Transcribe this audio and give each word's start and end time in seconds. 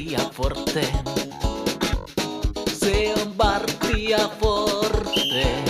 Martti 0.00 0.12
ja 0.12 0.30
Forte. 0.32 0.92
Se 2.72 3.14
on 3.16 3.34
Martti 3.36 4.08
ja 4.08 4.28
Forte. 4.40 5.64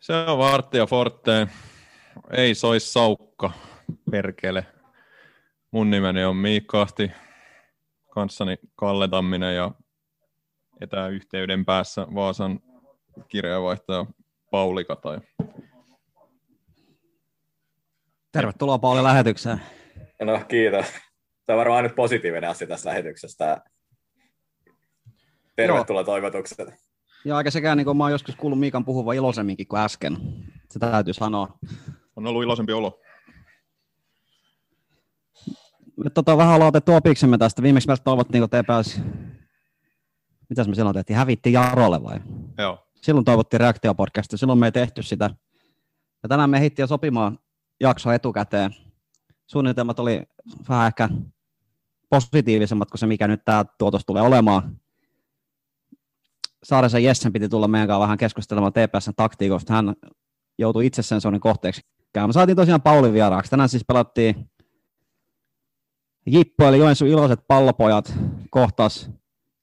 Se 0.00 0.12
on 0.14 0.38
Forte. 0.86 1.48
Ei 2.30 2.54
sois 2.54 2.92
saukka, 2.92 3.50
perkele. 4.10 4.66
Mun 5.70 5.90
nimeni 5.90 6.24
on 6.24 6.36
Miikka 6.36 6.82
Ahti, 6.82 7.12
kanssani 8.14 8.56
Kalle 8.76 9.08
Tamminen 9.08 9.56
ja 9.56 9.70
etäyhteyden 10.80 11.64
päässä 11.64 12.06
Vaasan 12.14 12.60
kirjeenvaihtaja 13.28 14.06
Pauli 14.50 14.84
Kataja. 14.84 15.20
Tervetuloa 18.32 18.78
Pauli 18.78 19.02
lähetykseen. 19.02 19.60
No 20.22 20.40
kiitos. 20.48 20.86
Se 21.46 21.52
on 21.52 21.58
varmaan 21.58 21.84
nyt 21.84 21.94
positiivinen 21.94 22.50
asia 22.50 22.66
tässä 22.66 22.90
lähetyksessä. 22.90 23.60
Tervetuloa 25.56 26.04
toivotukset. 26.04 26.68
Ja 27.24 27.36
aika 27.36 27.50
sekään, 27.50 27.76
niin 27.76 27.84
kuin 27.84 27.96
mä 27.96 28.04
oon 28.04 28.12
joskus 28.12 28.36
kuullut 28.36 28.60
Miikan 28.60 28.84
puhuvan 28.84 29.16
iloisemminkin 29.16 29.68
kuin 29.68 29.80
äsken. 29.80 30.16
Se 30.70 30.78
täytyy 30.78 31.14
sanoa. 31.14 31.58
On 32.16 32.26
ollut 32.26 32.42
iloisempi 32.42 32.72
olo. 32.72 33.00
Me 36.04 36.10
tota, 36.10 36.36
vähän 36.36 36.54
ollaan 36.54 36.68
otettu 36.68 36.94
opiksemme 36.94 37.38
tästä. 37.38 37.62
Viimeksi 37.62 37.88
meistä 37.88 38.04
toivottiin, 38.04 38.42
kun 38.42 38.50
TPS, 38.50 39.00
mitäs 40.48 40.68
me 40.68 40.74
silloin 40.74 40.94
tehtiin, 40.94 41.16
hävitti 41.16 41.52
Jarolle 41.52 42.02
vai? 42.02 42.20
Joo. 42.58 42.86
Silloin 42.94 43.24
toivottiin 43.24 43.60
reaktiopodcastia, 43.60 44.38
silloin 44.38 44.58
me 44.58 44.66
ei 44.66 44.72
tehty 44.72 45.02
sitä. 45.02 45.30
Ja 46.22 46.28
tänään 46.28 46.50
me 46.50 46.60
hittiin 46.60 46.82
jo 46.82 46.86
sopimaan 46.86 47.38
jakso 47.80 48.12
etukäteen. 48.12 48.70
Suunnitelmat 49.46 49.98
oli 49.98 50.22
vähän 50.68 50.86
ehkä 50.86 51.08
positiivisemmat 52.10 52.90
kuin 52.90 52.98
se, 52.98 53.06
mikä 53.06 53.28
nyt 53.28 53.44
tämä 53.44 53.64
tuotos 53.78 54.04
tulee 54.06 54.22
olemaan. 54.22 54.80
Saarisen 56.64 57.04
Jessen 57.04 57.32
piti 57.32 57.48
tulla 57.48 57.68
meidän 57.68 57.88
kanssa 57.88 58.00
vähän 58.00 58.18
keskustelemaan 58.18 58.72
TPSn 58.72 59.12
taktiikosta. 59.16 59.72
Hän 59.72 59.94
joutui 60.58 60.86
itse 60.86 61.02
sensorin 61.02 61.40
kohteeksi. 61.40 61.80
Me 62.26 62.32
saatiin 62.32 62.56
tosiaan 62.56 62.82
Paulin 62.82 63.12
vieraaksi. 63.12 63.50
Tänään 63.50 63.68
siis 63.68 63.84
pelattiin 63.88 64.50
Jippo 66.26 66.64
eli 66.68 66.78
Joensuun 66.78 67.10
iloiset 67.10 67.40
pallopojat 67.48 68.14
kohtas 68.50 69.10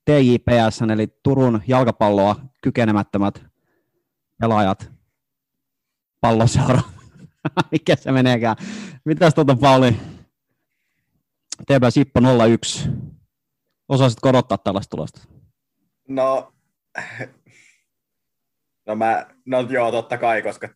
TJPS, 0.04 0.82
eli 0.92 1.06
Turun 1.22 1.62
jalkapalloa 1.66 2.36
kykenemättömät 2.62 3.44
pelaajat 4.40 4.92
palloseura. 6.20 6.80
Mikä 7.72 7.96
se 7.96 8.12
meneekään? 8.12 8.56
Mitäs 9.04 9.34
tuota 9.34 9.56
Pauli? 9.56 9.96
TPS 11.62 11.96
Jippo 11.96 12.20
01. 12.48 12.88
Osaisitko 13.88 14.28
odottaa 14.28 14.58
tällaista 14.58 14.90
tulosta? 14.90 15.20
No, 16.08 16.52
no, 18.86 18.96
mä, 18.96 19.26
no 19.46 19.60
joo, 19.60 19.90
totta 19.90 20.18
kai, 20.18 20.42
koska 20.42 20.68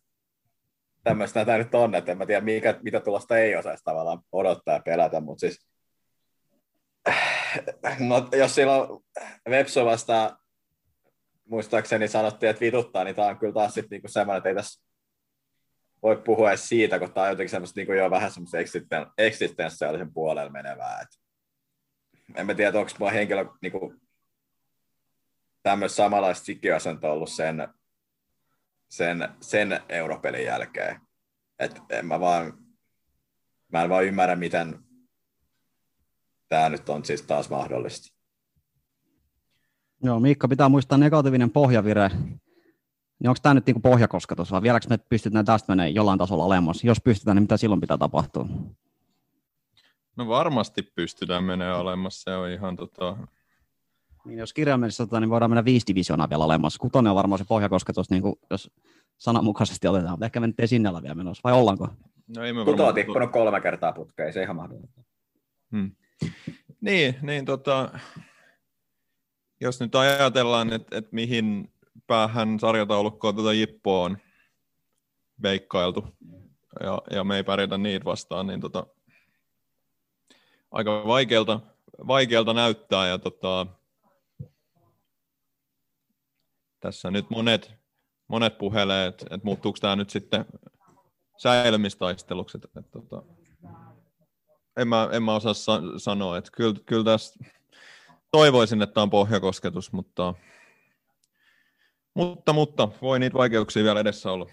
tämmöistä 1.03 1.45
tämä 1.45 1.57
nyt 1.57 1.75
on, 1.75 1.95
että 1.95 2.11
en 2.11 2.17
mä 2.17 2.25
tiedä, 2.25 2.41
mikä, 2.41 2.79
mitä 2.83 2.99
tulosta 2.99 3.37
ei 3.37 3.55
osaisi 3.55 3.83
tavallaan 3.83 4.19
odottaa 4.31 4.73
ja 4.73 4.81
pelätä, 4.85 5.21
mutta 5.21 5.39
siis 5.39 5.68
no, 7.99 8.29
jos 8.37 8.55
silloin 8.55 9.03
Vepso 9.49 9.85
vastaan 9.85 10.37
muistaakseni 11.45 12.07
sanottiin, 12.07 12.49
että 12.49 12.61
vituttaa, 12.61 13.03
niin 13.03 13.15
tämä 13.15 13.27
on 13.27 13.37
kyllä 13.37 13.53
taas 13.53 13.73
sitten 13.73 13.89
niinku 13.89 14.07
semmoinen, 14.07 14.37
että 14.37 14.49
ei 14.49 14.55
tässä 14.55 14.89
voi 16.03 16.17
puhua 16.17 16.49
edes 16.49 16.69
siitä, 16.69 16.99
kun 16.99 17.13
tämä 17.13 17.23
on 17.23 17.29
jotenkin 17.29 17.49
semmoista 17.49 17.79
niinku 17.79 17.93
jo 17.93 18.09
vähän 18.09 18.31
semmoista 18.31 18.57
eksisten, 18.57 19.05
eksistentiaalisen 19.17 20.13
puolella 20.13 20.51
menevää. 20.51 20.99
Et 21.01 21.07
en 22.35 22.45
mä 22.45 22.53
tiedä, 22.53 22.79
onko 22.79 22.91
mua 22.99 23.11
henkilö 23.11 23.45
niinku, 23.61 23.93
tämmöistä 25.63 25.95
samanlaista 25.95 26.45
sikiöasentoa 26.45 27.11
ollut 27.11 27.29
sen, 27.29 27.67
sen, 28.89 29.29
sen 29.41 29.81
europelin 29.89 30.45
jälkeen. 30.45 31.01
Et 31.59 31.81
en 31.89 32.05
mä 32.05 32.19
vaan, 32.19 32.53
mä 33.71 33.83
en 33.83 33.89
vaan 33.89 34.05
ymmärrä, 34.05 34.35
miten 34.35 34.79
tämä 36.49 36.69
nyt 36.69 36.89
on 36.89 37.05
siis 37.05 37.21
taas 37.21 37.49
mahdollista. 37.49 38.15
Joo, 40.03 40.19
Miikka, 40.19 40.47
pitää 40.47 40.69
muistaa 40.69 40.97
negatiivinen 40.97 41.51
pohjavire. 41.51 42.09
Niin 43.19 43.29
onko 43.29 43.39
tämä 43.41 43.53
nyt 43.53 43.65
niinku 43.65 43.79
pohjakosketus, 43.79 44.51
vai 44.51 44.61
vieläkö 44.61 44.87
me 44.89 44.97
pystytään 44.97 45.45
tästä 45.45 45.71
menemään 45.71 45.95
jollain 45.95 46.19
tasolla 46.19 46.45
alemmas? 46.45 46.83
Jos 46.83 47.01
pystytään, 47.01 47.35
niin 47.35 47.43
mitä 47.43 47.57
silloin 47.57 47.81
pitää 47.81 47.97
tapahtua? 47.97 48.45
No 50.15 50.27
varmasti 50.27 50.81
pystytään 50.81 51.43
menemään 51.43 51.77
alemmas, 51.77 52.21
se 52.21 52.35
on 52.35 52.49
ihan 52.49 52.75
tota... 52.75 53.17
Niin 54.25 54.39
jos 54.39 54.53
kirjaimellisesti 54.53 55.03
otetaan, 55.03 55.21
niin 55.21 55.29
voidaan 55.29 55.51
mennä 55.51 55.65
viisi 55.65 55.87
divisioonaa 55.87 56.29
vielä 56.29 56.43
alemmas. 56.43 56.77
Kutonen 56.77 57.09
on 57.09 57.15
varmaan 57.15 57.39
se 57.39 57.45
pohjakosketus, 57.45 58.09
niin 58.09 58.21
kuin, 58.21 58.35
jos 58.49 58.71
sananmukaisesti 59.17 59.87
otetaan, 59.87 60.11
mutta 60.11 60.25
ehkä 60.25 60.39
me 60.39 60.47
nyt 60.47 60.59
ei 60.59 60.67
sinne 60.67 60.89
olla 60.89 61.01
vielä 61.01 61.15
menossa, 61.15 61.41
vai 61.43 61.53
ollaanko? 61.53 61.87
No 62.35 62.43
ei 62.43 62.53
me 62.53 62.59
Kuto 62.59 62.71
on 62.71 62.77
varmaan... 62.77 62.95
tippunut 62.95 63.31
kolme 63.31 63.61
kertaa 63.61 63.93
putkeen, 63.93 64.27
ei 64.27 64.33
se 64.33 64.43
ihan 64.43 64.55
mahdollista. 64.55 65.01
Hmm. 65.71 65.91
Niin, 66.81 67.15
niin 67.21 67.45
tota, 67.45 67.99
jos 69.61 69.79
nyt 69.79 69.95
ajatellaan, 69.95 70.73
että, 70.73 70.97
että 70.97 71.09
mihin 71.11 71.73
päähän 72.07 72.59
sarjataulukkoa 72.59 73.33
tuota 73.33 73.53
Jippoa 73.53 74.05
on 74.05 74.17
veikkailtu, 75.41 76.07
ja, 76.83 77.01
ja 77.11 77.23
me 77.23 77.35
ei 77.35 77.43
pärjätä 77.43 77.77
niitä 77.77 78.05
vastaan, 78.05 78.47
niin 78.47 78.61
tota, 78.61 78.87
aika 80.71 81.03
vaikealta, 81.07 81.59
vaikealta 82.07 82.53
näyttää, 82.53 83.07
ja 83.07 83.19
tota, 83.19 83.67
tässä 86.79 87.11
nyt 87.11 87.29
monet, 87.29 87.71
monet 88.27 88.57
puhelee, 88.57 89.07
että, 89.07 89.25
että 89.25 89.45
muuttuuko 89.45 89.77
tämä 89.81 89.95
nyt 89.95 90.09
sitten 90.09 90.45
säilymistaisteluksi, 91.37 92.57
että, 92.57 92.79
että, 92.79 92.99
että 92.99 93.38
en 94.81 94.87
mä, 94.87 95.09
en 95.11 95.23
mä 95.23 95.35
osaa 95.35 95.53
sa- 95.53 95.81
sanoa, 95.97 96.37
että 96.37 96.51
kyllä, 96.53 96.79
kyllä 96.85 97.03
tässä 97.03 97.39
toivoisin, 98.31 98.81
että 98.81 99.01
on 99.01 99.09
pohjakosketus, 99.09 99.91
mutta, 99.91 100.33
mutta, 102.13 102.53
mutta 102.53 102.89
voi 103.01 103.19
niitä 103.19 103.37
vaikeuksia 103.37 103.83
vielä 103.83 103.99
edessä 103.99 104.31
olla. 104.31 104.45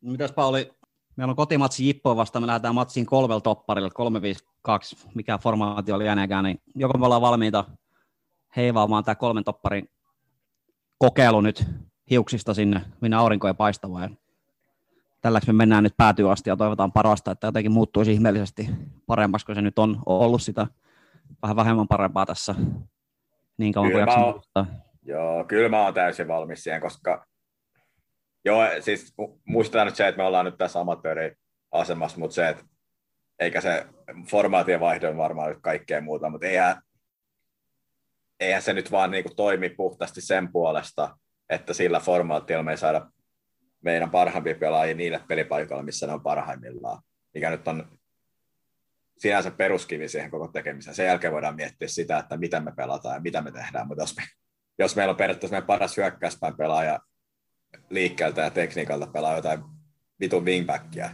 Mitäs 0.00 0.32
Pauli, 0.32 0.72
meillä 1.16 1.30
on 1.30 1.36
kotimatsi 1.36 1.86
Jippoa 1.86 2.16
vastaan, 2.16 2.42
me 2.42 2.46
lähdetään 2.46 2.74
matsiin 2.74 3.06
kolmella 3.06 3.40
topparilla, 3.40 3.90
352, 3.90 4.96
mikä 5.14 5.38
formaatio 5.38 5.94
oli 5.94 6.04
jäänekään, 6.04 6.44
niin 6.44 6.62
joko 6.74 6.98
me 6.98 7.04
ollaan 7.04 7.22
valmiita 7.22 7.64
heivaamaan 8.56 9.04
tämä 9.04 9.14
kolmen 9.14 9.44
topparin 9.44 9.90
kokeilu 10.98 11.40
nyt 11.40 11.64
hiuksista 12.10 12.54
sinne, 12.54 12.82
minä 13.00 13.20
aurinko 13.20 13.48
ei 13.48 13.54
paista 13.54 13.90
vai 13.90 14.08
tälläksi 15.20 15.52
me 15.52 15.56
mennään 15.56 15.84
nyt 15.84 15.96
päätyy 15.96 16.32
asti 16.32 16.50
ja 16.50 16.56
toivotaan 16.56 16.92
parasta, 16.92 17.30
että 17.30 17.46
jotenkin 17.46 17.72
muuttuisi 17.72 18.12
ihmeellisesti 18.12 18.68
paremmaksi, 19.06 19.46
kun 19.46 19.54
se 19.54 19.62
nyt 19.62 19.78
on 19.78 20.02
ollut 20.06 20.42
sitä 20.42 20.66
vähän 21.42 21.56
vähemmän 21.56 21.88
parempaa 21.88 22.26
tässä 22.26 22.54
niin 23.58 23.72
kauan 23.72 23.90
kuin 23.90 24.04
Kyllä 24.04 24.16
mä 24.16 24.26
jaksan. 24.26 24.82
Joo, 25.02 25.44
kyllä 25.44 25.68
mä 25.68 25.82
oon 25.82 25.94
täysin 25.94 26.28
valmis 26.28 26.62
siihen, 26.62 26.80
koska 26.80 27.26
joo, 28.44 28.62
siis 28.80 29.14
mu- 29.22 29.40
muistetaan 29.44 29.86
nyt 29.86 29.96
se, 29.96 30.08
että 30.08 30.18
me 30.22 30.26
ollaan 30.26 30.44
nyt 30.44 30.58
tässä 30.58 30.80
amatööriasemassa, 30.80 32.18
mutta 32.18 32.34
se, 32.34 32.48
että 32.48 32.64
eikä 33.38 33.60
se 33.60 33.86
formaatien 34.30 34.80
vaihdo 34.80 35.16
varmaan 35.16 35.48
nyt 35.48 35.58
kaikkea 35.62 36.00
muuta, 36.00 36.30
mutta 36.30 36.46
eihän, 36.46 36.82
eihän 38.40 38.62
se 38.62 38.72
nyt 38.72 38.90
vaan 38.90 39.10
niinku 39.10 39.34
toimi 39.36 39.68
puhtaasti 39.68 40.20
sen 40.20 40.52
puolesta, 40.52 41.18
että 41.48 41.72
sillä 41.72 42.00
formaatilla 42.00 42.62
me 42.62 42.70
ei 42.70 42.76
saada 42.76 43.10
meidän 43.80 44.10
parhaimpia 44.10 44.54
pelaajia 44.54 44.94
niille 44.94 45.20
pelipaikoille, 45.28 45.84
missä 45.84 46.06
ne 46.06 46.12
on 46.12 46.22
parhaimmillaan, 46.22 47.02
mikä 47.34 47.50
nyt 47.50 47.68
on 47.68 47.98
sinänsä 49.18 49.50
peruskivi 49.50 50.08
siihen 50.08 50.30
koko 50.30 50.48
tekemiseen. 50.48 50.94
Sen 50.94 51.06
jälkeen 51.06 51.32
voidaan 51.32 51.56
miettiä 51.56 51.88
sitä, 51.88 52.18
että 52.18 52.36
mitä 52.36 52.60
me 52.60 52.72
pelataan 52.76 53.14
ja 53.14 53.20
mitä 53.20 53.42
me 53.42 53.52
tehdään, 53.52 53.88
mutta 53.88 54.02
jos, 54.02 54.16
me, 54.16 54.22
jos 54.78 54.96
meillä 54.96 55.10
on 55.10 55.16
periaatteessa 55.16 55.54
meidän 55.54 55.66
paras 55.66 55.96
hyökkäyspäin 55.96 56.56
pelaaja 56.56 57.00
liikkeeltä 57.90 58.40
ja 58.40 58.50
tekniikalta 58.50 59.06
pelaa 59.06 59.36
jotain 59.36 59.60
vitun 60.20 60.44
wingbackia, 60.44 61.10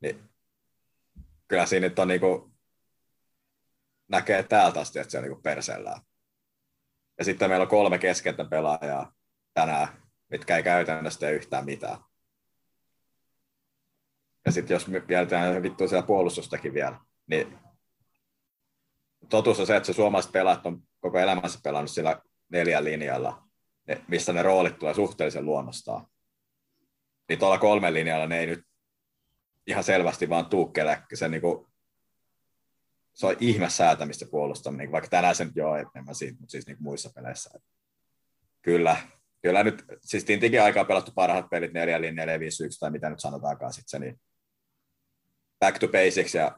niin 0.00 0.20
kyllä 1.48 1.66
siinä 1.66 1.88
nyt 1.88 1.98
on 1.98 2.08
niinku, 2.08 2.50
näkee 4.08 4.42
täältä 4.42 4.80
asti, 4.80 4.98
että 4.98 5.10
se 5.10 5.18
on 5.18 5.24
niinku 5.24 5.40
perseellään. 5.42 6.00
Ja 7.18 7.24
sitten 7.24 7.50
meillä 7.50 7.62
on 7.62 7.68
kolme 7.68 7.98
keskeltä 7.98 8.44
pelaajaa 8.44 9.12
tänään, 9.54 9.88
mitkä 10.30 10.56
ei 10.56 10.62
käytännössä 10.62 11.20
tee 11.20 11.32
yhtään 11.32 11.64
mitään. 11.64 11.98
ja 14.46 14.52
sitten 14.52 14.74
jos 14.74 14.86
me 14.86 15.02
mietitään 15.08 15.62
vittu 15.62 15.88
siellä 15.88 16.06
puolustustakin 16.06 16.74
vielä, 16.74 17.00
niin 17.26 17.58
totuus 19.28 19.60
on 19.60 19.66
se, 19.66 19.76
että 19.76 19.86
se 19.86 19.92
suomalaiset 19.92 20.32
pelaat 20.32 20.66
on 20.66 20.82
koko 21.00 21.18
elämänsä 21.18 21.58
pelannut 21.62 21.90
sillä 21.90 22.22
neljän 22.48 22.84
linjalla, 22.84 23.48
missä 24.08 24.32
ne 24.32 24.42
roolit 24.42 24.78
tulee 24.78 24.94
suhteellisen 24.94 25.44
luonnostaan. 25.44 26.06
Niin 27.28 27.38
tuolla 27.38 27.58
kolmen 27.58 27.94
linjalla 27.94 28.26
ne 28.26 28.38
ei 28.38 28.46
nyt 28.46 28.64
ihan 29.66 29.84
selvästi 29.84 30.28
vaan 30.28 30.46
tuukkele. 30.46 31.02
Se, 31.14 31.28
niin 31.28 31.40
kuin, 31.40 31.66
se 33.14 33.26
on 33.26 33.36
ihme 33.40 33.70
säätämistä 33.70 34.26
puolustaminen, 34.30 34.92
vaikka 34.92 35.10
tänään 35.10 35.34
se 35.34 35.44
nyt 35.44 35.56
joo, 35.56 35.76
en 35.76 36.04
mä 36.06 36.14
siitä, 36.14 36.36
mutta 36.40 36.50
siis 36.52 36.66
niin 36.66 36.76
muissa 36.80 37.10
peleissä. 37.14 37.50
Kyllä, 38.62 38.96
kyllä 39.42 39.64
nyt, 39.64 39.84
siis 40.00 40.24
Tintikin 40.24 40.62
aikaa 40.62 40.84
pelattu 40.84 41.12
parhaat 41.14 41.50
pelit 41.50 41.72
4 41.72 41.98
4 41.98 42.40
5 42.40 42.64
1 42.64 42.78
tai 42.78 42.90
mitä 42.90 43.10
nyt 43.10 43.20
sanotaankaan 43.20 43.72
sitten 43.72 43.88
se, 43.88 43.98
niin 43.98 44.20
back 45.60 45.78
to 45.78 45.88
basics 45.88 46.34
ja 46.34 46.56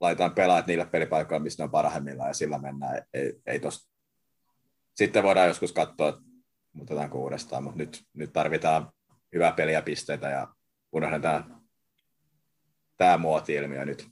laitetaan 0.00 0.34
pelaajat 0.34 0.66
niille 0.66 0.86
pelipaikoille, 0.86 1.42
missä 1.42 1.62
ne 1.62 1.64
on 1.64 1.70
parhaimmillaan 1.70 2.30
ja 2.30 2.34
sillä 2.34 2.58
mennään. 2.58 3.02
Ei, 3.14 3.32
ei 3.46 3.60
tosta. 3.60 3.92
Sitten 4.94 5.22
voidaan 5.22 5.48
joskus 5.48 5.72
katsoa, 5.72 6.08
että 6.08 6.20
muutetaan 6.72 7.12
uudestaan, 7.12 7.64
mutta 7.64 7.78
nyt, 7.78 8.02
nyt 8.12 8.32
tarvitaan 8.32 8.92
hyvää 9.34 9.52
peliä 9.52 9.82
pisteitä 9.82 10.28
ja 10.28 10.48
unohdetaan 10.92 11.62
tämä 12.96 13.18
muoti-ilmiö 13.18 13.84
nyt. 13.84 14.08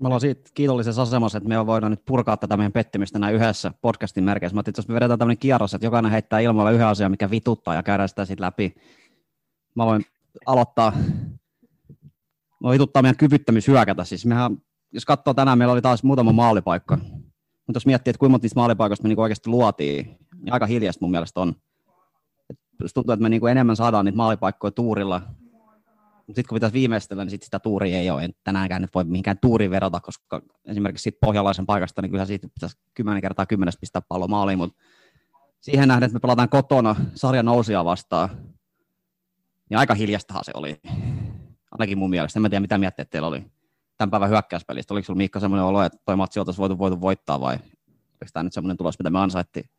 Me 0.00 0.06
ollaan 0.06 0.20
siitä 0.20 0.50
kiitollisessa 0.54 1.02
asemassa, 1.02 1.38
että 1.38 1.48
me 1.48 1.66
voidaan 1.66 1.92
nyt 1.92 2.04
purkaa 2.04 2.36
tätä 2.36 2.56
meidän 2.56 2.72
pettymystä 2.72 3.18
näin 3.18 3.34
yhdessä 3.34 3.72
podcastin 3.80 4.24
merkeissä. 4.24 4.54
Mä 4.54 4.62
jos 4.76 4.88
me 4.88 4.94
vedetään 4.94 5.18
tämmöinen 5.18 5.38
kierros, 5.38 5.74
että 5.74 5.86
jokainen 5.86 6.12
heittää 6.12 6.40
ilmoille 6.40 6.72
yhden 6.72 6.86
asian, 6.86 7.10
mikä 7.10 7.30
vituttaa 7.30 7.74
ja 7.74 7.82
käydään 7.82 8.08
sitä 8.08 8.24
sitten 8.24 8.44
läpi. 8.44 8.74
Mä 9.74 9.86
voin 9.86 10.04
aloittaa 10.46 10.92
no 12.62 12.70
vituttaa 12.70 13.02
meidän 13.02 13.16
kyvyttömyys 13.16 13.68
hyökätä. 13.68 14.04
Siis 14.04 14.26
mehän, 14.26 14.56
jos 14.92 15.04
katsoo 15.04 15.34
tänään, 15.34 15.58
meillä 15.58 15.72
oli 15.72 15.82
taas 15.82 16.02
muutama 16.02 16.32
maalipaikka. 16.32 16.96
Mutta 17.66 17.76
jos 17.76 17.86
miettii, 17.86 18.10
että 18.10 18.18
kuinka 18.18 18.30
monta 18.30 18.44
niistä 18.44 18.60
maalipaikoista 18.60 19.02
me 19.02 19.08
niinku 19.08 19.22
oikeasti 19.22 19.50
luotiin, 19.50 20.18
niin 20.42 20.52
aika 20.52 20.66
hiljasta 20.66 21.04
mun 21.04 21.10
mielestä 21.10 21.40
on. 21.40 21.54
Et 22.50 22.58
tuntuu, 22.94 23.12
että 23.12 23.22
me 23.22 23.28
niinku 23.28 23.46
enemmän 23.46 23.76
saadaan 23.76 24.04
niitä 24.04 24.16
maalipaikkoja 24.16 24.70
tuurilla. 24.70 25.22
Sitten 26.26 26.44
kun 26.48 26.56
pitäisi 26.56 26.74
viimeistellä, 26.74 27.24
niin 27.24 27.30
sit 27.30 27.42
sitä 27.42 27.58
tuuria 27.58 27.98
ei 27.98 28.10
ole. 28.10 28.24
En 28.24 28.32
tänäänkään 28.44 28.82
nyt 28.82 28.94
voi 28.94 29.04
mihinkään 29.04 29.38
tuuriin 29.42 29.70
verrata, 29.70 30.00
koska 30.00 30.42
esimerkiksi 30.64 31.02
siitä 31.02 31.18
pohjalaisen 31.20 31.66
paikasta, 31.66 32.02
niin 32.02 32.10
kyllä 32.10 32.26
siitä 32.26 32.48
pitäisi 32.54 32.78
kymmenen 32.94 33.22
kertaa 33.22 33.46
kymmenestä 33.46 33.80
pistää 33.80 34.02
pallo 34.08 34.28
maaliin, 34.28 34.58
mutta 34.58 34.82
siihen 35.60 35.88
nähden, 35.88 36.06
että 36.06 36.16
me 36.16 36.20
pelataan 36.20 36.48
kotona 36.48 36.96
sarjan 37.14 37.44
nousia 37.44 37.84
vastaan, 37.84 38.28
niin 39.70 39.78
aika 39.78 39.94
hiljastahan 39.94 40.44
se 40.44 40.52
oli 40.54 40.80
ainakin 41.70 41.98
mun 41.98 42.10
mielestä. 42.10 42.38
En 42.38 42.42
mä 42.42 42.48
tiedä, 42.48 42.60
mitä 42.60 42.78
miettiä 42.78 43.04
teillä 43.04 43.28
oli 43.28 43.44
tämän 43.96 44.10
päivän 44.10 44.30
hyökkäyspelistä. 44.30 44.94
Oliko 44.94 45.04
sulla 45.04 45.18
Miikka 45.18 45.40
semmoinen 45.40 45.64
olo, 45.64 45.82
että 45.82 45.98
toi 46.04 46.16
matsi 46.16 46.38
oltaisiin 46.38 46.60
voitu, 46.60 46.78
voitu 46.78 47.00
voittaa 47.00 47.40
vai 47.40 47.54
oliko 47.54 48.30
tämä 48.32 48.44
nyt 48.44 48.52
semmoinen 48.52 48.76
tulos, 48.76 48.98
mitä 48.98 49.10
me 49.10 49.18
ansaittiin? 49.18 49.70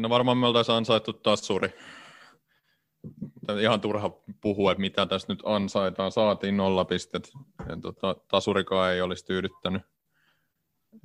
No 0.00 0.08
varmaan 0.08 0.38
me 0.38 0.46
oltaisiin 0.46 0.76
ansaittu 0.76 1.12
taas 1.12 1.46
suuri. 1.46 1.74
Ihan 3.60 3.80
turha 3.80 4.10
puhua, 4.40 4.72
että 4.72 4.80
mitä 4.80 5.06
tässä 5.06 5.32
nyt 5.32 5.42
ansaitaan. 5.44 6.12
Saatiin 6.12 6.56
nolla 6.56 6.84
pistet. 6.84 7.32
Ja 7.68 7.76
tota, 7.82 8.16
tasurikaan 8.28 8.92
ei 8.92 9.00
olisi 9.00 9.24
tyydyttänyt. 9.24 9.82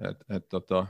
Et, 0.10 0.18
et, 0.30 0.50
tota, 0.50 0.88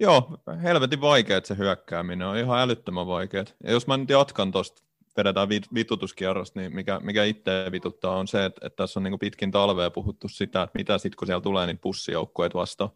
joo, 0.00 0.38
helvetin 0.62 1.00
vaikeet 1.00 1.44
se 1.44 1.56
hyökkääminen 1.56 2.28
on 2.28 2.36
ihan 2.36 2.60
älyttömän 2.60 3.06
vaikeet. 3.06 3.56
Ja 3.64 3.72
jos 3.72 3.86
mä 3.86 3.96
nyt 3.96 4.10
jatkan 4.10 4.52
tuosta 4.52 4.82
vedetään 5.16 5.48
vitutuskierros, 5.48 6.54
niin 6.54 6.74
mikä, 6.74 7.00
mikä 7.00 7.24
itse 7.24 7.68
vituttaa 7.72 8.16
on 8.16 8.28
se, 8.28 8.44
että, 8.44 8.66
että 8.66 8.76
tässä 8.76 9.00
on 9.00 9.04
niin 9.04 9.18
pitkin 9.18 9.50
talvea 9.50 9.90
puhuttu 9.90 10.28
sitä, 10.28 10.62
että 10.62 10.78
mitä 10.78 10.98
sitten 10.98 11.16
kun 11.16 11.26
siellä 11.26 11.40
tulee 11.40 11.66
niin 11.66 11.78
bussijoukkueet 11.78 12.54
vastaan. 12.54 12.90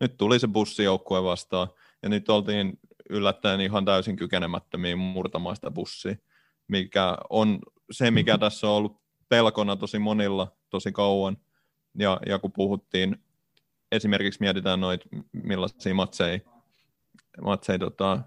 Nyt 0.00 0.16
tuli 0.16 0.38
se 0.38 0.48
bussijoukkue 0.48 1.22
vastaan, 1.22 1.68
ja 2.02 2.08
nyt 2.08 2.28
oltiin 2.28 2.78
yllättäen 3.10 3.60
ihan 3.60 3.84
täysin 3.84 4.16
kykenemättömiä 4.16 4.96
murtamaan 4.96 5.56
sitä 5.56 5.70
bussia, 5.70 6.16
mikä 6.70 7.16
on 7.30 7.58
se, 7.90 8.10
mikä 8.10 8.38
tässä 8.38 8.66
on 8.66 8.72
ollut 8.72 9.00
pelkona 9.28 9.76
tosi 9.76 9.98
monilla 9.98 10.56
tosi 10.70 10.92
kauan. 10.92 11.36
Ja, 11.98 12.20
ja 12.26 12.38
kun 12.38 12.52
puhuttiin, 12.52 13.16
esimerkiksi 13.92 14.40
mietitään 14.40 14.80
noita, 14.80 15.08
millaisia 15.32 15.94
matseja, 15.94 16.40
matseja 17.42 17.78
tota, 17.78 18.20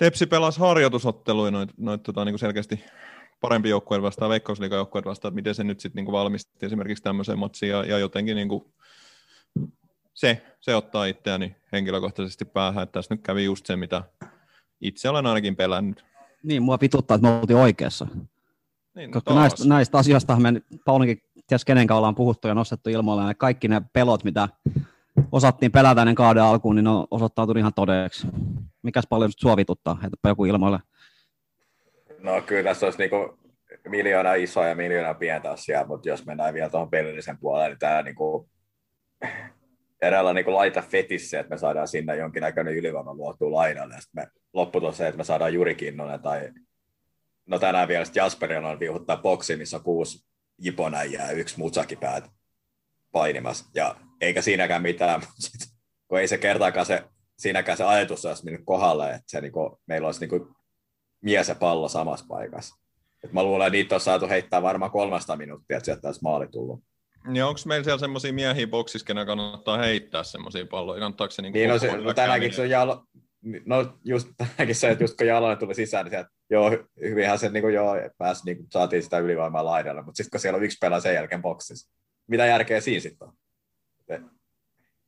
Tepsi 0.00 0.26
pelasi 0.26 0.60
harjoitusotteluja 0.60 1.50
noit, 1.50 1.70
noit 1.76 2.02
tota, 2.02 2.24
niin 2.24 2.38
selkeästi 2.38 2.84
parempi 3.40 3.68
joukkueen 3.68 4.02
vastaan, 4.02 4.30
veikkausliikajoukkueen 4.30 5.04
vastaan, 5.04 5.30
että 5.30 5.34
miten 5.34 5.54
se 5.54 5.64
nyt 5.64 5.80
sitten 5.80 6.04
niin 6.04 6.12
valmisti 6.12 6.66
esimerkiksi 6.66 7.02
tämmöiseen 7.02 7.38
matsiin 7.38 7.70
ja, 7.70 7.84
ja 7.84 7.98
jotenkin 7.98 8.36
niin 8.36 8.48
kuin, 8.48 8.64
se, 10.14 10.42
se 10.60 10.74
ottaa 10.74 11.04
itseäni 11.04 11.56
henkilökohtaisesti 11.72 12.44
päähän, 12.44 12.82
että 12.82 12.92
tässä 12.92 13.14
nyt 13.14 13.22
kävi 13.22 13.44
just 13.44 13.66
se, 13.66 13.76
mitä 13.76 14.02
itse 14.80 15.08
olen 15.08 15.26
ainakin 15.26 15.56
pelännyt. 15.56 16.04
Niin, 16.42 16.62
mua 16.62 16.78
vituttaa, 16.80 17.14
että 17.14 17.28
me 17.28 17.38
oltiin 17.38 17.56
oikeassa. 17.56 18.06
Niin, 18.94 19.10
no 19.10 19.12
Koska 19.12 19.34
näistä, 19.34 19.68
näistä 19.68 19.98
asioista 19.98 20.36
me 20.36 20.62
Paulinkin 20.84 21.22
ties 21.46 21.64
kenen 21.64 21.92
ollaan 21.92 22.14
puhuttu 22.14 22.48
ja 22.48 22.54
nostettu 22.54 22.90
ilmoille, 22.90 23.22
ja 23.22 23.34
kaikki 23.34 23.68
ne 23.68 23.82
pelot, 23.92 24.24
mitä 24.24 24.48
osattiin 25.32 25.72
pelätä 25.72 26.02
ennen 26.02 26.14
kauden 26.14 26.42
alkuun, 26.42 26.76
niin 26.76 26.84
ne 26.84 26.90
on 26.90 27.06
osoittautunut 27.10 27.58
ihan 27.60 27.74
todeksi. 27.74 28.26
Mikäs 28.82 29.04
paljon 29.08 29.30
suovituttaa, 29.36 29.98
että 30.04 30.28
joku 30.28 30.44
ilmoille? 30.44 30.78
No 32.18 32.42
kyllä 32.42 32.62
tässä 32.62 32.86
olisi 32.86 32.98
niinku 32.98 33.38
miljoona 33.88 34.34
isoa 34.34 34.66
ja 34.66 34.74
miljoona 34.74 35.14
pientä 35.14 35.50
asiaa, 35.50 35.86
mutta 35.86 36.08
jos 36.08 36.26
mennään 36.26 36.54
vielä 36.54 36.70
tuohon 36.70 36.90
pelillisen 36.90 37.38
puolelle, 37.38 37.68
niin 37.68 37.78
tämä 37.78 38.02
niinku, 38.02 38.48
eräällä 40.02 40.32
niinku 40.32 40.54
laita 40.54 40.82
fetissä, 40.82 41.40
että 41.40 41.50
me 41.50 41.58
saadaan 41.58 41.88
sinne 41.88 42.16
jonkinnäköinen 42.16 42.76
ylivoima 42.76 43.14
luotua 43.14 43.52
lainalle, 43.52 43.94
ja 43.94 44.00
sitten 44.00 44.22
me 44.22 44.28
lopputulos 44.52 44.96
se, 44.96 45.08
että 45.08 45.18
me 45.18 45.24
saadaan 45.24 45.54
Juri 45.54 45.74
Kinnunen 45.74 46.20
tai 46.20 46.50
no 47.46 47.58
tänään 47.58 47.88
vielä 47.88 48.04
Jasperin 48.14 48.64
on 48.64 48.80
viuhuttaa 48.80 49.16
boksi, 49.16 49.56
missä 49.56 49.76
on 49.76 49.82
kuusi 49.82 50.26
jiponäjää 50.58 51.26
ja 51.26 51.36
yksi 51.36 51.58
mutsakipäät 51.58 52.30
painimassa, 53.12 53.70
ja 53.74 53.96
eikä 54.20 54.42
siinäkään 54.42 54.82
mitään, 54.82 55.20
mutta 55.20 55.66
kun 56.08 56.20
ei 56.20 56.28
se 56.28 56.38
kertaakaan 56.38 56.86
se, 56.86 57.04
siinäkään 57.38 57.78
se 57.78 57.84
ajatus 57.84 58.24
olisi 58.24 58.44
mennyt 58.44 58.62
kohdalle, 58.64 59.10
että 59.10 59.22
se, 59.26 59.40
niin 59.40 59.52
kuin, 59.52 59.76
meillä 59.86 60.06
olisi 60.06 60.20
niin 60.20 60.30
kuin, 60.30 60.48
mies 61.20 61.48
ja 61.48 61.54
pallo 61.54 61.88
samassa 61.88 62.26
paikassa. 62.28 62.76
Et 63.24 63.32
mä 63.32 63.42
luulen, 63.42 63.66
että 63.66 63.76
niitä 63.76 63.94
on 63.94 64.00
saatu 64.00 64.28
heittää 64.28 64.62
varmaan 64.62 64.90
kolmesta 64.90 65.36
minuuttia, 65.36 65.76
että 65.76 65.84
sieltä 65.84 66.08
olisi 66.08 66.22
maali 66.22 66.48
tullut. 66.48 66.84
Niin 67.26 67.44
onko 67.44 67.60
meillä 67.66 67.84
siellä 67.84 67.98
semmoisia 67.98 68.32
miehiä 68.32 68.66
boksissa, 68.66 69.06
kenen 69.06 69.26
kannattaa 69.26 69.78
heittää 69.78 70.22
semmoisia 70.22 70.66
palloja? 70.66 71.00
Kannattaako 71.00 71.30
se 71.30 71.42
niin 71.42 71.52
niin, 71.52 71.68
no, 71.68 71.78
se, 71.78 71.96
no 71.96 72.14
tänäänkin 72.14 72.52
se 72.52 72.62
on 72.62 72.70
jalo, 72.70 73.04
no 73.66 73.98
just 74.04 74.28
tänäänkin 74.38 74.74
se, 74.74 74.90
että 74.90 75.04
just 75.04 75.16
kun 75.16 75.26
Jalonen 75.26 75.58
tuli 75.58 75.74
sisään, 75.74 76.04
niin 76.04 76.10
sieltä, 76.10 76.30
joo, 76.50 76.70
hyvinhän 77.00 77.38
se 77.38 77.48
niin 77.48 77.62
kuin, 77.62 77.74
joo, 77.74 77.94
pääsi, 78.18 78.44
niin 78.44 78.56
kuin, 78.56 78.66
saatiin 78.70 79.02
sitä 79.02 79.18
ylivoimaa 79.18 79.64
laidalle, 79.64 80.02
mutta 80.02 80.16
sitten 80.16 80.30
kun 80.30 80.40
siellä 80.40 80.56
on 80.56 80.64
yksi 80.64 80.78
pelaa 80.80 81.00
sen 81.00 81.14
jälkeen 81.14 81.42
boksissa, 81.42 81.90
mitä 82.26 82.46
järkeä 82.46 82.80
siinä 82.80 83.00
sitten 83.00 83.28
on? 83.28 83.34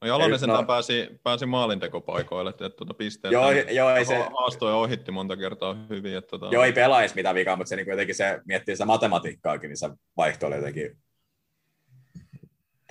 No 0.02 0.08
Jalonen 0.08 0.38
sen 0.38 0.48
no. 0.48 0.64
pääsi, 0.64 1.08
pääsi 1.22 1.46
maalintekopaikoille, 1.46 2.50
että, 2.50 2.66
että 2.66 2.76
tuota 2.76 2.94
pisteet 2.94 3.32
joo, 3.32 3.50
joo, 3.50 3.90
ei 3.90 4.04
se... 4.04 4.26
haastoja 4.38 4.74
ohitti 4.74 5.12
monta 5.12 5.36
kertaa 5.36 5.76
hyvin. 5.90 6.16
Että, 6.16 6.28
tuota... 6.28 6.48
Joo, 6.54 6.64
ei 6.64 6.72
pelaa 6.72 7.00
edes 7.00 7.14
mitään 7.14 7.34
vikaa, 7.34 7.56
mutta 7.56 7.68
se 7.68 7.76
niin 7.76 7.86
jotenkin 7.86 8.14
se 8.14 8.40
miettii 8.44 8.74
sitä 8.74 8.84
matematiikkaakin, 8.84 9.68
niin 9.68 9.76
se 9.76 9.90
vaihto 10.16 10.46
oli 10.46 10.54
jotenkin 10.54 10.98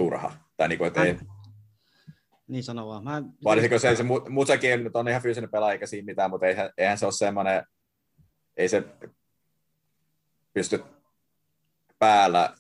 turha. 0.02 0.32
Tai 0.58 0.68
niin 0.68 0.78
kuin, 0.78 0.88
että 0.88 1.04
ei... 1.04 1.18
Niin 2.48 2.64
sanoo 2.64 2.88
vaan. 2.88 3.04
Mä... 3.04 3.24
Varsinkin 3.44 3.80
se, 3.80 3.96
se 3.96 4.04
Musakin 4.30 4.92
on 4.94 5.08
ihan 5.08 5.22
fyysinen 5.22 5.50
pelaaja, 5.50 5.74
eikä 5.74 5.86
siinä 5.86 6.06
mitään, 6.06 6.30
mutta 6.30 6.48
eihän, 6.48 6.70
eihän 6.78 6.98
se 6.98 7.06
ole 7.06 7.14
semmoinen, 7.14 7.64
ei 8.58 8.70
se 8.70 8.84
pysty 10.54 10.84
päällä 12.00 12.54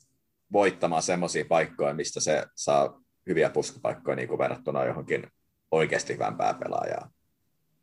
voittamaan 0.51 1.01
semmoisia 1.03 1.45
paikkoja, 1.45 1.93
mistä 1.93 2.19
se 2.19 2.45
saa 2.55 3.01
hyviä 3.27 3.49
puskupaikkoja 3.49 4.15
niin 4.15 4.27
kuin 4.27 4.39
verrattuna 4.39 4.85
johonkin 4.85 5.27
oikeasti 5.71 6.13
hyvän 6.13 6.37
pääpelaajaan. 6.37 7.09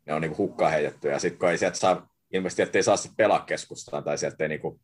Ne 0.05 0.13
on 0.13 0.21
niin 0.21 0.35
kuin 0.35 0.37
hukkaan 0.37 0.71
heitetty, 0.71 1.07
ja 1.07 1.19
sitten 1.19 1.39
kun 1.39 1.49
ei 1.49 1.57
sieltä 1.57 1.77
saa, 1.77 2.09
ilmeisesti 2.33 2.61
ettei 2.61 2.83
saa 2.83 2.97
sitten 2.97 3.17
pelaa 3.17 3.39
keskustaan, 3.39 4.03
tai 4.03 4.17
sieltä 4.17 4.43
ei 4.43 4.49
niin 4.49 4.61
kuin 4.61 4.81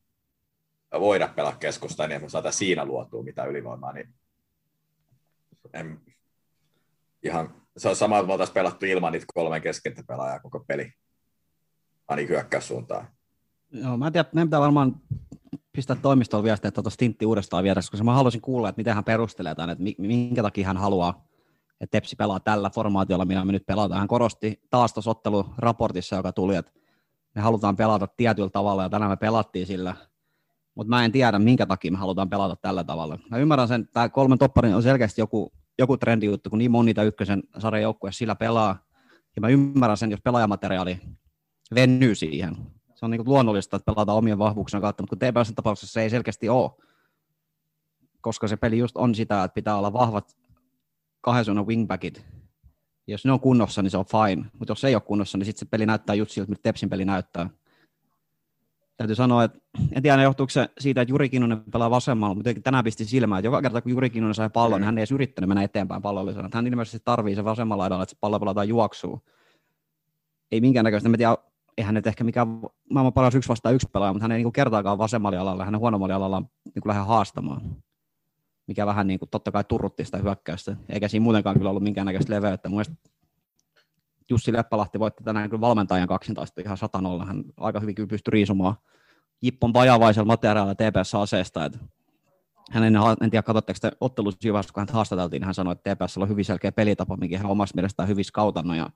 voida 0.99 1.27
pelaa 1.27 1.57
keskustaan, 1.59 2.09
niin 2.09 2.21
me 2.21 2.29
saada 2.29 2.51
siinä 2.51 2.85
luotua 2.85 3.23
mitä 3.23 3.43
ylivoimaa, 3.43 3.93
niin 3.93 4.13
en, 5.75 6.01
ihan, 7.23 7.61
se 7.77 7.89
on 7.89 7.95
sama, 7.95 8.17
että 8.17 8.27
me 8.27 8.33
oltaisiin 8.33 8.53
pelattu 8.53 8.85
ilman 8.85 9.11
niitä 9.11 9.25
kolmen 9.33 9.61
keskentä 9.61 10.03
pelaajaa 10.07 10.39
koko 10.39 10.59
peli, 10.67 10.91
ainakin 12.07 12.29
hyökkäyssuuntaan. 12.29 13.07
Joo, 13.71 13.97
mä 13.97 14.07
en 14.07 14.13
tiedä, 14.13 14.29
meidän 14.33 14.47
pitää 14.47 14.59
varmaan 14.59 15.01
pistää 15.71 15.95
toimistolla 15.95 16.43
viestiä, 16.43 16.67
että 16.67 16.75
tuota 16.75 16.89
Stintti 16.89 17.25
uudestaan 17.25 17.63
vieressä, 17.63 17.91
koska 17.91 18.03
mä 18.03 18.13
haluaisin 18.13 18.41
kuulla, 18.41 18.69
että 18.69 18.79
miten 18.79 18.95
hän 18.95 19.03
perustelee 19.03 19.55
tämän, 19.55 19.69
että 19.69 19.83
minkä 19.97 20.43
takia 20.43 20.67
hän 20.67 20.77
haluaa, 20.77 21.25
että 21.81 21.91
Tepsi 21.91 22.15
pelaa 22.15 22.39
tällä 22.39 22.69
formaatiolla, 22.69 23.25
millä 23.25 23.45
me 23.45 23.51
nyt 23.51 23.65
pelataan. 23.65 23.99
Hän 23.99 24.07
korosti 24.07 24.61
taas 24.69 24.93
tuossa 24.93 25.11
otteluraportissa, 25.11 26.15
joka 26.15 26.31
tuli, 26.31 26.55
että 26.55 26.71
me 27.35 27.41
halutaan 27.41 27.75
pelata 27.75 28.07
tietyllä 28.07 28.49
tavalla, 28.49 28.83
ja 28.83 28.89
tänään 28.89 29.11
me 29.11 29.17
pelattiin 29.17 29.67
sillä. 29.67 29.95
mutta 30.75 30.89
mä 30.89 31.05
en 31.05 31.11
tiedä, 31.11 31.39
minkä 31.39 31.65
takia 31.65 31.91
me 31.91 31.97
halutaan 31.97 32.29
pelata 32.29 32.55
tällä 32.55 32.83
tavalla. 32.83 33.19
Mä 33.31 33.37
ymmärrän 33.37 33.67
sen, 33.67 33.81
että 33.81 33.93
tämä 33.93 34.09
kolmen 34.09 34.37
topparin 34.37 34.75
on 34.75 34.83
selkeästi 34.83 35.21
joku, 35.21 35.53
joku 35.79 35.97
trendi 35.97 36.25
juttu, 36.25 36.49
kun 36.49 36.59
niin 36.59 36.71
moni 36.71 36.85
niitä 36.85 37.03
ykkösen 37.03 37.43
sarjan 37.57 37.83
joukkue 37.83 38.11
sillä 38.11 38.35
pelaa. 38.35 38.85
Ja 39.35 39.41
mä 39.41 39.47
ymmärrän 39.47 39.97
sen, 39.97 40.11
jos 40.11 40.21
pelaajamateriaali 40.23 40.99
venyy 41.75 42.15
siihen. 42.15 42.57
Se 42.95 43.05
on 43.05 43.11
niin 43.11 43.25
luonnollista, 43.25 43.77
että 43.77 43.93
pelataan 43.93 44.17
omien 44.17 44.37
vahvuuksien 44.37 44.81
kautta, 44.81 45.03
mutta 45.03 45.15
kun 45.15 45.43
TPSn 45.43 45.55
tapauksessa 45.55 45.93
se 45.93 46.01
ei 46.01 46.09
selkeästi 46.09 46.49
ole. 46.49 46.71
Koska 48.21 48.47
se 48.47 48.57
peli 48.57 48.77
just 48.77 48.97
on 48.97 49.15
sitä, 49.15 49.43
että 49.43 49.55
pitää 49.55 49.77
olla 49.77 49.93
vahvat 49.93 50.37
kahden 51.21 51.67
wingbackit. 51.67 52.25
Ja 53.07 53.13
jos 53.13 53.25
ne 53.25 53.31
on 53.31 53.39
kunnossa, 53.39 53.81
niin 53.81 53.91
se 53.91 53.97
on 53.97 54.05
fine. 54.05 54.45
Mutta 54.59 54.71
jos 54.71 54.83
ei 54.83 54.95
ole 54.95 55.01
kunnossa, 55.01 55.37
niin 55.37 55.45
sitten 55.45 55.59
se 55.59 55.69
peli 55.69 55.85
näyttää 55.85 56.15
just 56.15 56.31
siltä, 56.31 56.49
mitä 56.49 56.61
Tepsin 56.63 56.89
peli 56.89 57.05
näyttää 57.05 57.49
täytyy 58.97 59.15
sanoa, 59.15 59.43
että 59.43 59.59
en 59.91 60.03
tiedä, 60.03 60.23
johtuuko 60.23 60.49
se 60.49 60.69
siitä, 60.79 61.01
että 61.01 61.11
Juri 61.11 61.29
Kinnunen 61.29 61.63
pelaa 61.71 61.89
vasemmalla, 61.89 62.35
mutta 62.35 62.49
tänään 62.63 62.83
pisti 62.83 63.05
silmään, 63.05 63.39
että 63.39 63.47
joka 63.47 63.61
kerta 63.61 63.81
kun 63.81 63.91
Juri 63.91 64.09
Kinnunen 64.09 64.35
sai 64.35 64.49
pallon, 64.49 64.81
niin 64.81 64.85
hän 64.85 64.97
ei 64.97 65.01
edes 65.01 65.11
yrittänyt 65.11 65.47
mennä 65.47 65.63
eteenpäin 65.63 66.01
pallollisena. 66.01 66.49
Hän 66.53 66.67
ilmeisesti 66.67 66.99
tarvii 67.05 67.35
se 67.35 67.43
vasemmalla 67.43 67.81
laidalla, 67.81 68.03
että 68.03 68.11
se 68.11 68.17
pallo 68.21 68.39
pelataan 68.39 68.67
juoksuu. 68.67 69.21
Ei 70.51 70.61
minkäännäköistä, 70.61 71.09
en 71.09 71.17
tiedä, 71.17 71.37
eihän 71.77 71.95
nyt 71.95 72.07
ehkä 72.07 72.23
mikään 72.23 72.47
maailman 72.89 73.13
paras 73.13 73.35
yksi 73.35 73.49
vastaan 73.49 73.75
yksi 73.75 73.87
pelaaja, 73.93 74.13
mutta 74.13 74.23
hän 74.23 74.31
ei 74.31 74.43
niin 74.43 74.53
kertaakaan 74.53 74.97
vasemmalla 74.97 75.39
alalla, 75.39 75.65
hänen 75.65 75.79
huonommalla 75.79 76.15
alalla 76.15 76.39
niin 76.39 76.83
lähde 76.85 77.01
haastamaan. 77.01 77.61
Mikä 78.67 78.85
vähän 78.85 79.07
niin 79.07 79.19
kuin, 79.19 79.29
totta 79.29 79.51
kai 79.51 79.63
turrutti 79.63 80.05
sitä 80.05 80.17
hyökkäystä, 80.17 80.75
eikä 80.89 81.07
siinä 81.07 81.23
muutenkaan 81.23 81.57
kyllä 81.57 81.69
ollut 81.69 81.83
minkäännäköistä 81.83 82.33
leveyttä. 82.33 82.69
Mun 82.69 82.83
Jussi 84.29 84.53
Leppälahti 84.53 84.99
voitti 84.99 85.23
tänään 85.23 85.49
kyllä 85.49 85.61
valmentajan 85.61 86.07
kaksintaista 86.07 86.61
ihan 86.61 86.77
satanolla. 86.77 87.25
Hän 87.25 87.43
aika 87.57 87.79
hyvin 87.79 87.95
kyllä 87.95 88.07
pystyi 88.07 88.31
riisumaan 88.31 88.75
Jippon 89.41 89.73
vajavaisella 89.73 90.25
materiaalilla 90.25 90.75
TPS-aseesta. 90.75 91.65
Että 91.65 91.79
hän 92.71 92.83
en, 92.83 92.95
en 93.21 93.29
tiedä, 93.29 93.43
katsotteko 93.43 93.77
te 93.81 93.91
ottelussa 94.01 94.39
vaiheessa, 94.43 94.73
kun 94.73 94.81
hän 94.81 94.93
haastateltiin, 94.93 95.39
niin 95.39 95.45
hän 95.45 95.53
sanoi, 95.53 95.71
että 95.71 95.95
TPS 95.95 96.17
on 96.17 96.29
hyvin 96.29 96.45
selkeä 96.45 96.71
pelitapa, 96.71 97.17
mikä 97.17 97.37
hän 97.37 97.51
omasta 97.51 97.75
mielestään 97.75 98.09
hyvin 98.09 98.25
skautannut. 98.25 98.77
Ja 98.77 98.89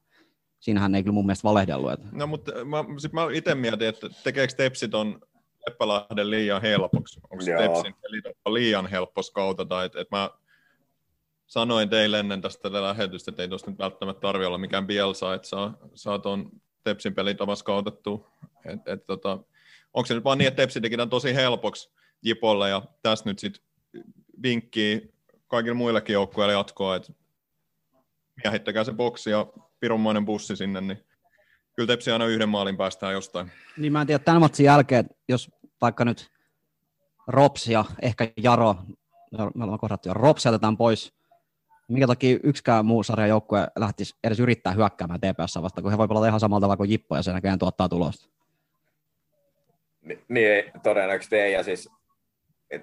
siinähän 0.59 0.95
ei 0.95 1.03
kyllä 1.03 1.13
mun 1.13 1.25
mielestä 1.25 1.47
valehdellut. 1.47 1.91
Että... 1.91 2.07
No 2.11 2.27
mutta 2.27 2.65
mä, 2.65 2.85
sit 2.97 3.13
mä 3.13 3.27
itse 3.33 3.55
mietin, 3.55 3.87
että 3.87 4.09
tekeekö 4.23 4.53
Tepsi 4.57 4.87
ton 4.87 5.19
Leppälahden 5.67 6.29
liian 6.29 6.61
helpoksi? 6.61 7.19
Onko 7.29 7.43
Tepsin 7.45 7.95
pelitapa 8.01 8.53
liian 8.53 8.87
helppo 8.87 9.23
skautata? 9.23 9.83
Että 9.83 10.01
et 10.01 10.11
mä 10.11 10.29
sanoin 11.49 11.89
teille 11.89 12.19
ennen 12.19 12.41
tästä 12.41 12.73
lähetystä, 12.73 13.31
että 13.31 13.41
ei 13.41 13.47
tuosta 13.47 13.71
nyt 13.71 13.79
välttämättä 13.79 14.21
tarvitse 14.21 14.47
olla 14.47 14.57
mikään 14.57 14.87
Bielsa, 14.87 15.33
että 15.33 15.47
saa, 15.47 15.77
saa 15.93 16.19
tuon 16.19 16.49
Tepsin 16.83 17.15
pelitavan 17.15 17.57
skautettua. 17.57 18.29
Et, 18.65 18.87
et, 18.87 19.05
tota, 19.05 19.39
onko 19.93 20.05
se 20.05 20.13
nyt 20.13 20.23
vaan 20.23 20.37
niin, 20.37 20.47
että 20.47 20.61
Tepsi 20.61 20.81
teki 20.81 20.97
tämän 20.97 21.09
tosi 21.09 21.35
helpoksi 21.35 21.91
Jipolle 22.25 22.69
ja 22.69 22.81
tässä 23.01 23.29
nyt 23.29 23.39
sitten 23.39 23.63
vinkki 24.43 25.13
kaikille 25.47 25.75
muillekin 25.75 26.13
joukkueille 26.13 26.53
jatkoa, 26.53 26.95
että 26.95 27.13
miehittäkää 28.43 28.83
se 28.83 28.93
boksi 28.93 29.29
ja 29.29 29.47
pirunmoinen 29.79 30.25
bussi 30.25 30.55
sinne, 30.55 30.81
niin 30.81 31.05
kyllä 31.73 31.87
Tepsi 31.87 32.11
aina 32.11 32.25
yhden 32.25 32.49
maalin 32.49 32.77
päästään 32.77 33.13
jostain. 33.13 33.51
Niin 33.77 33.93
mä 33.93 34.01
en 34.01 34.07
tiedä, 34.07 34.23
tämän 34.23 34.41
matsin 34.41 34.65
jälkeen, 34.65 35.09
jos 35.29 35.51
vaikka 35.81 36.05
nyt 36.05 36.31
Rops 37.27 37.67
ja 37.67 37.85
ehkä 38.01 38.31
Jaro, 38.37 38.75
me 39.55 39.63
ollaan 39.63 39.79
kohdattu 39.79 40.09
jo, 40.09 40.13
Rops 40.13 40.45
jätetään 40.45 40.77
pois, 40.77 41.18
minkä 41.89 42.07
takia 42.07 42.39
yksikään 42.43 42.85
muu 42.85 43.03
sarjan 43.03 43.29
joukkue 43.29 43.67
lähtisi 43.75 44.15
edes 44.23 44.39
yrittää 44.39 44.73
hyökkäämään 44.73 45.19
TPS 45.19 45.61
vasta, 45.61 45.81
kun 45.81 45.91
he 45.91 45.97
voi 45.97 46.07
pelata 46.07 46.27
ihan 46.27 46.39
samalla 46.39 46.61
tavalla 46.61 46.77
kuin 46.77 46.89
Jippo 46.89 47.15
ja 47.15 47.23
se 47.23 47.33
näköjään 47.33 47.59
tuottaa 47.59 47.89
tulosta. 47.89 48.29
Ni, 50.01 50.19
niin, 50.27 50.47
ei, 50.47 50.71
todennäköisesti 50.83 51.35
ei. 51.35 51.53
Ja 51.53 51.63
siis 51.63 51.89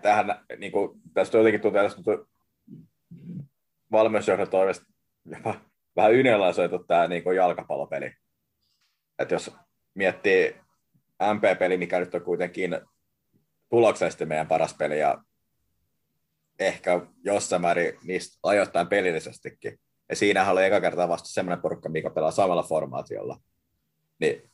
tähän, 0.03 0.27
niin 0.59 0.73
kuin, 0.73 1.01
tästä 1.15 1.39
jotenkin 1.39 1.61
tuntuu, 1.61 1.81
että 1.81 2.33
valmennusjohdon 3.93 4.51
toimesta 4.51 4.87
vähän 5.97 6.15
ynelaisuutu 6.15 6.79
tämä 6.79 7.09
niin 7.09 7.23
kuin 7.23 7.37
jalkapallopeli. 7.37 8.13
Että 9.19 9.35
jos 9.35 9.57
miettii 9.95 10.57
MP-peli, 11.35 11.77
mikä 11.77 12.01
nyt 12.01 12.15
on 12.15 12.23
kuitenkin 12.23 12.81
tuloksellisesti 13.71 14.27
meidän 14.27 14.49
paras 14.49 14.75
peli 14.75 15.01
ja 15.01 15.23
ehkä 16.59 17.01
jossain 17.25 17.63
määrin 17.63 17.99
niistä 18.03 18.39
ajoittain 18.43 18.87
pelillisestikin. 18.87 19.79
Ja 20.09 20.17
siinähän 20.17 20.53
oli 20.53 20.65
eka 20.65 20.81
kertaa 20.81 21.09
vasta 21.09 21.29
semmoinen 21.29 21.63
porukka, 21.63 21.89
mikä 21.89 22.11
pelaa 22.11 22.31
samalla 22.31 22.63
formaatiolla. 22.63 23.41
Niin 24.19 24.51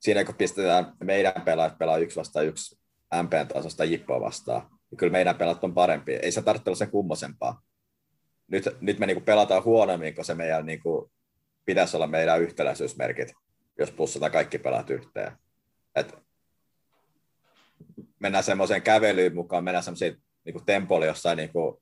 siinä 0.00 0.24
kun 0.24 0.34
pistetään 0.34 0.92
meidän 1.04 1.42
pelaajat 1.44 1.78
pelaa 1.78 1.98
yksi 1.98 2.16
vastaan 2.16 2.46
yksi 2.46 2.78
MPn 3.22 3.48
tasosta 3.54 3.84
Jippoa 3.84 4.20
vastaan, 4.20 4.70
niin 4.90 4.96
kyllä 4.96 5.12
meidän 5.12 5.36
pelaat 5.36 5.64
on 5.64 5.74
parempi. 5.74 6.12
Ei 6.12 6.32
se 6.32 6.42
tarvitse 6.42 6.70
olla 6.70 6.76
sen 6.76 6.90
kummosempaa. 6.90 7.62
Nyt, 8.48 8.64
nyt 8.80 8.98
me 8.98 9.06
niinku 9.06 9.24
pelataan 9.24 9.64
huonommin, 9.64 10.14
kun 10.14 10.24
se 10.24 10.34
meidän 10.34 10.66
niinku, 10.66 11.10
pitäisi 11.64 11.96
olla 11.96 12.06
meidän 12.06 12.42
yhtäläisyysmerkit, 12.42 13.32
jos 13.78 13.90
pussataan 13.90 14.32
kaikki 14.32 14.58
pelaat 14.58 14.90
yhteen. 14.90 15.32
Et 15.94 16.14
mennään 18.18 18.44
semmoiseen 18.44 18.82
kävelyyn 18.82 19.34
mukaan, 19.34 19.64
mennään 19.64 19.84
semmoisiin 19.84 20.22
niin 20.44 20.64
tempoilla 20.66 21.06
jossain 21.06 21.36
niin 21.36 21.52
kuin 21.52 21.76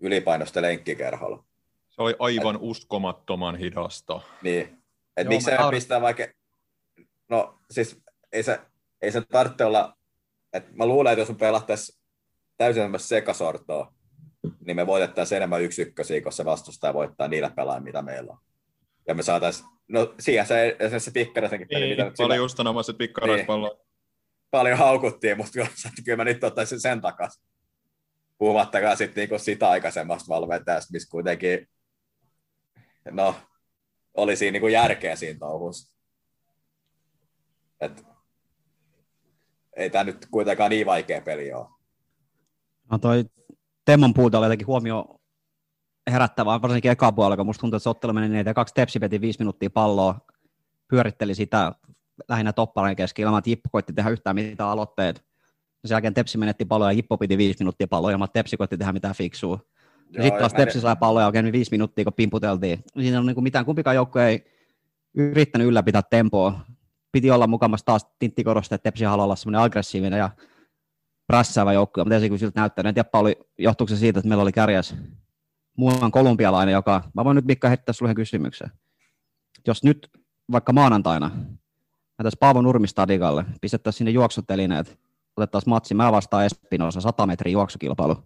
ylipainosta 0.00 0.62
lenkkikerholla. 0.62 1.44
Se 1.88 2.02
oli 2.02 2.16
aivan 2.18 2.54
Et, 2.54 2.60
uskomattoman 2.64 3.56
hidasta. 3.56 4.20
Niin. 4.42 4.78
Et 5.16 5.28
miksi 5.28 5.50
se 5.50 5.56
pistää 5.70 6.00
vaikka... 6.00 6.26
No 7.28 7.58
siis 7.70 8.02
ei 8.32 8.42
se, 8.42 8.60
ei 9.02 9.12
se 9.12 9.20
tarvitse 9.20 9.64
olla... 9.64 9.96
Et 10.52 10.72
mä 10.72 10.86
luulen, 10.86 11.12
että 11.12 11.20
jos 11.20 11.28
me 11.28 11.34
pelattaisiin 11.34 11.98
täysin 12.56 12.82
sekasortoa, 12.96 13.92
niin 14.66 14.76
me 14.76 14.86
voitettaisiin 14.86 15.36
enemmän 15.36 15.62
yksi 15.62 15.82
ykkösiä, 15.82 16.20
kun 16.20 16.32
se 16.32 16.44
vastustaja 16.44 16.94
voittaa 16.94 17.28
niillä 17.28 17.50
pelaajilla, 17.50 17.84
mitä 17.84 18.02
meillä 18.02 18.32
on. 18.32 18.38
Ja 19.08 19.14
me 19.14 19.22
saataisiin, 19.22 19.68
no 19.88 20.14
siihen 20.18 20.46
se, 20.46 20.76
se, 20.90 20.98
se 20.98 21.10
pikkarasenkin 21.10 21.68
peli. 21.68 21.80
Niin, 21.80 22.06
mitä, 22.06 22.24
oli 22.24 22.36
just 22.36 22.56
sanomassa, 22.56 22.90
että 22.90 22.98
pikkaraispallo 22.98 23.68
niin 23.68 23.87
paljon 24.50 24.78
haukuttiin, 24.78 25.36
mutta 25.36 25.52
kyllä, 26.04 26.16
mä 26.16 26.24
nyt 26.24 26.44
ottaisin 26.44 26.80
sen 26.80 27.00
takaisin. 27.00 27.44
Puhumattakaan 28.38 28.96
sitten 28.96 29.22
niinku 29.22 29.38
sitä 29.38 29.68
aikaisemmasta 29.68 30.28
valmentajasta, 30.28 30.92
missä 30.92 31.10
kuitenkin 31.10 31.68
no, 33.10 33.34
oli 34.14 34.36
siinä 34.36 34.52
niinku 34.52 34.68
järkeä 34.68 35.16
siinä 35.16 35.38
touhussa. 35.38 35.96
Et, 37.80 38.04
ei 39.76 39.90
tämä 39.90 40.04
nyt 40.04 40.26
kuitenkaan 40.30 40.70
niin 40.70 40.86
vaikea 40.86 41.20
peli 41.20 41.52
ole. 41.52 41.68
No 42.90 42.98
toi 42.98 43.24
Temmon 43.84 44.14
puuta 44.14 44.38
oli 44.38 44.46
jotenkin 44.46 44.66
huomio 44.66 45.20
herättävää, 46.10 46.62
varsinkin 46.62 46.90
eka 46.90 47.12
puolella, 47.12 47.36
kun 47.36 47.46
musta 47.46 47.60
tuntuu, 47.60 47.76
että 47.76 47.82
se 47.82 47.88
ottelu 47.88 48.12
meni 48.12 48.28
niin, 48.28 48.40
että 48.40 48.54
kaksi 48.54 48.74
tepsi 48.74 49.00
veti 49.00 49.20
viisi 49.20 49.38
minuuttia 49.38 49.70
palloa, 49.70 50.20
pyöritteli 50.88 51.34
sitä, 51.34 51.72
lähinnä 52.28 52.52
toppareiden 52.52 52.96
kesken 52.96 53.22
ilman, 53.22 53.38
että 53.38 53.50
Jippo 53.50 53.68
koitti 53.72 53.92
tehdä 53.92 54.10
yhtään 54.10 54.36
mitään 54.36 54.70
aloitteet. 54.70 55.24
Sen 55.84 55.94
jälkeen 55.94 56.14
Tepsi 56.14 56.38
menetti 56.38 56.64
palloa 56.64 56.92
ja 56.92 56.96
Jippo 56.96 57.18
piti 57.18 57.38
viisi 57.38 57.58
minuuttia 57.58 57.88
palloa 57.88 58.10
ilman, 58.10 58.26
että 58.26 58.38
Tepsi 58.38 58.56
koitti 58.56 58.78
tehdä 58.78 58.92
mitään 58.92 59.14
fiksua. 59.14 59.58
Ja 60.12 60.22
sitten 60.22 60.38
taas 60.38 60.54
Tepsi 60.54 60.80
sai 60.80 60.96
palloa 60.96 61.26
oikein 61.26 61.52
viisi 61.52 61.70
minuuttia, 61.70 62.04
kun 62.04 62.12
pimputeltiin. 62.12 62.84
Siinä 63.00 63.18
on 63.18 63.26
niin 63.26 63.34
kuin 63.34 63.42
mitään, 63.42 63.64
kumpikaan 63.64 63.96
joukko 63.96 64.20
ei 64.20 64.44
yrittänyt 65.14 65.66
ylläpitää 65.66 66.02
tempoa. 66.02 66.60
Piti 67.12 67.30
olla 67.30 67.46
mukamassa 67.46 67.86
taas 67.86 68.06
Tintti 68.18 68.44
että 68.62 68.78
Tepsi 68.78 69.04
haluaa 69.04 69.24
olla 69.24 69.36
semmoinen 69.36 69.60
aggressiivinen 69.60 70.18
ja 70.18 70.30
prässäävä 71.26 71.72
joukko, 71.72 72.00
mutta 72.00 72.14
ei 72.14 72.20
se 72.20 72.28
kyllä 72.28 72.38
siltä 72.38 72.60
näyttänyt. 72.60 72.88
En 72.88 72.94
tiedä, 72.94 73.08
Pauli, 73.12 73.36
johtuuko 73.58 73.88
se 73.88 73.96
siitä, 73.96 74.18
että 74.18 74.28
meillä 74.28 74.42
oli 74.42 74.52
kärjäs 74.52 74.94
muuan 75.76 76.10
kolumbialainen, 76.10 76.72
joka, 76.72 77.02
mä 77.14 77.24
voin 77.24 77.34
nyt 77.34 77.44
Mikka 77.44 77.68
heittää 77.68 77.92
sinulle 77.92 78.14
kysymyksen. 78.14 78.70
Jos 79.66 79.84
nyt 79.84 80.10
vaikka 80.52 80.72
maanantaina 80.72 81.30
tässä 82.24 82.36
Paavo 82.40 82.62
Nurmistadikalle, 82.62 83.44
pistettäisiin 83.60 83.98
sinne 83.98 84.10
juoksutelineet, 84.10 84.98
otettaisiin 85.36 85.70
matsi, 85.70 85.94
mä 85.94 86.12
vastaan 86.12 86.44
Espinosa, 86.44 87.00
100 87.00 87.26
metriä 87.26 87.52
juoksukilpailu. 87.52 88.16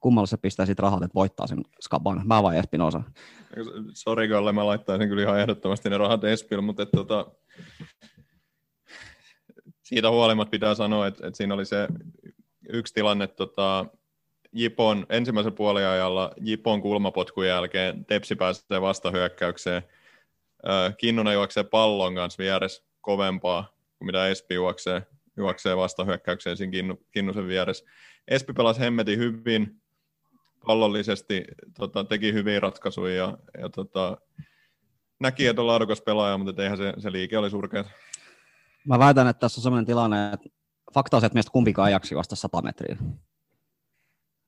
Kummalle 0.00 0.26
se 0.26 0.36
pistää 0.36 0.66
sitten 0.66 0.82
rahat, 0.82 1.02
että 1.02 1.14
voittaa 1.14 1.46
sen 1.46 1.62
skaban, 1.80 2.22
mä 2.24 2.42
vai 2.42 2.58
Espinosa? 2.58 3.02
Sori 3.94 4.28
Kalle, 4.28 4.52
mä 4.52 4.66
laittaisin 4.66 5.08
kyllä 5.08 5.22
ihan 5.22 5.40
ehdottomasti 5.40 5.90
ne 5.90 5.98
rahat 5.98 6.24
Espil, 6.24 6.60
mutta 6.60 6.82
et, 6.82 6.90
tota, 6.90 7.26
siitä 9.82 10.10
huolimatta 10.10 10.50
pitää 10.50 10.74
sanoa, 10.74 11.06
että, 11.06 11.26
että 11.26 11.36
siinä 11.36 11.54
oli 11.54 11.64
se 11.64 11.88
yksi 12.68 12.94
tilanne, 12.94 13.26
tota, 13.26 13.86
Jipon 14.52 15.06
ensimmäisen 15.08 15.52
puoliajalla 15.52 16.32
Jipon 16.40 16.82
kulmapotkun 16.82 17.46
jälkeen 17.46 18.04
Tepsi 18.04 18.36
pääsee 18.36 18.80
vastahyökkäykseen– 18.80 19.82
Kinnunen 20.98 21.34
juoksee 21.34 21.64
pallon 21.64 22.14
kanssa 22.14 22.42
vieressä 22.42 22.84
kovempaa 23.00 23.76
kuin 23.98 24.06
mitä 24.06 24.28
Espi 24.28 24.54
juoksee, 24.54 25.06
juoksee 25.36 25.76
vastahyökkäykseen 25.76 26.56
siinä 26.56 26.70
Kinnu, 26.70 27.06
Kinnusen 27.10 27.48
vieressä. 27.48 27.84
Espi 28.28 28.52
pelasi 28.52 28.80
hemmetin 28.80 29.18
hyvin 29.18 29.82
pallollisesti, 30.66 31.44
tota, 31.78 32.04
teki 32.04 32.32
hyviä 32.32 32.60
ratkaisuja 32.60 33.14
ja, 33.14 33.38
ja 33.60 33.68
tota, 33.68 34.16
näki, 35.20 35.46
että 35.46 35.62
on 35.62 35.66
laadukas 35.66 36.00
pelaaja, 36.00 36.38
mutta 36.38 36.62
eihän 36.62 36.78
se, 36.78 36.94
se 36.98 37.12
liike 37.12 37.38
oli 37.38 37.50
surkea. 37.50 37.84
Mä 38.86 38.98
väitän, 38.98 39.28
että 39.28 39.40
tässä 39.40 39.58
on 39.58 39.62
sellainen 39.62 39.86
tilanne, 39.86 40.32
että 40.32 40.48
fakta 40.94 41.16
on 41.16 41.20
se, 41.20 41.26
että 41.26 41.34
meistä 41.34 41.52
kumpikaan 41.52 41.88
ei 41.88 41.92
jaksa 41.92 42.14
juosta 42.14 42.36
100 42.36 42.62
metriä. 42.62 42.96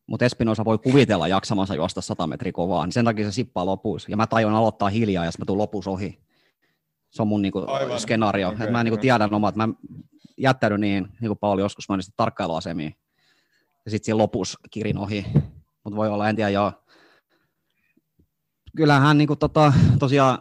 Mutta 0.08 0.24
Espinosa 0.24 0.64
voi 0.64 0.78
kuvitella 0.78 1.28
jaksamansa 1.28 1.74
juosta 1.74 2.00
100 2.00 2.26
metriä 2.26 2.52
kovaa, 2.52 2.86
niin 2.86 2.92
sen 2.92 3.04
takia 3.04 3.24
se 3.24 3.32
sippaa 3.32 3.66
lopussa. 3.66 4.10
Ja 4.10 4.16
mä 4.16 4.26
tajun 4.26 4.54
aloittaa 4.54 4.88
hiljaa, 4.88 5.24
jos 5.24 5.38
mä 5.38 5.44
tuun 5.44 5.58
lopussa 5.58 5.90
ohi. 5.90 6.20
Se 7.10 7.22
on 7.22 7.28
mun 7.28 7.42
niinku 7.42 7.64
Aivan. 7.66 8.00
skenaario. 8.00 8.48
Okay, 8.48 8.70
mä 8.70 8.84
niinku 8.84 8.96
joo. 8.96 9.02
tiedän 9.02 9.34
omat, 9.34 9.56
mä 9.56 9.68
jättäydyn 10.38 10.80
niin, 10.80 11.08
niin 11.20 11.28
kuin 11.28 11.38
Pauli 11.38 11.60
joskus 11.60 11.88
mainitsi, 11.88 12.12
tarkkailuasemiin. 12.16 12.94
Ja 13.84 13.90
sitten 13.90 14.04
siinä 14.04 14.18
lopussa 14.18 14.58
kirin 14.70 14.98
ohi. 14.98 15.26
Mutta 15.84 15.96
voi 15.96 16.08
olla, 16.08 16.28
en 16.28 16.36
tiedä, 16.36 16.50
joo. 16.50 16.72
Kyllähän 18.76 19.18
niinku 19.18 19.36
tota, 19.36 19.72
tosiaan 19.98 20.38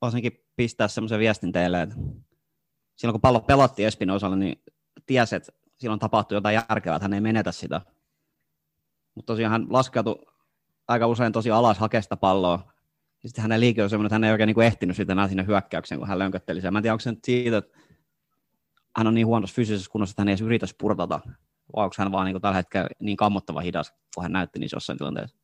varsinkin 0.00 0.44
pistää 0.56 0.88
semmoisen 0.88 1.18
viestin 1.18 1.52
teille, 1.52 1.82
että 1.82 1.94
silloin 2.96 3.14
kun 3.14 3.20
pallo 3.20 3.40
pelattiin 3.40 3.88
Espinosalle, 3.88 4.36
niin 4.36 4.62
tiesi, 5.06 5.36
että 5.36 5.52
silloin 5.76 6.00
tapahtui 6.00 6.36
jotain 6.36 6.54
järkevää, 6.70 6.96
että 6.96 7.04
hän 7.04 7.12
ei 7.12 7.20
menetä 7.20 7.52
sitä. 7.52 7.80
Mutta 9.14 9.32
tosiaan 9.32 9.52
hän 9.52 9.66
laskeutui 9.70 10.26
aika 10.88 11.06
usein 11.06 11.32
tosi 11.32 11.50
alas 11.50 11.78
hakea 11.78 12.02
sitä 12.02 12.16
palloa. 12.16 12.72
Ja 13.22 13.28
sitten 13.28 13.42
hänen 13.42 13.60
liike 13.60 13.82
on 13.82 13.90
semmoinen, 13.90 14.06
että 14.06 14.14
hän 14.14 14.24
ei 14.24 14.32
oikein 14.32 14.46
niin 14.46 14.54
kuin 14.54 14.66
ehtinyt 14.66 14.96
sitten 14.96 15.14
enää 15.14 15.28
sinne 15.28 15.46
hyökkäykseen, 15.46 15.98
kun 15.98 16.08
hän 16.08 16.18
lönkötteli 16.18 16.60
sen. 16.60 16.72
Mä 16.72 16.78
en 16.78 16.82
tiedä, 16.82 16.94
onko 16.94 17.00
se 17.00 17.10
nyt 17.10 17.24
siitä, 17.24 17.56
että 17.56 17.78
hän 18.96 19.06
on 19.06 19.14
niin 19.14 19.26
huonossa 19.26 19.54
fyysisessä 19.54 19.90
kunnossa, 19.90 20.12
että 20.12 20.22
hän 20.22 20.28
ei 20.28 20.32
edes 20.32 20.40
yritä 20.40 20.66
spurtata. 20.66 21.20
Vai 21.76 21.84
onko 21.84 21.94
hän 21.98 22.12
vaan 22.12 22.24
niin 22.24 22.34
kuin 22.34 22.42
tällä 22.42 22.56
hetkellä 22.56 22.88
niin 23.00 23.16
kammottava 23.16 23.60
hidas, 23.60 23.94
kun 24.14 24.22
hän 24.22 24.32
näytti 24.32 24.58
niissä 24.58 24.76
jossain 24.76 24.98
tilanteessa. 24.98 25.36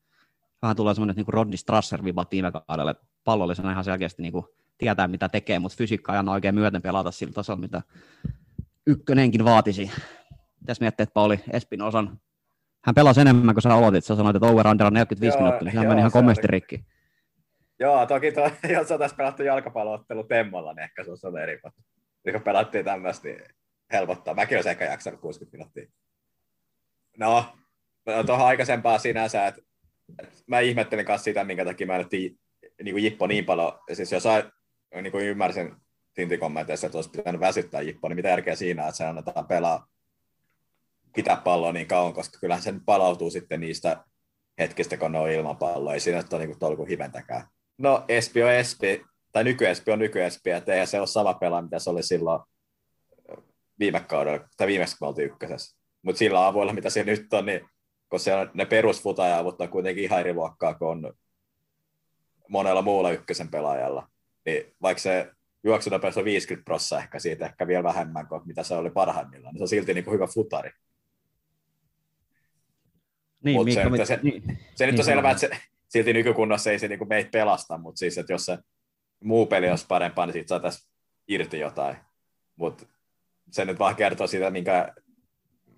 Vähän 0.63 0.77
tulee 0.77 0.95
semmoinen 0.95 1.17
niin 1.17 1.25
kuin 1.25 1.35
Rodney 1.35 1.57
Strasser 1.57 2.05
vibat 2.05 2.31
viime 2.31 2.53
kaudella, 2.53 2.91
että 2.91 3.07
pallollisena 3.25 3.73
ihan 3.73 3.85
selkeästi 3.85 4.23
niin 4.23 4.33
kuin 4.33 4.45
tietää, 4.79 5.09
mitä 5.09 5.29
tekee, 5.29 5.59
mutta 5.59 5.77
fysiikka 5.77 6.13
ei 6.13 6.19
anna 6.19 6.33
oikein 6.33 6.55
myöten 6.55 6.83
pelata 6.83 7.11
sillä 7.11 7.33
tasolla, 7.33 7.61
mitä 7.61 7.83
ykkönenkin 8.87 9.45
vaatisi. 9.45 9.91
Mitäs 10.61 10.81
miettii, 10.81 11.03
että 11.03 11.15
Pauli 11.15 11.41
Espinosan, 11.53 12.21
hän 12.85 12.95
pelasi 12.95 13.21
enemmän 13.21 13.55
kuin 13.55 13.63
sä 13.63 13.75
aloitit, 13.75 14.05
sä 14.05 14.17
sanoit, 14.17 14.37
että 14.37 14.49
over 14.49 14.67
under 14.67 14.87
on 14.87 14.93
45 14.93 15.37
Joo, 15.37 15.43
minuuttia, 15.43 15.65
niin 15.65 15.73
sehän 15.73 15.85
joo, 15.85 15.91
meni 15.91 16.01
ihan 16.01 16.11
se 16.11 16.19
oli- 16.19 16.23
komeasti 16.23 16.47
rikki. 16.47 16.85
Joo, 17.79 18.07
toki 18.07 18.33
tuo, 18.33 18.51
jos 18.77 18.91
oltaisiin 18.91 19.17
pelattu 19.17 19.43
jalkapalloottelu 19.43 20.25
Temmolla, 20.25 20.75
niin 20.75 20.83
ehkä 20.83 21.05
se 21.05 21.11
olisi 21.11 21.27
ollut 21.27 21.41
eri 21.41 21.61
juttu. 21.65 21.81
Nyt 22.25 22.35
kun 22.35 22.43
pelattiin 22.43 22.85
tämmöistä, 22.85 23.29
niin 23.29 23.43
helpottaa. 23.93 24.35
Mäkin 24.35 24.59
olisin 24.59 24.71
ehkä 24.71 24.85
jaksanut 24.85 25.21
60 25.21 25.57
minuuttia. 25.57 25.87
No, 27.19 27.45
tuohon 28.27 28.47
aikaisempaan 28.47 29.01
sinänsä, 29.01 29.47
että 29.47 29.63
että 30.19 30.35
mä 30.47 30.61
ihmettelin 30.61 31.07
kanssa 31.07 31.25
sitä, 31.25 31.45
minkä 31.45 31.65
takia 31.65 31.87
mä 31.87 31.93
annettiin 31.93 32.39
niin 32.83 32.95
kuin 32.95 33.05
Jippo 33.05 33.27
niin 33.27 33.45
paljon. 33.45 33.73
Siis 33.93 34.13
jos 34.13 34.25
niin 35.03 35.13
kuin 35.13 35.25
ymmärsin 35.25 35.75
Tinti-kommenteissa, 36.15 36.87
että 36.87 36.99
olisi 36.99 37.11
pitänyt 37.11 37.41
väsyttää 37.41 37.81
Jippo, 37.81 38.09
niin 38.09 38.17
mitä 38.17 38.29
järkeä 38.29 38.57
siinä, 38.57 38.83
että 38.83 38.97
se 38.97 39.05
annetaan 39.07 39.47
pelaa 39.47 39.87
pitää 41.15 41.37
palloa 41.37 41.73
niin 41.73 41.89
kauan, 41.89 42.13
koska 42.13 42.39
kyllähän 42.41 42.63
se 42.63 42.73
nyt 42.73 42.83
palautuu 42.87 43.31
sitten 43.31 43.61
niistä 43.61 44.05
hetkistä, 44.59 44.97
kun 44.97 45.13
ne 45.13 45.19
on 45.19 45.31
ilman 45.31 45.57
palloa. 45.57 45.95
Ei 45.95 46.01
siinä 46.01 46.23
ole 46.33 46.47
niin 46.47 46.59
tolkun 46.59 46.89
hiventäkään. 46.89 47.47
No, 47.79 48.05
Espi 48.09 48.43
on 48.43 48.53
Espi, 48.53 49.05
tai 49.33 49.45
nyky-Espi 49.45 49.93
on 49.93 49.99
nyky-Espi, 49.99 50.51
että 50.51 50.73
eihän 50.73 50.87
se 50.87 50.99
ole 50.99 51.07
sama 51.07 51.35
pelaa, 51.35 51.63
mitä 51.63 51.79
se 51.79 51.91
oli 51.91 52.03
silloin 52.03 52.43
viime 53.79 54.01
kaudella, 54.01 54.49
tai 54.57 54.67
viimeksi 54.67 54.97
kun 54.99 55.09
oltiin 55.09 55.27
ykkösessä. 55.27 55.79
Mutta 56.03 56.19
sillä 56.19 56.47
avuilla, 56.47 56.73
mitä 56.73 56.91
se 56.91 57.05
nyt 57.05 57.33
on, 57.33 57.47
niin 57.47 57.61
kun 58.11 58.21
se 58.21 58.35
on, 58.35 58.51
ne 58.55 58.65
perusfutaja-avut 58.65 59.61
on 59.61 59.69
kuitenkin 59.69 60.05
ihan 60.05 60.21
eri 60.21 60.35
luokkaa 60.35 60.75
kuin 60.75 60.89
on 60.89 61.15
monella 62.49 62.83
muulla 62.83 63.11
ykkösen 63.11 63.49
pelaajalla. 63.49 64.09
Niin 64.47 64.75
vaikka 64.83 65.01
se 65.01 65.31
juoksunopeus 65.65 66.17
on 66.17 66.25
50 66.25 66.65
prossaa 66.65 66.99
ehkä 66.99 67.19
siitä, 67.19 67.47
ehkä 67.47 67.67
vielä 67.67 67.85
vähemmän 67.85 68.29
kuin 68.29 68.43
mitä 68.45 68.63
se 68.63 68.75
oli 68.75 68.91
parhaimmillaan, 68.91 69.55
niin 69.55 69.59
se 69.59 69.65
on 69.65 69.69
silti 69.69 69.95
niin 69.95 70.05
kuin 70.05 70.15
hyvä 70.15 70.27
futari. 70.27 70.71
Niin, 73.45 73.57
Mut 73.57 73.65
Miikka, 73.65 73.83
se- 73.85 73.91
mit, 73.91 74.07
se- 74.07 74.21
niin, 74.23 74.59
Se 74.75 74.87
nyt 74.87 74.93
Niin, 74.95 75.01
on 75.01 75.05
selvää, 75.05 75.35
kyllä. 75.35 75.47
että 75.53 75.57
se, 75.57 75.63
silti 75.89 76.13
nykykunnossa 76.13 76.71
ei 76.71 76.79
se 76.79 76.89
niin 76.89 77.09
meitä 77.09 77.31
pelasta, 77.31 77.79
mutta 77.79 77.99
siis, 77.99 78.19
että 78.19 78.33
jos 78.33 78.47
se 78.47 78.59
muu 79.25 79.47
peli 79.47 79.71
olisi 79.71 79.87
parempaa, 79.89 80.27
niin 80.27 80.33
siitä 80.33 80.49
saataisiin 80.49 80.91
irti 81.29 81.59
jotain. 81.59 81.97
Mutta 82.57 82.87
se 83.51 83.65
nyt 83.65 83.79
vaan 83.79 83.97
kertoo 83.97 84.27
siitä, 84.27 84.51
minkä, 84.51 84.95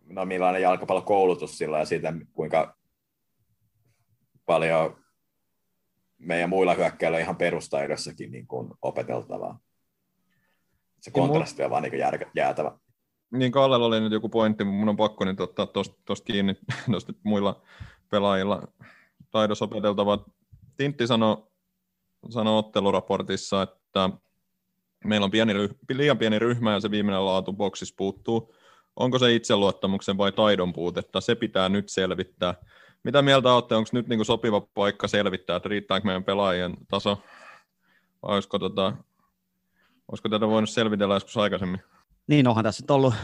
no 0.06 0.24
millainen 0.24 0.62
jalkapallokoulutus 0.62 1.58
sillä 1.58 1.78
ja 1.78 1.84
siitä, 1.84 2.12
kuinka 2.32 2.76
paljon 4.46 5.04
meidän 6.18 6.48
muilla 6.50 6.74
hyökkäillä 6.74 7.18
ihan 7.18 7.36
perustaidossakin 7.36 8.32
niin 8.32 8.46
kuin 8.46 8.68
opeteltavaa. 8.82 9.60
Se 11.00 11.10
kontrasti 11.10 11.62
on 11.64 11.70
vaan 11.70 11.82
niin 11.82 11.98
järkä, 11.98 12.26
jäätävä. 12.34 12.78
Niin 13.32 13.52
Kallella 13.52 13.86
oli 13.86 14.00
nyt 14.00 14.12
joku 14.12 14.28
pointti, 14.28 14.64
mun 14.64 14.88
on 14.88 14.96
pakko 14.96 15.24
nyt 15.24 15.40
ottaa 15.40 15.66
tuosta 15.66 16.24
kiinni, 16.24 16.56
tuosta 16.90 17.12
muilla 17.22 17.62
pelaajilla 18.10 18.62
taidossa 19.30 19.64
opeteltava. 19.64 20.24
Tintti 20.76 21.06
sanoi 21.06 21.46
sano 22.30 22.58
otteluraportissa, 22.58 23.62
että 23.62 24.10
meillä 25.04 25.24
on 25.24 25.30
pieni, 25.30 25.52
ryh- 25.52 25.76
liian 25.92 26.18
pieni 26.18 26.38
ryhmä 26.38 26.72
ja 26.72 26.80
se 26.80 26.90
viimeinen 26.90 27.26
laatu 27.26 27.52
boksissa 27.52 27.94
puuttuu. 27.98 28.54
Onko 28.96 29.18
se 29.18 29.34
itseluottamuksen 29.34 30.18
vai 30.18 30.32
taidon 30.32 30.72
puutetta? 30.72 31.20
Se 31.20 31.34
pitää 31.34 31.68
nyt 31.68 31.88
selvittää. 31.88 32.54
Mitä 33.04 33.22
mieltä 33.22 33.54
olette, 33.54 33.74
onko 33.74 33.90
nyt 33.92 34.08
niinku 34.08 34.24
sopiva 34.24 34.60
paikka 34.60 35.08
selvittää, 35.08 35.56
että 35.56 35.68
riittääkö 35.68 36.06
meidän 36.06 36.24
pelaajien 36.24 36.76
taso? 36.88 37.22
Vai 38.22 38.34
olisiko, 38.34 38.58
tota, 38.58 38.96
olisiko 40.08 40.28
tätä 40.28 40.48
voinut 40.48 40.70
selvitellä 40.70 41.14
joskus 41.14 41.36
aikaisemmin? 41.36 41.80
Niin 42.26 42.48
onhan 42.48 42.64
tässä 42.64 42.82
nyt 42.82 42.90
ollut 42.90 43.14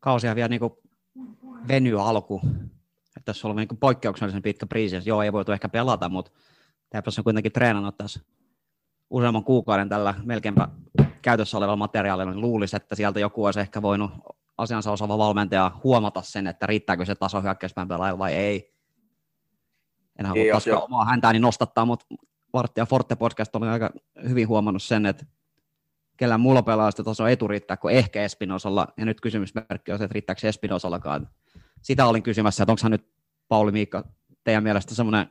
kausia 0.00 0.34
vielä 0.34 0.48
niin 0.48 0.60
veny 1.68 2.00
alku. 2.00 2.40
Että 3.16 3.24
tässä 3.24 3.48
on 3.48 3.50
ollut 3.50 3.68
niin 3.70 3.78
poikkeuksellisen 3.78 4.42
pitkä 4.42 4.66
priisi. 4.66 5.02
Joo, 5.04 5.22
ei 5.22 5.32
voitu 5.32 5.52
ehkä 5.52 5.68
pelata, 5.68 6.08
mutta 6.08 6.30
TPS 6.90 7.18
on 7.18 7.24
kuitenkin 7.24 7.52
treenannut 7.52 7.96
tässä 7.96 8.20
useamman 9.10 9.44
kuukauden 9.44 9.88
tällä 9.88 10.14
melkeinpä 10.24 10.68
käytössä 11.22 11.56
olevalla 11.58 11.76
materiaalilla, 11.76 12.32
niin 12.32 12.40
luulisi, 12.40 12.76
että 12.76 12.94
sieltä 12.94 13.20
joku 13.20 13.44
olisi 13.44 13.60
ehkä 13.60 13.82
voinut 13.82 14.10
asiansa 14.58 14.92
osaava 14.92 15.18
valmentaja 15.18 15.72
huomata 15.84 16.22
sen, 16.22 16.46
että 16.46 16.66
riittääkö 16.66 17.04
se 17.04 17.14
taso 17.14 17.42
hyökkäyspään 17.42 17.88
pelaajalla 17.88 18.18
vai 18.18 18.32
ei. 18.32 18.74
En 20.18 20.26
halua 20.26 20.42
Niin, 20.42 20.52
jo- 20.66 20.80
omaa 20.84 21.04
häntääni 21.04 21.38
nostattaa, 21.38 21.84
mutta 21.84 22.06
Vartti 22.52 22.80
ja 22.80 22.86
Forte 22.86 23.16
podcast 23.16 23.56
on 23.56 23.62
aika 23.62 23.90
hyvin 24.28 24.48
huomannut 24.48 24.82
sen, 24.82 25.06
että 25.06 25.26
kellään 26.22 26.40
muulla 26.40 26.62
pelaajasta 26.62 27.04
taso 27.04 27.26
etu 27.26 27.48
riittää 27.48 27.76
kuin 27.76 27.94
ehkä 27.94 28.22
Espinosalla, 28.22 28.86
ja 28.96 29.04
nyt 29.04 29.20
kysymysmerkki 29.20 29.92
on 29.92 29.98
se, 29.98 30.04
että 30.04 30.14
riittääkö 30.14 30.48
Espinosallakaan. 30.48 31.28
Sitä 31.80 32.06
olin 32.06 32.22
kysymässä, 32.22 32.62
että 32.62 32.72
onko 32.72 32.80
hän 32.82 32.92
nyt, 32.92 33.06
Pauli 33.48 33.72
Miikka, 33.72 34.04
teidän 34.44 34.62
mielestä 34.62 34.94
semmoinen 34.94 35.30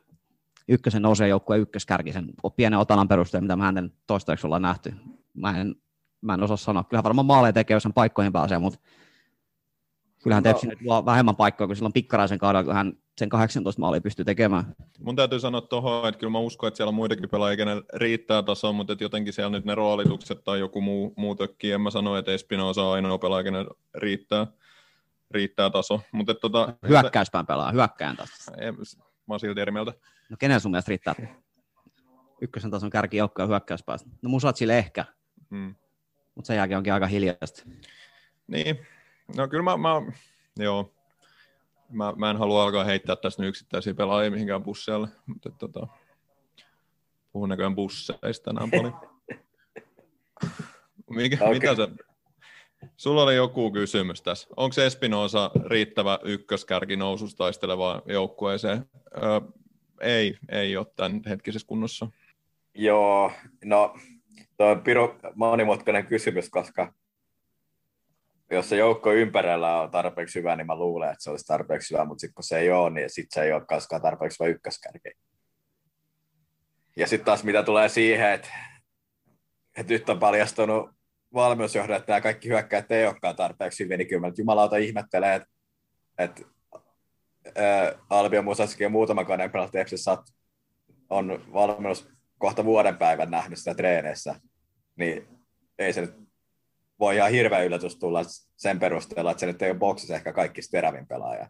ykkösen 0.67 1.01
nousee 1.01 1.27
joukkueen 1.27 1.62
ykköskärki 1.62 2.13
sen 2.13 2.27
pienen 2.56 2.80
otanan 2.80 3.08
perusteella, 3.08 3.41
mitä 3.41 3.56
mä 3.56 3.63
häntä 3.63 3.82
nyt 3.82 3.93
toistaiseksi 4.08 4.47
ollaan 4.47 4.62
nähty. 4.62 4.93
Mä 5.34 5.60
en, 5.60 5.75
mä 6.21 6.34
en 6.34 6.43
osaa 6.43 6.58
sanoa. 6.58 6.84
Kyllä 6.84 7.04
varmaan 7.04 7.25
maaleja 7.25 7.54
tekee, 7.54 7.75
jos 7.75 7.84
hän 7.84 7.93
paikkoihin 7.93 8.34
pääsee, 8.34 8.60
mutta 8.60 8.80
kyllähän 10.23 10.43
No. 10.43 10.49
Tepsi 10.53 10.67
nyt 10.67 10.81
luo 10.81 11.05
vähemmän 11.05 11.36
paikkoja 11.36 11.67
kuin 11.67 11.75
silloin 11.75 11.93
Pikkaraisen 11.93 12.38
kaudella, 12.38 12.63
kun 12.63 12.73
hän 12.73 12.93
sen 13.17 13.29
18 13.29 13.79
maalia 13.79 14.01
pystyy 14.01 14.25
tekemään. 14.25 14.75
Mun 14.99 15.15
täytyy 15.15 15.39
sanoa 15.39 15.62
tuohon, 15.62 16.07
että 16.10 16.19
kyllä 16.19 16.31
mä 16.31 16.39
uskon, 16.39 16.67
että 16.67 16.77
siellä 16.77 16.89
on 16.89 16.95
muitakin 16.95 17.29
pelaajia, 17.29 17.57
kenellä 17.57 17.84
riittää 17.93 18.43
taso, 18.43 18.73
mutta 18.73 18.93
että 18.93 19.03
jotenkin 19.03 19.34
siellä 19.34 19.49
nyt 19.49 19.65
ne 19.65 19.75
roolitukset 19.75 20.43
tai 20.43 20.60
joku 20.60 20.81
muu, 20.81 21.13
muu 21.17 21.36
tökkii. 21.36 21.71
En 21.71 21.81
mä 21.81 21.89
sano, 21.91 22.17
että 22.17 22.31
Espinosa 22.31 22.84
on 22.84 22.93
ainoa 22.93 23.17
pelaaja, 23.17 23.43
kenellä 23.43 23.71
riittää, 23.95 24.47
riittää 25.31 25.69
taso. 25.69 26.01
Mutta 26.12 26.31
että 26.31 26.41
tota, 26.41 26.73
Hyökkäyspään 26.89 27.45
pelaa, 27.45 27.71
hyökkäjän 27.71 28.17
taas. 28.17 28.29
En, 28.57 28.75
mä 28.75 29.34
oon 29.34 29.39
silti 29.39 29.62
eri 29.62 29.71
mieltä. 29.71 29.93
No 30.29 30.38
kenen 30.39 30.60
sun 30.60 30.71
mielestä 30.71 30.89
riittää 30.89 31.15
ykkösen 32.41 32.71
tason 32.71 32.89
kärki 32.89 33.17
joukkoja 33.17 33.47
hyökkäyspäästä? 33.47 34.10
No 34.21 34.29
musat 34.29 34.57
sille 34.57 34.77
ehkä, 34.77 35.05
Mm. 35.49 35.75
mutta 36.36 36.47
sen 36.47 36.57
jälkeen 36.57 36.77
onkin 36.77 36.93
aika 36.93 37.07
hiljaista. 37.07 37.63
Niin, 38.47 38.79
no 39.35 39.47
kyllä 39.47 39.63
mä, 39.63 39.77
mä 39.77 40.01
joo, 40.59 40.93
mä, 41.89 42.13
mä, 42.17 42.29
en 42.29 42.37
halua 42.37 42.63
alkaa 42.63 42.83
heittää 42.83 43.15
tästä 43.15 43.41
nyt 43.41 43.49
yksittäisiä 43.49 43.93
pelaajia 43.93 44.31
mihinkään 44.31 44.63
busseille, 44.63 45.07
mutta 45.25 45.51
tota, 45.51 45.87
puhun 47.31 47.49
näköjään 47.49 47.75
busseista 47.75 48.43
tänään 48.43 48.71
paljon. 48.71 48.99
Mikä, 51.09 51.35
okay. 51.35 51.53
Mitä 51.53 51.75
se, 51.75 51.87
sulla 52.97 53.23
oli 53.23 53.35
joku 53.35 53.71
kysymys 53.71 54.21
tässä. 54.21 54.47
Onko 54.57 54.81
Espinosa 54.81 55.51
riittävä 55.65 56.19
ykköskärki 56.23 56.95
noususta 56.95 57.37
taistelevaan 57.37 58.01
joukkueeseen? 58.05 58.85
Öö, 59.23 59.41
ei, 60.01 60.37
ei 60.49 60.77
ole 60.77 60.87
tämän 60.95 61.21
hetkisessä 61.29 61.67
kunnossa. 61.67 62.07
Joo, 62.73 63.31
no 63.65 63.95
tuo 64.57 64.67
on 64.67 64.81
piru 64.81 65.15
monimutkainen 65.35 66.07
kysymys, 66.07 66.49
koska 66.49 66.93
jos 68.51 68.69
se 68.69 68.75
joukko 68.75 69.13
ympärillä 69.13 69.81
on 69.81 69.91
tarpeeksi 69.91 70.39
hyvä, 70.39 70.55
niin 70.55 70.67
mä 70.67 70.75
luulen, 70.75 71.09
että 71.09 71.23
se 71.23 71.29
olisi 71.29 71.45
tarpeeksi 71.45 71.93
hyvä, 71.93 72.05
mutta 72.05 72.21
sitten 72.21 72.33
kun 72.33 72.43
se 72.43 72.59
ei 72.59 72.71
ole, 72.71 72.89
niin 72.89 73.09
sitten 73.09 73.41
se 73.41 73.43
ei 73.43 73.53
ole 73.53 73.65
koskaan 73.65 74.01
tarpeeksi 74.01 74.39
hyvä 74.39 74.49
ykköskärki. 74.49 75.11
Ja 76.97 77.07
sitten 77.07 77.25
taas 77.25 77.43
mitä 77.43 77.63
tulee 77.63 77.89
siihen, 77.89 78.31
että, 78.31 78.49
että 79.77 79.93
nyt 79.93 80.09
on 80.09 80.19
paljastunut 80.19 80.89
valmennusjohdon, 81.33 81.95
että 81.95 82.07
tämä 82.07 82.21
kaikki 82.21 82.49
hyökkäät 82.49 82.91
ei 82.91 83.05
olekaan 83.05 83.35
tarpeeksi 83.35 83.83
hyvin, 83.83 83.97
niin 83.97 84.07
kyllä 84.07 84.31
jumalauta 84.37 84.77
ihmettelee, 84.77 85.35
että, 85.35 85.49
että 86.17 86.41
ää, 87.55 87.93
Albion 88.09 88.45
Musaskin 88.45 88.85
ja 88.85 88.89
muutama 88.89 89.25
koneen 89.25 89.51
pelata 89.51 89.77
on 91.09 91.53
valmennus 91.53 92.09
kohta 92.37 92.65
vuoden 92.65 92.97
päivän 92.97 93.31
nähnyt 93.31 93.59
sitä 93.59 93.75
treeneissä, 93.75 94.35
niin 94.95 95.27
ei 95.79 95.93
se 95.93 96.01
nyt 96.01 96.21
voi 97.01 97.15
ihan 97.15 97.31
hirveä 97.31 97.63
yllätys 97.63 97.95
tulla 97.95 98.21
sen 98.57 98.79
perusteella, 98.79 99.31
että 99.31 99.39
se 99.39 99.45
nyt 99.45 99.61
ei 99.61 99.71
ole 99.71 99.79
boksissa 99.79 100.15
ehkä 100.15 100.33
kaikista 100.33 100.71
terävin 100.71 101.07
pelaaja. 101.07 101.49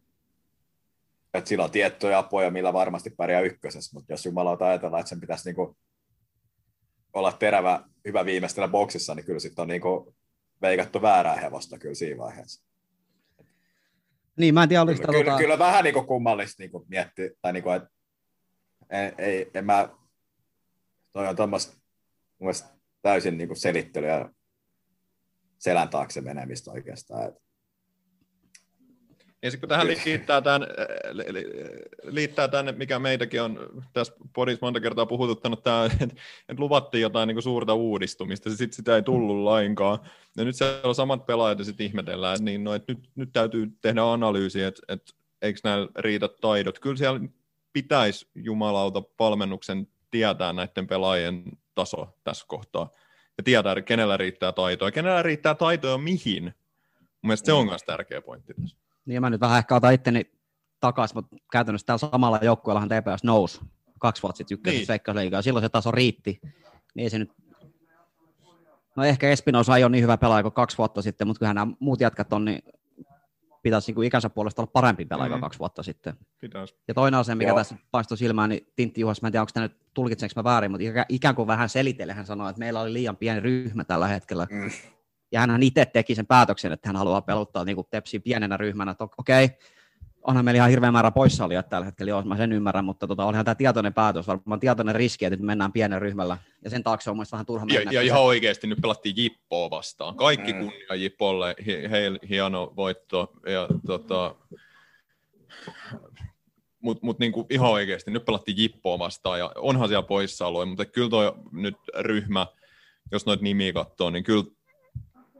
Että 1.33 1.49
sillä 1.49 1.63
on 1.63 1.71
tiettyjä 1.71 2.17
apuja, 2.17 2.51
millä 2.51 2.73
varmasti 2.73 3.09
pärjää 3.09 3.41
ykkösessä, 3.41 3.91
mutta 3.93 4.13
jos 4.13 4.25
jumalauta 4.25 4.65
ajatellaan, 4.65 4.99
että 4.99 5.09
sen 5.09 5.19
pitäisi 5.19 5.49
niinku 5.49 5.77
olla 7.13 7.31
terävä, 7.31 7.83
hyvä 8.05 8.25
viimeistellä 8.25 8.67
boksissa, 8.67 9.15
niin 9.15 9.25
kyllä 9.25 9.39
sitten 9.39 9.61
on 9.61 9.67
niinku 9.67 10.15
veikattu 10.61 11.01
väärää 11.01 11.35
hevosta 11.35 11.79
kyllä 11.79 11.95
siinä 11.95 12.17
vaiheessa. 12.17 12.65
Niin, 14.37 14.53
mä 14.53 14.63
en 14.63 14.69
tiedä, 14.69 14.81
oliko 14.81 15.01
Kyllä, 15.01 15.11
kyllä, 15.11 15.31
tota... 15.31 15.37
kyllä 15.37 15.59
vähän 15.59 15.83
niinku 15.83 16.03
kummallista 16.03 16.63
niinku 16.63 16.85
miettiä, 16.87 17.29
tai 17.41 17.53
niinku, 17.53 17.69
että 17.69 17.89
en, 18.89 19.13
ei, 19.17 19.51
en 19.53 19.65
mä, 19.65 19.89
toi 21.11 21.27
on 21.27 21.35
tuommoista 21.35 21.77
mun 22.39 22.53
täysin 23.01 23.37
niinku 23.37 23.55
selittely 23.55 24.07
ja 24.07 24.29
selän 25.61 25.89
taakse 25.89 26.21
menemistä 26.21 26.71
oikeastaan. 26.71 27.27
Et, 27.27 27.35
Ja 29.43 29.51
sitten 29.51 29.59
kun 29.59 29.69
tähän 29.69 29.87
liittää 29.87 30.41
tämän, 30.41 30.61
li- 31.11 31.45
liittää 32.03 32.47
tämän, 32.47 32.77
mikä 32.77 32.99
meitäkin 32.99 33.41
on 33.41 33.83
tässä 33.93 34.13
podissa 34.33 34.65
monta 34.65 34.79
kertaa 34.79 35.05
puhututtanut, 35.05 35.63
tämä, 35.63 35.85
että, 35.85 36.15
luvattiin 36.57 37.01
jotain 37.01 37.27
niin 37.27 37.35
kuin 37.35 37.43
suurta 37.43 37.73
uudistumista, 37.73 38.49
ja 38.49 38.55
sitten 38.55 38.75
sitä 38.75 38.95
ei 38.95 39.01
tullut 39.01 39.43
lainkaan. 39.43 39.99
Ja 40.37 40.43
nyt 40.43 40.55
siellä 40.55 40.81
on 40.83 40.95
samat 40.95 41.25
pelaajat, 41.25 41.59
ja 41.59 41.65
sitten 41.65 41.85
ihmetellään, 41.85 42.35
että, 42.35 42.45
niin, 42.45 42.63
no, 42.63 42.73
että 42.73 42.93
nyt, 42.93 43.09
nyt 43.15 43.29
täytyy 43.33 43.71
tehdä 43.81 44.03
analyysi, 44.03 44.63
että, 44.63 44.81
että 44.87 45.13
eikö 45.41 45.59
näillä 45.63 45.87
riitä 45.99 46.29
taidot. 46.41 46.79
Kyllä 46.79 46.97
siellä 46.97 47.19
pitäisi 47.73 48.27
jumalauta 48.35 49.03
valmennuksen 49.19 49.87
tietää 50.11 50.53
näiden 50.53 50.87
pelaajien 50.87 51.43
taso 51.75 52.17
tässä 52.23 52.45
kohtaa. 52.47 52.89
Ja 53.41 53.43
tietää, 53.43 53.71
että 53.71 53.81
kenellä 53.81 54.17
riittää 54.17 54.51
taitoa. 54.51 54.87
Ja 54.87 54.91
kenellä 54.91 55.23
riittää 55.23 55.55
taitoa 55.55 55.97
mihin. 55.97 56.43
Mun 56.43 56.53
mielestä 57.23 57.45
se 57.45 57.53
on 57.53 57.65
myös 57.65 57.83
tärkeä 57.83 58.21
pointti 58.21 58.53
tässä. 58.53 58.77
Niin 59.05 59.21
mä 59.21 59.29
nyt 59.29 59.41
vähän 59.41 59.57
ehkä 59.57 59.75
otan 59.75 59.93
itteni 59.93 60.31
takaisin, 60.79 61.17
mutta 61.17 61.35
käytännössä 61.51 61.85
täällä 61.85 61.97
samalla 61.97 62.39
joukkueellahan 62.41 62.89
TPS 62.89 63.23
nousi 63.23 63.59
kaksi 63.99 64.23
vuotta 64.23 64.37
sitten 64.37 64.55
ykkösessä 64.55 64.93
Niin. 64.93 65.31
niin. 65.31 65.43
silloin 65.43 65.65
se 65.65 65.69
taso 65.69 65.91
riitti. 65.91 66.39
Niin 66.95 67.03
ei 67.03 67.09
se 67.09 67.19
nyt... 67.19 67.31
No 68.95 69.03
ehkä 69.03 69.29
Espinosa 69.29 69.77
ei 69.77 69.83
ole 69.83 69.91
niin 69.91 70.03
hyvä 70.03 70.17
pelaaja 70.17 70.43
kuin 70.43 70.53
kaksi 70.53 70.77
vuotta 70.77 71.01
sitten, 71.01 71.27
mutta 71.27 71.39
kyllähän 71.39 71.55
nämä 71.55 71.73
muut 71.79 72.01
jätkät 72.01 72.33
on, 72.33 72.45
niin 72.45 72.61
pitäisi 73.61 73.91
niin 73.93 74.03
ikänsä 74.03 74.29
puolesta 74.29 74.61
olla 74.61 74.71
parempi 74.73 75.05
pelaaja 75.05 75.29
kuin 75.29 75.37
Mhm. 75.37 75.41
kaksi 75.41 75.59
vuotta 75.59 75.83
sitten. 75.83 76.13
Pitäisi. 76.41 76.75
Ja 76.87 76.93
toinen 76.93 77.19
asia, 77.19 77.35
mikä 77.35 77.49
Joo. 77.49 77.57
tässä 77.57 77.75
paistoi 77.91 78.17
silmään, 78.17 78.49
niin 78.49 78.67
Tintti 78.75 79.01
Juhas, 79.01 79.21
mä 79.21 79.27
en 79.27 79.31
tiedä, 79.31 79.41
onko 79.41 79.51
tämä 79.53 79.63
nyt 79.65 79.77
tulkitseeko 79.93 80.33
mä 80.35 80.43
väärin, 80.43 80.71
mutta 80.71 80.83
ikä- 80.87 81.05
ikään 81.09 81.35
kuin 81.35 81.47
vähän 81.47 81.69
selitelle 81.69 82.13
hän 82.13 82.25
sanoi, 82.25 82.49
että 82.49 82.59
meillä 82.59 82.81
oli 82.81 82.93
liian 82.93 83.17
pieni 83.17 83.39
ryhmä 83.39 83.83
tällä 83.83 84.07
hetkellä. 84.07 84.47
Mm. 84.51 84.71
Ja 85.31 85.39
hän 85.39 85.63
itse 85.63 85.85
teki 85.85 86.15
sen 86.15 86.27
päätöksen, 86.27 86.71
että 86.71 86.89
hän 86.89 86.95
haluaa 86.95 87.21
peluttaa 87.21 87.65
niin 87.65 87.77
Tepsiä 87.89 88.19
pienenä 88.19 88.57
ryhmänä, 88.57 88.91
että 88.91 89.03
okei, 89.17 89.49
onhan 90.27 90.45
meillä 90.45 90.57
ihan 90.57 90.69
hirveä 90.69 90.91
määrä 90.91 91.11
poissaolijoita 91.11 91.69
tällä 91.69 91.85
hetkellä, 91.85 92.09
joo, 92.09 92.21
mä 92.21 92.37
sen 92.37 92.53
ymmärrän, 92.53 92.85
mutta 92.85 93.07
tota, 93.07 93.25
olihan 93.25 93.45
tämä 93.45 93.55
tietoinen 93.55 93.93
päätös, 93.93 94.27
varmaan 94.27 94.59
tietoinen 94.59 94.95
riski, 94.95 95.25
että 95.25 95.35
nyt 95.37 95.45
mennään 95.45 95.71
pienen 95.71 96.01
ryhmällä, 96.01 96.37
ja 96.63 96.69
sen 96.69 96.83
taakse 96.83 97.09
on 97.09 97.15
mielestäni 97.15 97.37
vähän 97.37 97.45
turha 97.45 97.65
Ja, 97.69 97.79
mennä. 97.79 97.91
ja 97.91 98.01
ihan 98.01 98.21
oikeasti 98.21 98.67
nyt 98.67 98.81
pelattiin 98.81 99.17
Jippoa 99.17 99.69
vastaan. 99.69 100.15
Kaikki 100.15 100.53
Mm. 100.53 100.59
kunnia 100.59 100.95
Jippolle, 100.95 101.55
hi, 101.65 101.89
heil, 101.91 102.19
hieno 102.29 102.73
voitto. 102.75 103.31
Ja, 103.45 103.67
tota, 103.87 104.35
Mutta 106.83 107.05
mut 107.05 107.19
niinku 107.19 107.47
ihan 107.49 107.69
oikeasti, 107.71 108.11
nyt 108.11 108.25
pelattiin 108.25 108.57
Jippoa 108.57 108.99
vastaan 108.99 109.39
ja 109.39 109.51
onhan 109.55 109.87
siellä 109.87 110.03
poissaoloja, 110.03 110.65
mutta 110.65 110.85
kyllä 110.85 111.09
toi 111.09 111.33
nyt 111.51 111.75
ryhmä, 111.99 112.47
jos 113.11 113.25
noita 113.25 113.43
nimiä 113.43 113.73
katsoo, 113.73 114.09
niin 114.09 114.23
kyllä 114.23 114.43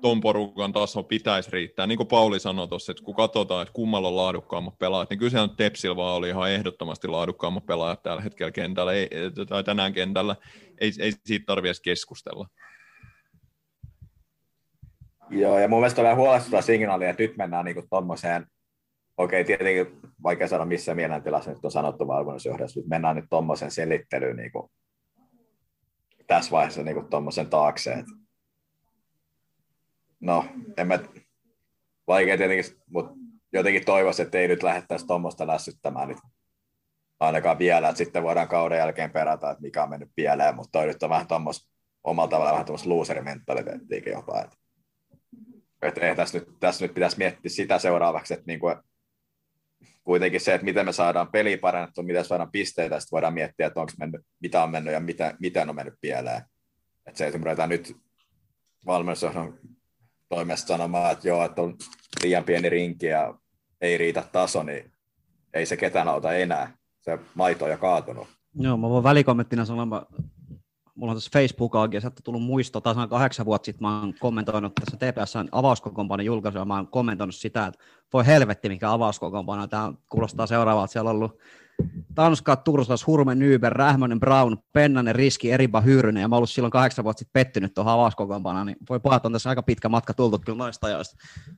ton 0.01 0.21
porukan 0.21 0.73
taso 0.73 1.03
pitäisi 1.03 1.51
riittää. 1.51 1.87
Niin 1.87 1.97
kuin 1.97 2.07
Pauli 2.07 2.39
sanoi 2.39 2.67
tuossa, 2.67 2.91
että 2.91 3.03
kun 3.03 3.15
katsotaan, 3.15 3.61
että 3.61 3.73
kummalla 3.73 4.07
on 4.07 4.15
laadukkaammat 4.15 4.79
pelaajat, 4.79 5.09
niin 5.09 5.19
kyllä 5.19 5.29
siellä 5.29 5.47
nyt 5.47 5.57
Tepsillä 5.57 5.95
vaan 5.95 6.15
oli 6.15 6.29
ihan 6.29 6.51
ehdottomasti 6.51 7.07
laadukkaammat 7.07 7.65
pelaajat 7.65 8.03
tällä 8.03 8.21
hetkellä 8.21 8.51
kentällä, 8.51 8.93
ei, 8.93 9.09
tai 9.49 9.63
tänään 9.63 9.93
kentällä. 9.93 10.35
Ei, 10.77 10.91
ei 10.99 11.11
siitä 11.25 11.45
tarvitse 11.45 11.69
edes 11.69 11.81
keskustella. 11.81 12.47
Joo, 15.29 15.59
ja 15.59 15.67
mun 15.67 15.79
mielestä 15.79 16.01
on 16.01 16.03
vähän 16.03 16.17
huolestuttava 16.17 16.61
signaali, 16.61 17.05
että 17.05 17.23
nyt 17.23 17.37
mennään 17.37 17.65
niinku 17.65 17.83
tommoseen, 17.89 18.45
okei, 19.17 19.43
tietenkin 19.43 19.99
vaikea 20.23 20.47
sanoa 20.47 20.65
missä 20.65 20.95
mielentilassa 20.95 21.51
nyt 21.51 21.65
on 21.65 21.71
sanottu 21.71 22.07
valmennusjohdossa, 22.07 22.79
nyt 22.79 22.89
mennään 22.89 23.15
nyt 23.15 23.25
tommoseen 23.29 23.71
selittelyyn 23.71 24.35
niinku, 24.35 24.71
tässä 26.27 26.51
vaiheessa 26.51 26.83
niinku 26.83 27.03
tommosen 27.09 27.49
taakse. 27.49 27.93
Et, 27.93 28.05
no, 30.21 30.45
en 30.77 30.87
mä, 30.87 30.99
vaikea 32.07 32.37
tietenkin, 32.37 32.81
mutta 32.89 33.13
jotenkin 33.53 33.85
toivoisin, 33.85 34.25
että 34.25 34.37
ei 34.37 34.47
nyt 34.47 34.63
lähdettäisi 34.63 35.07
tuommoista 35.07 35.47
lässyttämään 35.47 36.07
nyt 36.07 36.17
ainakaan 37.19 37.59
vielä, 37.59 37.89
että 37.89 37.97
sitten 37.97 38.23
voidaan 38.23 38.47
kauden 38.47 38.77
jälkeen 38.77 39.11
perata, 39.11 39.51
että 39.51 39.61
mikä 39.61 39.83
on 39.83 39.89
mennyt 39.89 40.11
pieleen, 40.15 40.55
mutta 40.55 40.79
toi 40.79 40.87
nyt 40.87 41.03
on 41.03 41.09
vähän 41.09 41.27
tuommoista 41.27 41.71
omalla 42.03 42.29
tavallaan 42.29 42.53
vähän 42.53 42.65
tuommoista 42.65 42.89
looserimentaliteettiikin 42.89 44.13
jopa, 44.13 44.41
että 44.41 44.57
että 45.81 46.01
ei, 46.01 46.15
tässä, 46.15 46.37
nyt, 46.37 46.47
tässä 46.59 46.85
nyt 46.85 46.93
pitäisi 46.93 47.17
miettiä 47.17 47.49
sitä 47.49 47.79
seuraavaksi, 47.79 48.33
että 48.33 48.43
niinku, 48.47 48.67
kuitenkin 50.03 50.41
se, 50.41 50.53
että 50.53 50.65
miten 50.65 50.85
me 50.85 50.93
saadaan 50.93 51.31
peli 51.31 51.57
parannettua, 51.57 52.03
miten 52.03 52.25
saadaan 52.25 52.51
pisteitä, 52.51 52.99
sitten 52.99 53.15
voidaan 53.15 53.33
miettiä, 53.33 53.67
että 53.67 53.79
onko 53.79 53.93
mennyt, 53.99 54.21
mitä 54.39 54.63
on 54.63 54.69
mennyt 54.69 54.93
ja 54.93 54.99
mitä, 54.99 55.35
miten 55.39 55.69
on 55.69 55.75
mennyt 55.75 55.93
pieleen. 56.01 56.41
Että 57.05 57.17
se, 57.17 57.27
että 57.27 57.39
me 57.39 57.67
nyt 57.67 57.97
valmennusjohdon 58.85 59.59
toimesta 60.31 60.67
sanomaan, 60.67 61.11
että 61.11 61.27
joo, 61.27 61.45
että 61.45 61.61
on 61.61 61.75
liian 62.23 62.43
pieni 62.43 62.69
rinki 62.69 63.05
ja 63.05 63.33
ei 63.81 63.97
riitä 63.97 64.23
taso, 64.31 64.63
niin 64.63 64.91
ei 65.53 65.65
se 65.65 65.77
ketään 65.77 66.07
auta 66.07 66.33
enää. 66.33 66.77
Se 67.01 67.19
maito 67.35 67.65
on 67.65 67.71
jo 67.71 67.77
kaatunut. 67.77 68.27
Joo, 68.55 68.77
mä 68.77 68.89
voin 68.89 69.03
välikommenttina 69.03 69.65
sanoa, 69.65 69.85
mä, 69.85 70.03
mulla 70.95 71.11
on 71.11 71.17
tässä 71.17 71.29
Facebook-aakin, 71.33 72.01
sieltä 72.01 72.21
tullut 72.23 72.43
muisto, 72.43 72.81
tasan 72.81 73.09
kahdeksan 73.09 73.45
vuotta 73.45 73.65
sitten 73.65 73.87
mä 73.87 73.99
oon 73.99 74.13
kommentoinut 74.19 74.75
tässä 74.75 74.97
TPSn 74.97 75.49
avauskokoonpanon 75.51 76.25
julkaisua, 76.25 76.65
mä 76.65 76.75
oon 76.75 76.87
kommentoinut 76.87 77.35
sitä, 77.35 77.65
että 77.65 77.83
voi 78.13 78.25
helvetti 78.25 78.69
mikä 78.69 78.91
avauskokoonpano, 78.91 79.67
tämä 79.67 79.93
kuulostaa 80.09 80.47
seuraavalta, 80.47 80.91
siellä 80.91 81.09
on 81.09 81.15
ollut 81.15 81.39
Tanska, 82.15 82.55
Tursas, 82.55 83.07
Hurme, 83.07 83.35
Nyber, 83.35 83.73
Rähmönen, 83.73 84.19
Brown, 84.19 84.57
Pennanen, 84.73 85.15
Riski, 85.15 85.51
Eriba, 85.51 85.81
Hyyrynen, 85.81 86.21
ja 86.21 86.27
mä 86.27 86.35
ollut 86.35 86.49
silloin 86.49 86.71
kahdeksan 86.71 87.05
vuotta 87.05 87.19
sitten 87.19 87.33
pettynyt 87.33 87.73
tuohon 87.73 87.93
avauskokoonpanoon, 87.93 88.67
niin 88.67 88.77
voi 88.89 88.99
pojat 88.99 89.25
on 89.25 89.33
tässä 89.33 89.49
aika 89.49 89.63
pitkä 89.63 89.89
matka 89.89 90.13
tultu 90.13 90.39
kyllä 90.39 90.57
noista 90.57 90.87
ajoista 90.87 91.17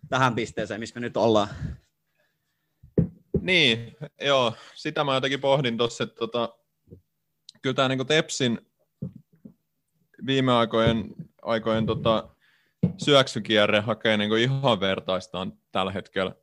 tähän 0.09 0.35
pisteeseen, 0.35 0.79
missä 0.79 0.99
me 0.99 1.01
nyt 1.01 1.17
ollaan. 1.17 1.47
Niin, 3.41 3.95
joo, 4.21 4.53
sitä 4.75 5.03
mä 5.03 5.13
jotenkin 5.13 5.41
pohdin 5.41 5.77
tuossa, 5.77 6.03
että 6.03 6.15
tota, 6.15 6.49
kyllä 7.61 7.73
tämä 7.73 7.87
niinku 7.87 8.05
Tepsin 8.05 8.59
viime 10.25 10.51
aikojen, 10.51 11.15
aikojen 11.41 11.85
tota, 11.85 12.29
syöksykierre 12.97 13.79
hakee 13.79 14.17
niinku 14.17 14.35
ihan 14.35 14.79
vertaistaan 14.79 15.53
tällä 15.71 15.91
hetkellä 15.91 16.35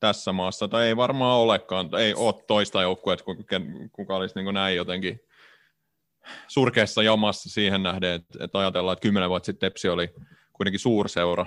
tässä 0.00 0.32
maassa, 0.32 0.68
tai 0.68 0.86
ei 0.86 0.96
varmaan 0.96 1.38
olekaan, 1.38 1.90
ei 1.98 2.14
ole 2.14 2.34
toista 2.46 2.82
joukkuetta, 2.82 3.24
kuka 3.92 4.16
olisi 4.16 4.34
niinku 4.34 4.50
näin 4.50 4.76
jotenkin 4.76 5.20
surkeassa 6.48 7.02
jamassa 7.02 7.50
siihen 7.50 7.82
nähden, 7.82 8.14
että, 8.14 8.44
että 8.44 8.58
ajatellaan, 8.58 8.92
että 8.92 9.02
kymmenen 9.02 9.28
vuotta 9.30 9.46
sitten 9.46 9.70
Tepsi 9.70 9.88
oli 9.88 10.14
kuitenkin 10.52 10.80
suurseura 10.80 11.46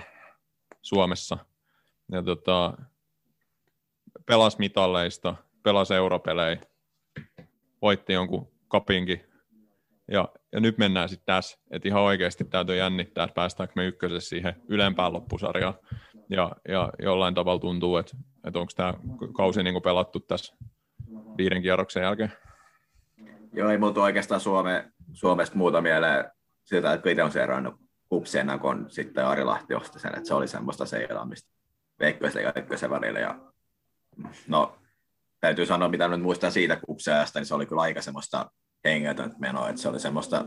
Suomessa, 0.82 1.38
ja 2.12 2.22
tota, 2.22 2.74
pelasi 4.26 4.56
mitalleista, 4.58 5.36
pelasi 5.62 5.94
europelejä, 5.94 6.60
voitti 7.82 8.12
jonkun 8.12 8.52
kapinkin. 8.68 9.24
Ja, 10.10 10.28
ja 10.52 10.60
nyt 10.60 10.78
mennään 10.78 11.08
sitten 11.08 11.26
tässä, 11.26 11.58
että 11.70 11.88
ihan 11.88 12.02
oikeasti 12.02 12.44
täytyy 12.44 12.76
jännittää, 12.76 13.24
että 13.24 13.34
päästäänkö 13.34 13.72
me 13.76 13.86
ykkösessä 13.86 14.28
siihen 14.28 14.62
ylempään 14.68 15.12
loppusarjaan. 15.12 15.74
Ja, 16.30 16.52
ja 16.68 16.92
jollain 16.98 17.34
tavalla 17.34 17.60
tuntuu, 17.60 17.96
että, 17.96 18.16
että 18.44 18.58
onko 18.58 18.72
tämä 18.76 18.94
kausi 19.36 19.62
niin 19.62 19.82
pelattu 19.82 20.20
tässä 20.20 20.56
viiden 21.38 21.62
kierroksen 21.62 22.02
jälkeen. 22.02 22.32
Joo, 23.52 23.70
ei 23.70 23.78
muuta 23.78 24.02
oikeastaan 24.02 24.40
Suome, 24.40 24.92
Suomesta 25.12 25.56
muuta 25.56 25.80
mieleen 25.80 26.30
siltä, 26.64 26.92
että 26.92 27.10
itse 27.10 27.22
on 27.22 27.32
seurannut 27.32 27.74
kupsien 28.08 28.60
kun 28.60 28.86
sitten 28.90 29.26
Ari 29.26 29.44
Lahti 29.44 29.74
osti 29.74 29.98
sen, 29.98 30.16
että 30.16 30.28
se 30.28 30.34
oli 30.34 30.48
semmoista 30.48 30.86
seilaamista 30.86 31.50
veikkoisen 32.00 32.42
ja 32.42 32.52
ykkösen 32.56 32.90
välillä. 32.90 33.20
Ja, 33.20 33.38
no, 34.48 34.78
täytyy 35.40 35.66
sanoa, 35.66 35.88
mitä 35.88 36.08
nyt 36.08 36.22
muistan 36.22 36.52
siitä 36.52 36.80
kupseasta, 36.86 37.38
niin 37.38 37.46
se 37.46 37.54
oli 37.54 37.66
kyllä 37.66 37.82
aika 37.82 38.02
semmoista 38.02 38.50
hengetöntä 38.84 39.36
menoa, 39.38 39.68
että 39.68 39.82
se 39.82 39.88
oli 39.88 40.00
semmoista 40.00 40.44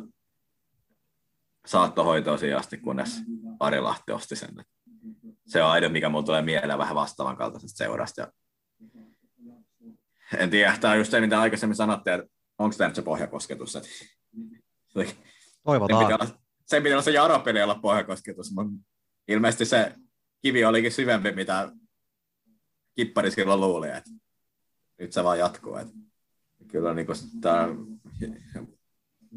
saattohoitoon 1.66 2.40
asti, 2.58 2.78
kunnes 2.78 3.22
Ari 3.60 3.80
Lahti 3.80 4.12
osti 4.12 4.36
sen. 4.36 4.56
Se 5.48 5.64
on 5.64 5.70
ainoa, 5.70 5.90
mikä 5.90 6.10
mulla 6.10 6.26
tulee 6.26 6.42
mieleen 6.42 6.78
vähän 6.78 6.96
vastaavan 6.96 7.38
kaltaisesta 7.38 7.78
seurasta. 7.78 8.22
Ja 8.22 8.28
en 10.38 10.50
tiedä, 10.50 10.78
tämä 10.82 10.92
on 10.92 10.98
just 10.98 11.12
se, 11.12 11.22
mitä 11.22 11.42
aikaisemmin 11.42 11.76
sanottiin, 11.76 12.20
että 12.20 12.28
onko 12.58 12.76
tämä 12.78 12.88
nyt 12.88 12.96
se 12.96 13.02
pohjakosketus. 13.02 13.76
Että 13.76 13.90
Toivotaan. 15.64 16.00
Sen 16.00 16.08
pitää 16.08 16.18
olla, 16.22 16.40
sen 16.66 16.84
pitää 16.84 16.96
olla 16.96 17.04
se 17.04 17.12
jaropeli 17.12 17.62
olla 17.64 17.80
pohjakosketus, 17.82 18.52
mutta 18.52 18.74
ilmeisesti 19.28 19.66
se 19.66 19.96
kivi 20.42 20.66
olikin 20.66 20.92
syvempi, 20.92 21.32
mitä 21.32 21.72
kippari 22.96 23.32
silloin 23.32 23.62
luuli, 23.62 23.90
että 23.90 24.12
nyt 25.00 25.14
se 25.14 25.24
vaan 25.24 25.40
jatkuu. 25.40 25.76
Että 25.76 25.94
kyllä 26.68 26.94
niin 26.94 27.06
kuin, 27.06 27.18
tämä 27.42 27.64
on 27.64 27.88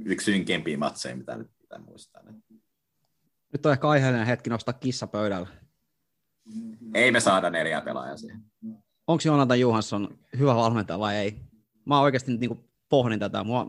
yksi 0.04 0.24
synkempiä 0.24 0.78
matseja, 0.78 1.16
mitä 1.16 1.36
nyt 1.36 1.50
pitää 1.58 1.78
muistaa. 1.78 2.22
Nyt 3.52 3.66
on 3.66 3.72
ehkä 3.72 3.88
aiheellinen 3.88 4.26
hetki 4.26 4.50
nostaa 4.50 4.74
kissa 4.74 5.06
pöydällä. 5.06 5.48
Ei 6.94 7.12
me 7.12 7.20
saada 7.20 7.50
neljä 7.50 7.80
pelaajaa 7.80 8.16
siihen. 8.16 8.40
Onko 9.06 9.22
Jonathan 9.24 9.60
Johansson 9.60 10.18
hyvä 10.38 10.54
valmentaja 10.54 10.98
vai 10.98 11.16
ei? 11.16 11.40
Mä 11.84 12.00
oikeasti 12.00 12.32
nyt 12.32 12.40
niin 12.40 12.70
pohdin 12.88 13.18
tätä. 13.18 13.44
Mua 13.44 13.66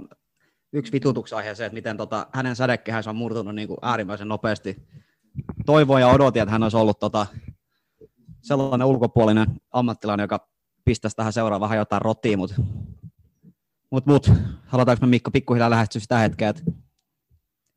yksi 0.74 0.92
vitutuksen 0.92 1.38
aihe 1.38 1.56
se, 1.56 1.66
että 1.66 1.74
miten 1.74 1.98
tota, 1.98 2.28
hänen 2.34 2.56
sädekehänsä 2.56 3.10
on 3.10 3.16
murtunut 3.16 3.56
niin 3.56 3.68
kuin 3.68 3.78
äärimmäisen 3.82 4.28
nopeasti. 4.28 4.88
Toivoin 5.66 6.02
ja 6.02 6.08
odotin, 6.08 6.42
että 6.42 6.52
hän 6.52 6.64
olisi 6.64 6.78
ollut 6.78 7.00
tota, 7.00 7.28
sellainen 8.42 8.88
ulkopuolinen 8.88 9.48
ammattilainen, 9.72 10.24
joka 10.24 10.48
pistäisi 10.86 11.16
tähän 11.16 11.34
seuraan 11.34 11.62
vähän 11.62 11.78
jotain 11.78 12.02
rotiin, 12.02 12.40
mutta 12.40 12.56
mut, 13.90 14.06
mut, 14.06 14.32
halutaanko 14.66 15.06
me 15.06 15.10
Mikko 15.10 15.32
pikkuhiljaa 15.32 15.70
lähestyä 15.70 16.02
sitä 16.02 16.18
hetkeä, 16.18 16.50
että 16.50 16.64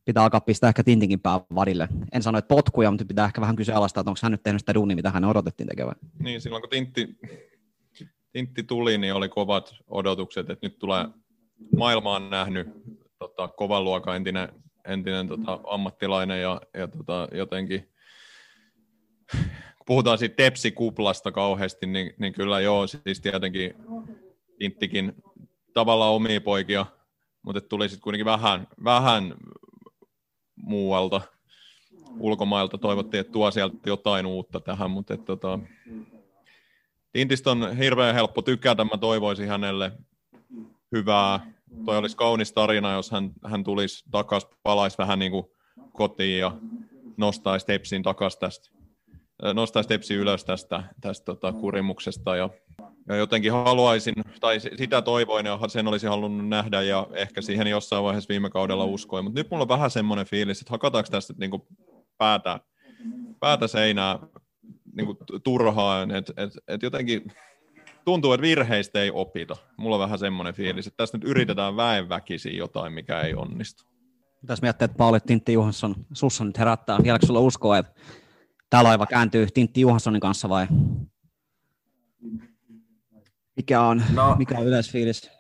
pitää 0.05 0.23
alkaa 0.23 0.41
pistää 0.41 0.69
ehkä 0.69 0.85
Tintinkin 0.85 1.21
pää 1.21 1.41
vadille. 1.55 1.89
En 2.13 2.23
sano, 2.23 2.39
että 2.39 2.49
potkuja, 2.49 2.91
mutta 2.91 3.05
pitää 3.05 3.27
ehkä 3.27 3.41
vähän 3.41 3.57
kyseenalaistaa, 3.57 4.01
että 4.01 4.11
onko 4.11 4.21
hän 4.23 4.33
nyt 4.33 4.43
tehnyt 4.43 4.61
sitä 4.63 4.75
duunia, 4.75 4.97
mitä 4.97 5.11
hän 5.11 5.25
odotettiin 5.25 5.67
tekevän. 5.67 5.95
Niin, 6.19 6.41
silloin 6.41 6.63
kun 6.63 6.71
Tintti, 6.71 7.09
Tintti 8.33 8.63
tuli, 8.63 8.99
niin 8.99 9.15
oli 9.15 9.29
kovat 9.29 9.75
odotukset, 9.89 10.51
että 10.51 10.67
nyt 10.67 10.79
tulee 10.79 11.07
maailmaan 11.77 12.31
nähnyt 12.31 12.69
tota, 13.19 13.49
kovan 13.49 13.85
luokan 13.85 14.17
entinen, 14.17 14.49
entinen 14.85 15.29
tota, 15.29 15.61
ammattilainen 15.67 16.43
ja, 16.43 16.61
ja 16.75 16.89
tota, 16.89 17.29
jotenkin 17.33 17.89
puhutaan 19.87 20.19
siitä 20.19 20.37
tepsikuplasta 20.37 21.33
kauheasti, 21.33 21.87
niin, 21.87 22.15
niin 22.19 22.33
kyllä 22.33 22.61
joo, 22.61 22.87
siis 22.87 23.21
tietenkin 23.21 23.75
Tinttikin 24.59 25.13
tavallaan 25.75 26.13
omia 26.13 26.41
poikia, 26.41 26.87
mutta 27.43 27.61
tuli 27.61 27.89
sitten 27.89 28.03
kuitenkin 28.03 28.25
vähän, 28.25 28.67
vähän 28.85 29.35
muualta, 30.57 31.21
ulkomailta. 32.19 32.79
Toivottiin, 32.79 33.21
että 33.21 33.33
tuo 33.33 33.51
sieltä 33.51 33.77
jotain 33.87 34.27
uutta 34.27 34.61
tähän, 34.61 34.91
mutta 34.91 35.15
et, 35.15 35.25
tota, 35.25 35.59
Tintistä 37.13 37.51
on 37.51 37.77
hirveän 37.77 38.15
helppo 38.15 38.43
tykätä. 38.43 38.85
Mä 38.85 38.99
toivoisin 39.01 39.49
hänelle 39.49 39.93
hyvää. 40.93 41.53
Toi 41.85 41.97
olisi 41.97 42.17
kaunis 42.17 42.53
tarina, 42.53 42.93
jos 42.93 43.11
hän, 43.11 43.31
hän 43.45 43.65
tulisi 43.65 44.05
takaisin, 44.11 44.51
palaisi 44.63 44.99
vähän 44.99 45.19
niin 45.19 45.33
kuin 45.33 45.47
kotiin 45.93 46.39
ja 46.39 46.57
nostaisi 47.17 47.67
tepsin 47.67 48.03
takaisin 48.03 48.41
tästä, 48.41 48.71
nostaisi 49.55 49.89
tepsi 49.89 50.15
ylös 50.15 50.45
tästä, 50.45 50.83
tästä 51.01 51.25
tota, 51.25 51.53
kurimuksesta 51.53 52.37
ja 52.37 52.51
ja 53.09 53.17
jotenkin 53.17 53.53
haluaisin, 53.53 54.15
tai 54.41 54.61
sitä 54.61 55.03
toivoin 55.03 55.47
ja 55.47 55.59
sen 55.69 55.89
olisi 55.89 56.07
halunnut 56.07 56.49
nähdä 56.49 56.83
ja 56.83 57.07
ehkä 57.13 57.43
siihen 57.43 57.67
jossain 57.67 58.05
vaiheessa 58.05 58.29
viime 58.29 58.51
kaudella 58.51 58.85
uskoin, 58.85 59.25
mutta 59.25 59.41
nyt 59.41 59.51
mulla 59.51 59.63
on 59.63 59.69
vähän 59.69 59.91
semmoinen 59.91 60.27
fiilis, 60.27 60.61
että 60.61 60.71
hakataanko 60.71 61.11
tästä 61.11 61.35
niin 61.39 61.51
kuin 61.51 61.63
päätä, 62.19 62.61
päätä 63.41 63.67
seinää 63.67 64.19
niin 64.97 65.07
kuin 65.07 65.19
turhaan, 65.43 66.11
että 66.11 66.33
et, 66.37 66.51
et 66.69 66.83
jotenkin 66.83 67.33
tuntuu, 68.05 68.33
että 68.33 68.43
virheistä 68.43 69.03
ei 69.03 69.11
opita. 69.15 69.57
Mulla 69.77 69.97
on 69.97 70.03
vähän 70.03 70.19
semmoinen 70.19 70.55
fiilis, 70.55 70.87
että 70.87 70.97
tässä 70.97 71.19
nyt 71.19 71.29
yritetään 71.29 71.77
väenväkisin 71.77 72.57
jotain, 72.57 72.93
mikä 72.93 73.21
ei 73.21 73.35
onnistu. 73.35 73.85
Mitäs 74.43 74.63
miettii, 74.63 74.85
että 74.85 74.97
Pauli 74.97 75.19
Tintti 75.21 75.53
Juhansson, 75.53 75.95
sussa 76.13 76.45
nyt 76.45 76.59
herättää, 76.59 76.99
vieläkö 77.03 77.27
sulla 77.27 77.41
uskoa, 77.41 77.79
että 77.79 77.93
tämä 78.71 78.85
laiva 78.85 79.07
kääntyy 79.07 79.47
Tintti 79.55 79.81
Juhanssonin 79.81 80.21
kanssa 80.21 80.49
vai 80.49 80.67
mikä 83.57 83.81
on, 83.81 84.03
no, 84.13 84.35
mikä 84.37 84.59
on 84.59 84.67
yleisfiilis? 84.67 85.31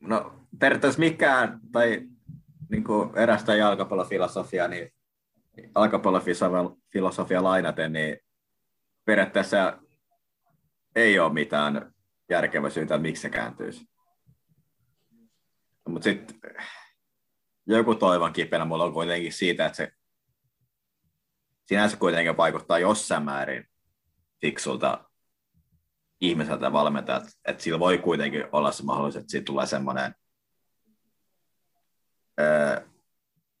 No 0.00 0.46
periaatteessa 0.58 1.00
mikään, 1.00 1.60
tai 1.72 2.08
niin 2.68 2.84
kuin 2.84 3.18
erästä 3.18 3.54
jalkapallofilosofiaa, 3.54 4.68
niin 4.68 4.92
jalkapallofilosofia 5.74 7.42
lainaten, 7.42 7.92
niin 7.92 8.16
periaatteessa 9.04 9.78
ei 10.96 11.18
ole 11.18 11.32
mitään 11.32 11.94
järkevä 12.30 12.70
syytä, 12.70 12.98
miksi 12.98 13.22
se 13.22 13.30
kääntyisi. 13.30 13.90
Mutta 15.88 16.04
sitten 16.04 16.40
joku 17.66 17.94
toivon 17.94 18.32
kipeänä 18.32 18.64
mulla 18.64 18.84
on 18.84 18.92
kuitenkin 18.92 19.32
siitä, 19.32 19.66
että 19.66 19.76
se 19.76 19.92
sinänsä 21.66 21.96
kuitenkin 21.96 22.36
vaikuttaa 22.36 22.78
jossain 22.78 23.22
määrin 23.22 23.68
fiksulta 24.40 25.09
ihmiseltä 26.20 26.72
valmentajat, 26.72 27.24
että 27.44 27.62
sillä 27.62 27.78
voi 27.78 27.98
kuitenkin 27.98 28.44
olla 28.52 28.72
se 28.72 28.82
mahdollisuus, 28.82 29.22
että 29.22 29.30
siitä 29.30 29.44
tulee 29.44 29.66
semmoinen 29.66 30.14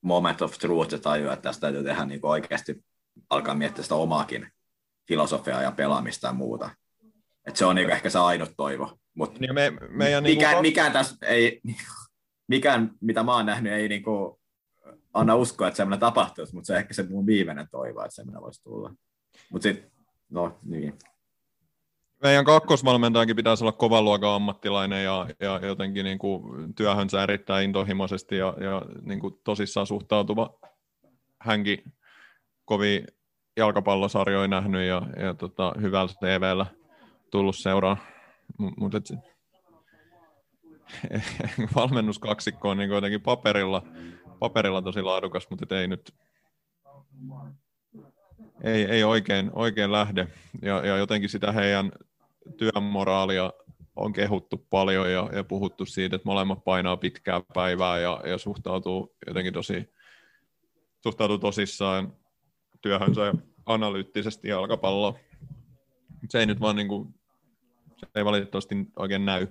moment 0.02 0.42
of 0.42 0.58
truth 0.58 0.92
ja 0.92 0.98
tajua, 0.98 1.32
että 1.32 1.42
tästä 1.42 1.60
täytyy 1.60 1.84
tehdä 1.84 2.04
niin 2.04 2.20
oikeasti 2.22 2.84
alkaa 3.30 3.54
miettiä 3.54 3.82
sitä 3.82 3.94
omaakin 3.94 4.52
filosofiaa 5.08 5.62
ja 5.62 5.72
pelaamista 5.72 6.26
ja 6.26 6.32
muuta. 6.32 6.70
Et 7.46 7.56
se 7.56 7.64
on 7.64 7.76
niin 7.76 7.90
ehkä 7.90 8.10
se 8.10 8.18
ainut 8.18 8.52
toivo. 8.56 8.98
Mut 9.14 9.38
niin 9.38 9.54
me, 9.54 9.72
meidän 9.88 10.22
mikään, 10.22 10.52
niin 10.52 10.62
mikään 10.62 10.92
tässä 10.92 11.16
ei, 11.22 11.60
mikään, 12.48 12.90
mitä 13.00 13.22
mä 13.22 13.34
oon 13.34 13.46
nähnyt, 13.46 13.72
ei 13.72 13.88
niin 13.88 14.02
kuin 14.02 14.40
anna 15.14 15.34
uskoa, 15.34 15.68
että 15.68 15.76
semmoinen 15.76 16.00
tapahtuisi, 16.00 16.54
mutta 16.54 16.66
se 16.66 16.72
on 16.72 16.78
ehkä 16.78 16.94
se 16.94 17.02
mun 17.02 17.26
viimeinen 17.26 17.68
toivo, 17.70 18.00
että 18.00 18.14
semmoinen 18.14 18.42
voisi 18.42 18.62
tulla. 18.62 18.94
Mutta 19.50 19.62
sitten, 19.62 19.90
no 20.30 20.58
niin, 20.62 20.98
meidän 22.22 22.44
kakkosvalmentajankin 22.44 23.36
pitäisi 23.36 23.64
olla 23.64 23.72
kovan 23.72 24.04
luokan 24.04 24.30
ammattilainen 24.30 25.04
ja, 25.04 25.26
ja 25.40 25.60
jotenkin 25.66 26.04
niin 26.04 26.18
kuin 26.18 26.74
työhönsä 26.74 27.22
erittäin 27.22 27.64
intohimoisesti 27.64 28.36
ja, 28.36 28.54
ja 28.60 28.82
niin 29.02 29.20
kuin 29.20 29.34
tosissaan 29.44 29.86
suhtautuva. 29.86 30.54
Hänkin 31.40 31.92
kovin 32.64 33.06
jalkapallosarjoja 33.56 34.48
nähnyt 34.48 34.88
ja, 34.88 35.02
ja 35.16 35.34
tota, 35.34 35.72
hyvällä 35.80 36.12
TVllä 36.20 36.66
tullut 37.30 37.56
seuraan. 37.56 37.96
Mutta 38.58 38.98
valmennuskaksikko 41.76 42.70
on 42.70 42.76
niin 42.76 42.90
jotenkin 42.90 43.22
paperilla, 43.22 43.82
paperilla 44.38 44.82
tosi 44.82 45.02
laadukas, 45.02 45.50
mutta 45.50 45.80
ei 45.80 45.88
nyt 45.88 46.14
ei, 48.62 48.84
ei 48.84 49.04
oikein, 49.04 49.50
oikein 49.52 49.92
lähde. 49.92 50.26
Ja, 50.62 50.86
ja 50.86 50.96
jotenkin 50.96 51.30
sitä 51.30 51.52
heidän 51.52 51.92
työmoraalia 52.52 53.52
on 53.96 54.12
kehuttu 54.12 54.66
paljon 54.70 55.12
ja, 55.12 55.30
ja 55.32 55.44
puhuttu 55.44 55.86
siitä, 55.86 56.16
että 56.16 56.28
molemmat 56.28 56.64
painaa 56.64 56.96
pitkää 56.96 57.40
päivää 57.54 57.98
ja, 57.98 58.20
ja 58.24 58.38
suhtautuu 58.38 59.14
jotenkin 59.26 59.52
tosi, 59.52 59.94
suhtautuu 61.02 61.38
tosissaan 61.38 62.12
työhönsä 62.80 63.20
ja 63.20 63.34
analyyttisesti 63.66 64.48
jalkapalloon. 64.48 65.14
Se 66.28 66.38
ei 66.40 66.46
nyt 66.46 66.60
vaan 66.60 66.76
niin 66.76 66.88
kuin, 66.88 67.14
se 67.96 68.06
ei 68.14 68.24
valitettavasti 68.24 68.74
oikein 68.96 69.24
näy. 69.24 69.46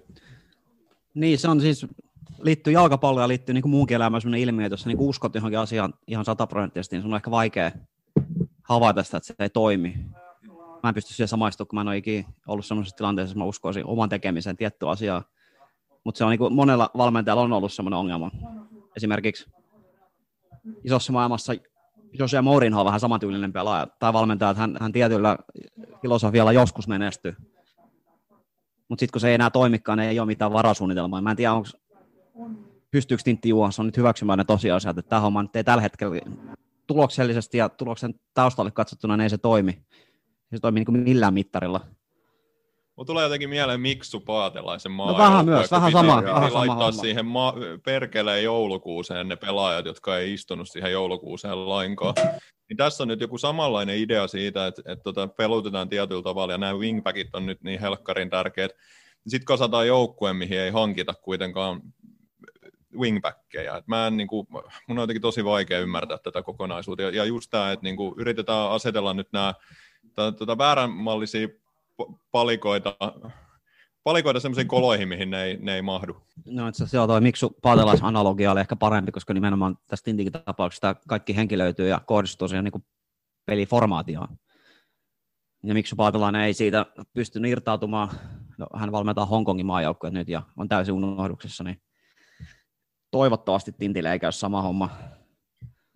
Niin, 1.14 1.40
se 1.40 1.48
on 1.48 1.62
siis, 1.62 1.86
liittyy 2.42 2.74
jalkapalloon 2.74 3.24
ja 3.24 3.28
liittyy 3.28 3.54
niin 3.54 3.62
kuin 3.62 3.72
muunkin 3.72 3.96
elämään 3.96 4.22
sellainen 4.22 4.42
ilmiö, 4.42 4.66
että 4.66 4.74
jos 4.74 4.86
niin 4.86 5.00
uskot 5.00 5.36
johonkin 5.36 5.60
asiaan 5.60 5.94
ihan 6.08 6.26
sataprosenttisesti, 6.26 6.96
niin 6.96 7.04
se 7.04 7.08
on 7.08 7.16
ehkä 7.16 7.32
vaikea 7.32 7.72
havaita 8.64 9.04
sitä, 9.04 9.18
että 9.18 9.28
se 9.28 9.36
ei 9.40 9.50
toimi 9.50 9.96
mä 10.84 10.90
en 10.90 10.96
pysty 10.96 11.14
siihen 11.14 11.28
samaistumaan, 11.28 11.68
kun 11.68 11.78
mä 11.78 11.82
en 11.82 11.88
ole 11.88 11.98
ikinä 11.98 12.30
ollut 12.48 12.66
sellaisessa 12.66 12.98
tilanteessa, 12.98 13.32
että 13.32 13.40
mä 13.40 13.46
uskoisin 13.46 13.86
oman 13.86 14.10
tekemiseen 14.10 14.58
tiettyä 14.58 14.90
asiaa. 14.90 15.24
Mutta 16.04 16.18
se 16.18 16.24
on 16.24 16.30
niin 16.30 16.40
kuin, 16.40 16.54
monella 16.54 16.90
valmentajalla 16.98 17.44
on 17.44 17.54
ollut 17.54 17.74
sellainen 17.74 18.00
ongelma. 18.00 18.32
Esimerkiksi 18.96 19.52
isossa 20.84 21.14
maailmassa 21.14 21.54
Jose 22.20 22.42
Mourinho 22.42 22.80
on 22.80 22.86
vähän 22.86 23.00
samantyylinen 23.00 23.54
pelaaja 23.54 23.88
tai 24.00 24.14
valmentaja, 24.14 24.52
että 24.52 24.62
hän, 24.62 24.78
hän 24.80 24.92
tietyllä 24.92 25.38
filosofialla 26.02 26.52
joskus 26.52 26.88
menestyy. 26.88 27.36
Mutta 28.90 29.00
sitten 29.00 29.12
kun 29.12 29.22
se 29.22 29.28
ei 29.28 29.36
enää 29.36 29.50
toimikaan, 29.50 29.98
niin 29.98 30.10
ei 30.10 30.20
ole 30.20 30.28
mitään 30.28 30.54
varasuunnitelmaa. 30.54 31.22
Mä 31.22 31.32
en 31.32 31.38
tiedä, 31.38 31.54
onko 31.54 31.70
pystyykö 32.92 33.24
Tintti 33.24 33.50
Juhansson 33.50 33.86
nyt 33.86 33.98
hyväksymään 33.98 34.38
ne 34.38 34.46
tosiasiat, 34.46 34.98
että 34.98 35.10
tämä 35.10 35.20
homma 35.20 35.42
nyt 35.42 35.56
ei 35.56 35.64
tällä 35.64 35.82
hetkellä 35.82 36.22
tuloksellisesti 36.88 37.58
ja 37.58 37.70
tuloksen 37.70 38.14
taustalle 38.34 38.72
katsottuna 38.72 39.18
niin 39.18 39.24
ei 39.24 39.30
se 39.30 39.38
toimi 39.38 39.86
se 40.52 40.60
toimii 40.62 40.84
niin 40.84 41.04
millään 41.04 41.34
mittarilla. 41.34 41.82
Mulla 42.96 43.06
tulee 43.06 43.24
jotenkin 43.24 43.50
mieleen 43.50 43.82
Miksu 43.82 44.20
Paatelaisen 44.20 44.92
maa. 44.92 45.12
No 45.12 45.18
vähän 45.18 45.46
myös, 45.46 45.72
vähän 45.72 45.92
sama- 45.92 46.24
vähän 46.24 46.52
sama 46.52 46.58
laittaa 46.58 46.76
homma. 46.76 47.02
siihen 47.02 47.26
ma- 47.26 47.54
perkeleen 47.86 48.44
joulukuuseen 48.44 49.28
ne 49.28 49.36
pelaajat, 49.36 49.86
jotka 49.86 50.18
ei 50.18 50.34
istunut 50.34 50.70
siihen 50.70 50.92
joulukuuseen 50.92 51.70
lainkaan. 51.70 52.14
Niin 52.70 52.78
tässä 52.78 53.04
on 53.04 53.08
nyt 53.08 53.22
joku 53.22 53.38
samanlainen 53.38 53.98
idea 53.98 54.28
siitä, 54.28 54.68
että, 54.68 54.82
että 54.86 55.04
tota, 55.04 55.28
pelutetaan 55.28 55.90
tietyllä 55.90 56.22
tavalla, 56.22 56.54
ja 56.54 56.58
nämä 56.58 56.74
wingbackit 56.74 57.28
on 57.34 57.46
nyt 57.46 57.64
niin 57.64 57.80
helkkarin 57.80 58.30
tärkeät. 58.30 58.72
Sitten 59.28 59.46
kasataan 59.46 59.88
joukkue, 59.88 60.34
mihin 60.34 60.60
ei 60.60 60.72
hankita 60.72 61.14
kuitenkaan 61.22 61.82
wingbackkejä. 63.00 63.78
Et 63.78 63.88
mä 63.88 64.08
en, 64.08 64.18
niin 64.18 64.28
kuin, 64.28 64.48
mun 64.88 64.98
on 65.00 65.04
jotenkin 65.04 65.22
tosi 65.22 65.46
vaikea 65.46 65.80
ymmärtää 65.80 66.18
tätä 66.18 66.42
kokonaisuutta. 66.42 67.04
Ja, 67.04 67.10
ja 67.10 67.26
just 67.26 67.52
tämä, 67.52 67.72
että 67.72 67.84
niin 67.84 67.96
kuin, 67.96 68.14
yritetään 68.18 68.72
asetella 68.72 69.14
nyt 69.14 69.28
nämä 69.34 69.54
tota, 70.16 70.58
vääränmallisia 70.58 71.48
palikoita, 72.32 72.96
palikoita 74.04 74.40
semmoisiin 74.40 74.68
koloihin, 74.68 75.08
mihin 75.08 75.30
ne 75.30 75.44
ei, 75.44 75.58
ne 75.58 75.76
ei 75.76 75.82
mahdu. 75.82 76.18
No 76.46 76.68
itse 76.68 76.84
asiassa 76.84 77.08
toi 77.08 77.22
Miksu 77.22 77.56
Paatelais-analogia 77.62 78.52
oli 78.52 78.60
ehkä 78.60 78.76
parempi, 78.76 79.12
koska 79.12 79.34
nimenomaan 79.34 79.78
tästä 79.88 80.06
Tintikin 80.06 80.34
tapauksesta 80.46 80.96
kaikki 81.08 81.36
henki 81.36 81.58
löytyy 81.58 81.88
ja 81.88 82.02
kohdistuu 82.06 82.48
siihen 82.48 82.64
niin 82.64 82.86
peliformaatioon. 83.46 84.28
Ja 85.64 85.74
Miksu 85.74 85.96
Paatelainen 85.96 86.42
ei 86.42 86.54
siitä 86.54 86.86
pystynyt 87.14 87.52
irtautumaan. 87.52 88.10
No, 88.58 88.68
hän 88.76 88.92
valmentaa 88.92 89.26
Hongkongin 89.26 89.66
maajoukkueet 89.66 90.14
nyt 90.14 90.30
ja 90.30 90.42
on 90.58 90.68
täysin 90.68 90.94
unohduksessa, 90.94 91.64
niin 91.64 91.82
toivottavasti 93.12 93.72
Tintille 93.72 94.12
ei 94.12 94.20
käy 94.20 94.32
sama 94.32 94.62
homma. 94.62 94.90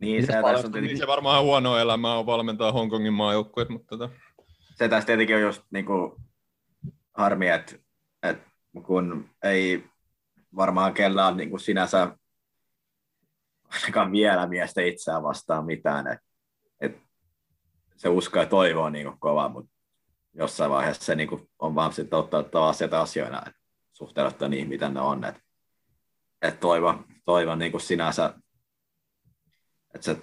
Niin, 0.03 0.21
Mitäs 0.21 0.35
se, 0.35 0.41
tässä 0.41 0.57
on 0.57 0.63
Niin 0.63 0.71
tietenkin, 0.71 0.97
se 0.97 1.07
varmaan 1.07 1.43
huono 1.43 1.77
elämä 1.77 2.15
on 2.15 2.25
valmentaa 2.25 2.71
Hongkongin 2.71 3.13
maajoukkueet, 3.13 3.69
mutta 3.69 3.97
tota, 3.97 4.13
se 4.75 4.89
tässä 4.89 5.07
tietenkin 5.07 5.35
on 5.35 5.41
just 5.41 5.61
niin 5.71 5.85
kuin, 5.85 6.11
harmi, 7.13 7.49
että, 7.49 7.75
että 8.23 8.49
kun 8.85 9.29
ei 9.43 9.83
varmaan 10.55 10.93
kellään 10.93 11.37
niin 11.37 11.49
kuin 11.49 11.59
sinänsä 11.59 12.17
ainakaan 13.69 14.11
vielä 14.11 14.47
miestä 14.47 14.81
itseään 14.81 15.23
vastaan 15.23 15.65
mitään, 15.65 16.07
että, 16.07 16.25
että 16.81 17.01
se 17.95 18.09
usko 18.09 18.39
ja 18.39 18.45
toivo 18.45 18.81
on 18.81 18.93
niin 18.93 19.05
kuin 19.05 19.19
kova, 19.19 19.49
mutta 19.49 19.71
jossain 20.33 20.71
vaiheessa 20.71 21.03
se 21.03 21.15
niin 21.15 21.29
kuin 21.29 21.49
on 21.59 21.75
vaan 21.75 21.93
sitten 21.93 22.19
ottaa 22.19 22.69
asiat 22.69 22.93
asioina, 22.93 23.43
että 23.47 23.59
suhteuttaa 23.93 24.47
niihin, 24.47 24.69
mitä 24.69 24.89
ne 24.89 25.01
on, 25.01 25.25
että, 25.25 25.41
että 26.41 26.59
toivo, 26.59 27.03
toivo 27.25 27.55
niin 27.55 27.71
kuin 27.71 27.81
sinänsä, 27.81 28.33
että 29.93 30.05
se 30.05 30.17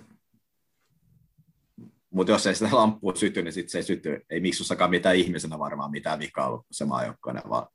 mutta 2.11 2.33
jos 2.33 2.47
ei 2.47 2.55
sitä 2.55 2.77
lamppua 2.77 3.15
syty, 3.15 3.43
niin 3.43 3.53
sitten 3.53 3.71
se 3.71 3.79
ei 3.79 3.83
syty. 3.83 4.27
Ei 4.31 4.41
miksussakaan 4.41 4.91
mitään 4.91 5.17
ihmisenä 5.17 5.59
varmaan 5.59 5.91
mitään 5.91 6.19
vikaa 6.19 6.49
ollut, 6.49 6.61
kun 6.61 6.75
se 6.75 6.85
maajoukkoinen 6.85 7.43
va- 7.49 7.71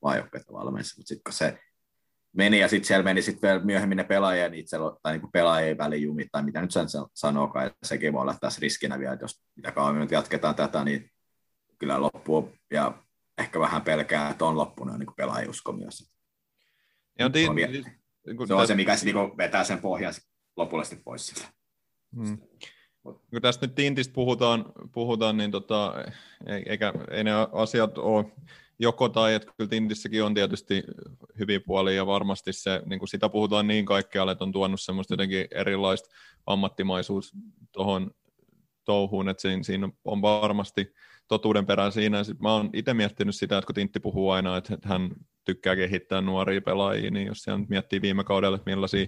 valmensi. 0.54 1.00
Mutta 1.00 1.08
sitten 1.08 1.24
kun 1.24 1.34
se 1.34 1.60
meni 2.34 2.60
ja 2.60 2.68
sitten 2.68 2.88
siellä 2.88 3.04
meni 3.04 3.22
sitten 3.22 3.42
vielä 3.42 3.66
myöhemmin 3.66 3.96
ne 3.96 4.04
pelaajien 4.04 4.54
itse, 4.54 4.78
tai 5.04 5.14
niinku 5.14 5.30
pelaajien 5.34 5.78
välijumit, 5.78 6.28
tai 6.32 6.44
mitä 6.44 6.62
nyt 6.62 6.72
sen 6.72 6.90
sa- 6.90 7.10
sanookaan, 7.14 7.66
että 7.66 7.88
sekin 7.88 8.14
voi 8.14 8.22
olla 8.22 8.38
tässä 8.42 8.60
riskinä 8.62 9.00
vielä, 9.00 9.14
että 9.14 9.24
jos 9.24 9.42
mitä 9.56 9.72
kauemmin 9.72 10.02
nyt 10.02 10.12
jatketaan 10.12 10.56
tätä, 10.56 10.84
niin 10.84 11.12
kyllä 11.80 12.02
loppuu, 12.02 12.54
ja 12.72 13.04
ehkä 13.38 13.60
vähän 13.60 13.82
pelkää, 13.82 14.30
että 14.30 14.46
on 14.46 14.58
loppunut 14.58 15.00
niin 15.00 15.16
pelaajusko 15.18 15.72
myös. 15.72 16.12
ja 17.20 17.26
on 17.26 17.32
tiin, 17.32 17.50
On 17.50 17.56
vie- 17.56 17.68
niin 17.68 18.38
kuin 18.38 18.48
Se 18.48 18.54
on 18.54 18.68
se, 18.68 18.76
mikä 18.76 18.96
se 18.96 19.06
niin 19.06 19.38
vetää 19.38 19.64
sen 19.64 19.80
pohjan 19.80 20.14
lopullisesti 20.58 21.02
pois 21.04 21.28
siltä. 21.28 21.48
Mm. 22.16 22.38
Kun 23.04 23.42
tästä 23.42 23.66
nyt 23.68 23.76
Tintistä 23.76 24.14
puhutaan, 24.14 24.66
puhutaan 24.92 25.38
niin 25.38 25.52
tota, 25.52 25.94
ei- 26.48 26.64
eikä, 26.66 26.94
ei 27.12 27.24
ne 27.24 27.32
asiat 27.52 27.98
ole 27.98 28.26
joko 28.80 29.10
tai, 29.10 29.34
että 29.34 29.52
kyllä 29.58 29.70
Tintissäkin 29.70 30.24
on 30.24 30.34
tietysti 30.34 30.84
hyviä 31.40 31.60
puolia 31.60 31.96
ja 31.96 32.06
varmasti 32.06 32.54
se, 32.54 32.82
niin 32.86 33.00
kuin 33.00 33.10
sitä 33.10 33.30
puhutaan 33.30 33.68
niin 33.68 33.86
kaikkialle, 33.86 34.32
että 34.32 34.44
on 34.44 34.52
tuonut 34.52 34.82
semmoista 34.82 35.14
jotenkin 35.14 35.48
erilaista 35.52 36.10
ammattimaisuus 36.46 37.32
tuohon 37.72 38.12
touhuun, 38.86 39.30
että 39.30 39.42
siinä, 39.42 39.64
siinä 39.64 39.90
on 40.06 40.22
varmasti 40.22 40.94
totuuden 41.28 41.66
perää 41.66 41.92
siinä. 41.92 42.24
Sitten 42.24 42.44
mä 42.44 42.54
oon 42.54 42.70
itse 42.74 42.94
miettinyt 42.94 43.36
sitä, 43.36 43.58
että 43.58 43.66
kun 43.66 43.76
Tintti 43.76 44.00
puhuu 44.00 44.30
aina, 44.30 44.58
että 44.58 44.78
hän 44.84 45.10
tykkää 45.44 45.76
kehittää 45.76 46.22
nuoria 46.22 46.62
pelaajia, 46.62 47.12
niin 47.12 47.28
jos 47.28 47.38
siellä 47.38 47.66
miettii 47.70 48.02
viime 48.02 48.24
kaudella, 48.24 48.56
että 48.56 48.72
millaisia 48.72 49.08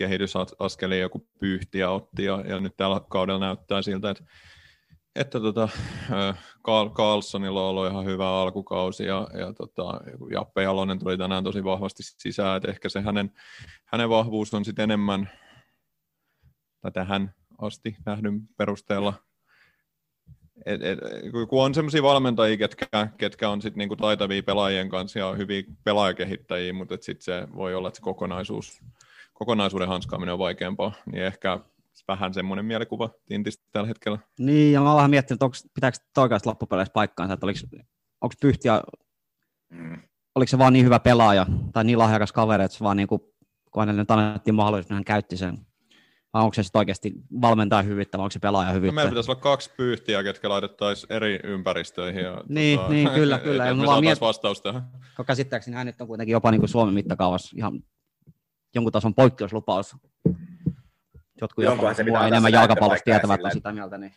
kehitysaskelia 0.00 0.98
joku 1.00 1.28
pyyhtiä 1.40 1.90
otti, 1.90 2.24
ja, 2.24 2.44
ja 2.48 2.60
nyt 2.60 2.76
tällä 2.76 3.00
kaudella 3.08 3.46
näyttää 3.46 3.82
siltä, 3.82 4.10
että, 4.10 4.24
että 5.16 5.40
tota, 5.40 5.68
Carl, 6.66 6.90
Carlsonilla 6.90 7.62
on 7.62 7.68
ollut 7.68 7.86
ihan 7.86 8.04
hyvä 8.04 8.40
alkukausi, 8.40 9.04
ja, 9.04 9.28
ja 9.38 9.52
tota, 9.52 10.00
Jappe 10.30 10.62
Jalonen 10.62 10.98
tuli 10.98 11.18
tänään 11.18 11.44
tosi 11.44 11.64
vahvasti 11.64 12.02
sisään, 12.02 12.56
että 12.56 12.70
ehkä 12.70 12.88
se 12.88 13.00
hänen, 13.00 13.30
hänen 13.84 14.08
vahvuus 14.08 14.54
on 14.54 14.64
sitten 14.64 14.82
enemmän, 14.82 15.30
tai 16.80 16.92
tähän 16.92 17.34
asti 17.58 17.96
nähdyn 18.06 18.40
perusteella, 18.56 19.14
et, 20.66 20.82
et, 20.82 20.98
kun 21.48 21.64
on 21.64 21.74
sellaisia 21.74 22.02
valmentajia, 22.02 22.56
ketkä, 22.56 23.08
ketkä 23.18 23.50
on 23.50 23.62
sit 23.62 23.76
niinku 23.76 23.96
taitavia 23.96 24.42
pelaajien 24.42 24.88
kanssa 24.88 25.18
ja 25.18 25.32
hyviä 25.32 25.62
pelaajakehittäjiä, 25.84 26.72
mutta 26.72 26.96
sitten 27.00 27.24
se 27.24 27.48
voi 27.54 27.74
olla, 27.74 27.88
että 27.88 27.96
se 27.98 28.02
kokonaisuus, 28.02 28.82
kokonaisuuden 29.44 29.88
hanskaaminen 29.88 30.32
on 30.32 30.38
vaikeampaa, 30.38 30.92
niin 31.12 31.24
ehkä 31.24 31.58
vähän 32.08 32.34
semmoinen 32.34 32.64
mielikuva 32.64 33.10
Tintistä 33.26 33.64
tällä 33.72 33.88
hetkellä. 33.88 34.18
Niin, 34.38 34.72
ja 34.72 34.80
mä 34.80 34.88
oon 34.88 34.96
vähän 34.96 35.10
miettinyt, 35.10 35.36
että 35.36 35.44
onko, 35.44 35.56
pitääkö 35.74 35.96
toi 36.14 36.22
oikeasti 36.22 36.48
loppupeleissä 36.48 36.92
paikkaansa, 36.92 37.34
että 37.34 37.46
oliko, 37.46 37.58
onko 38.20 38.34
Pyhtiä, 38.40 38.82
Mm. 39.72 40.02
oliko 40.34 40.48
se 40.48 40.58
vaan 40.58 40.72
niin 40.72 40.84
hyvä 40.84 40.98
pelaaja 41.00 41.46
tai 41.72 41.84
niin 41.84 41.98
lahjakas 41.98 42.32
kaveri, 42.32 42.64
että 42.64 42.76
se 42.78 42.84
vaan 42.84 42.96
niin 42.96 43.06
kuin, 43.08 43.20
kun 43.70 43.80
hänelle 43.82 44.02
nyt 44.02 44.10
annettiin 44.10 44.54
mahdollisuus, 44.54 44.88
niin 44.90 44.94
hän 44.94 45.04
käytti 45.04 45.36
sen. 45.36 45.58
Vai 46.34 46.42
onko 46.42 46.54
se 46.54 46.62
sitten 46.62 46.78
oikeasti 46.78 47.12
valmentaja 47.40 47.82
hyvittävä, 47.82 48.22
onko 48.22 48.30
se 48.30 48.38
pelaaja 48.38 48.68
No, 48.68 48.74
hyvittävä? 48.74 48.94
meillä 48.94 49.10
pitäisi 49.10 49.30
olla 49.30 49.40
kaksi 49.40 49.70
pyyhtiä, 49.76 50.22
ketkä 50.22 50.48
laitettaisiin 50.48 51.12
eri 51.12 51.40
ympäristöihin. 51.44 52.22
Ja, 52.24 52.40
Niin, 52.48 52.80
niin, 52.88 53.10
kyllä, 53.10 53.38
kyllä. 53.44 53.66
Ja 53.66 53.74
me 53.74 53.84
saataisiin 53.86 54.12
miet- 54.16 54.20
vastaus 54.20 54.60
tähän. 54.62 54.82
Käsittääkseni 55.26 55.76
hän 55.76 55.86
nyt 55.86 56.00
on 56.00 56.06
kuitenkin 56.06 56.32
jopa 56.32 56.50
niin 56.50 56.60
kuin 56.60 56.68
Suomen 56.68 56.94
mittakaavassa 56.94 57.56
ihan 57.58 57.82
jonkun 58.74 58.92
tason 58.92 59.14
poikkeuslupaus. 59.14 59.96
Jotkut 61.40 61.64
jopa 61.64 61.94
se 61.94 62.04
pitää 62.04 62.26
enemmän 62.26 62.52
jalkapallosta 62.52 63.04
tietävät 63.04 63.44
on 63.44 63.50
sitä 63.50 63.72
mieltä. 63.72 63.98
Niin. 63.98 64.12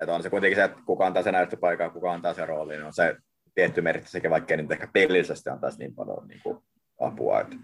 Että 0.00 0.14
on 0.14 0.22
se 0.22 0.30
kuitenkin 0.30 0.56
se, 0.56 0.64
että 0.64 0.82
kuka 0.86 1.06
antaa 1.06 1.22
se 1.22 1.32
näyttöpaikan, 1.32 1.90
kuka 1.90 2.12
antaa 2.12 2.34
se 2.34 2.46
rooli, 2.46 2.72
niin 2.72 2.86
on 2.86 2.92
se 2.92 3.16
tietty 3.54 3.80
merkitys 3.80 4.12
sekä 4.12 4.30
vaikka 4.30 4.54
ei 4.54 4.62
nyt 4.62 4.72
ehkä 4.72 4.88
pelillisesti 4.92 5.50
antaisi 5.50 5.78
niin 5.78 5.94
paljon 5.94 6.28
niin 6.28 6.40
kuin, 6.42 6.58
apua, 7.00 7.40
että 7.40 7.56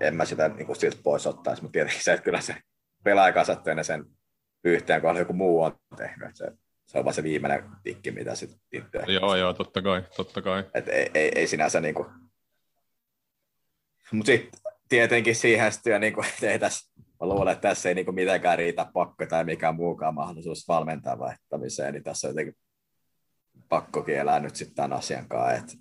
en- 0.00 0.16
mä 0.16 0.24
sitä 0.24 0.48
niin 0.48 0.66
kuin, 0.66 0.76
siltä 0.76 0.98
pois 1.02 1.26
ottaisi, 1.26 1.62
mutta 1.62 1.72
tietenkin 1.72 2.04
se, 2.04 2.12
että 2.12 2.24
kyllä 2.24 2.40
se 2.40 2.56
pelaajakasattajana 3.04 3.82
sen 3.82 4.04
yhteen 4.64 5.00
kohdalla 5.00 5.20
joku 5.20 5.32
muu 5.32 5.62
on 5.62 5.76
tehnyt, 5.96 6.28
että 6.28 6.38
se, 6.38 6.52
se 6.86 6.98
on 6.98 7.04
vaan 7.04 7.14
se 7.14 7.22
viimeinen 7.22 7.64
tikki, 7.82 8.10
mitä 8.10 8.34
sitten 8.34 8.60
itse. 8.72 9.12
Joo, 9.12 9.36
joo, 9.36 9.52
totta 9.52 9.82
kai, 9.82 10.02
totta 10.16 10.42
kai. 10.42 10.64
Että 10.74 10.92
ei, 10.92 11.10
ei, 11.14 11.32
ei 11.34 11.46
sinänsä 11.46 11.80
niin 11.80 11.94
kuin... 11.94 12.08
Mutta 14.12 14.32
sitten 14.32 14.60
tietenkin 14.88 15.36
siihen 15.36 15.72
jo 15.86 15.98
niin 15.98 16.12
kuin, 16.12 16.26
että 16.26 16.50
ei 16.50 16.58
tässä, 16.58 16.90
mä 16.96 17.28
luulen, 17.28 17.52
että 17.52 17.68
tässä 17.68 17.88
ei 17.88 17.94
niin 17.94 18.04
kuin 18.04 18.14
mitenkään 18.14 18.58
riitä 18.58 18.86
pakko 18.92 19.26
tai 19.26 19.44
mikään 19.44 19.76
muukaan 19.76 20.14
mahdollisuus 20.14 20.68
valmentaa 20.68 21.18
vaihtamiseen, 21.18 21.94
niin 21.94 22.04
tässä 22.04 22.28
on 22.28 22.30
jotenkin 22.30 22.54
pakkokin 23.68 24.16
elää 24.16 24.40
nyt 24.40 24.56
sitten 24.56 24.76
tämän 24.76 24.92
asian 24.92 25.28
kanssa, 25.28 25.52
että 25.52 25.72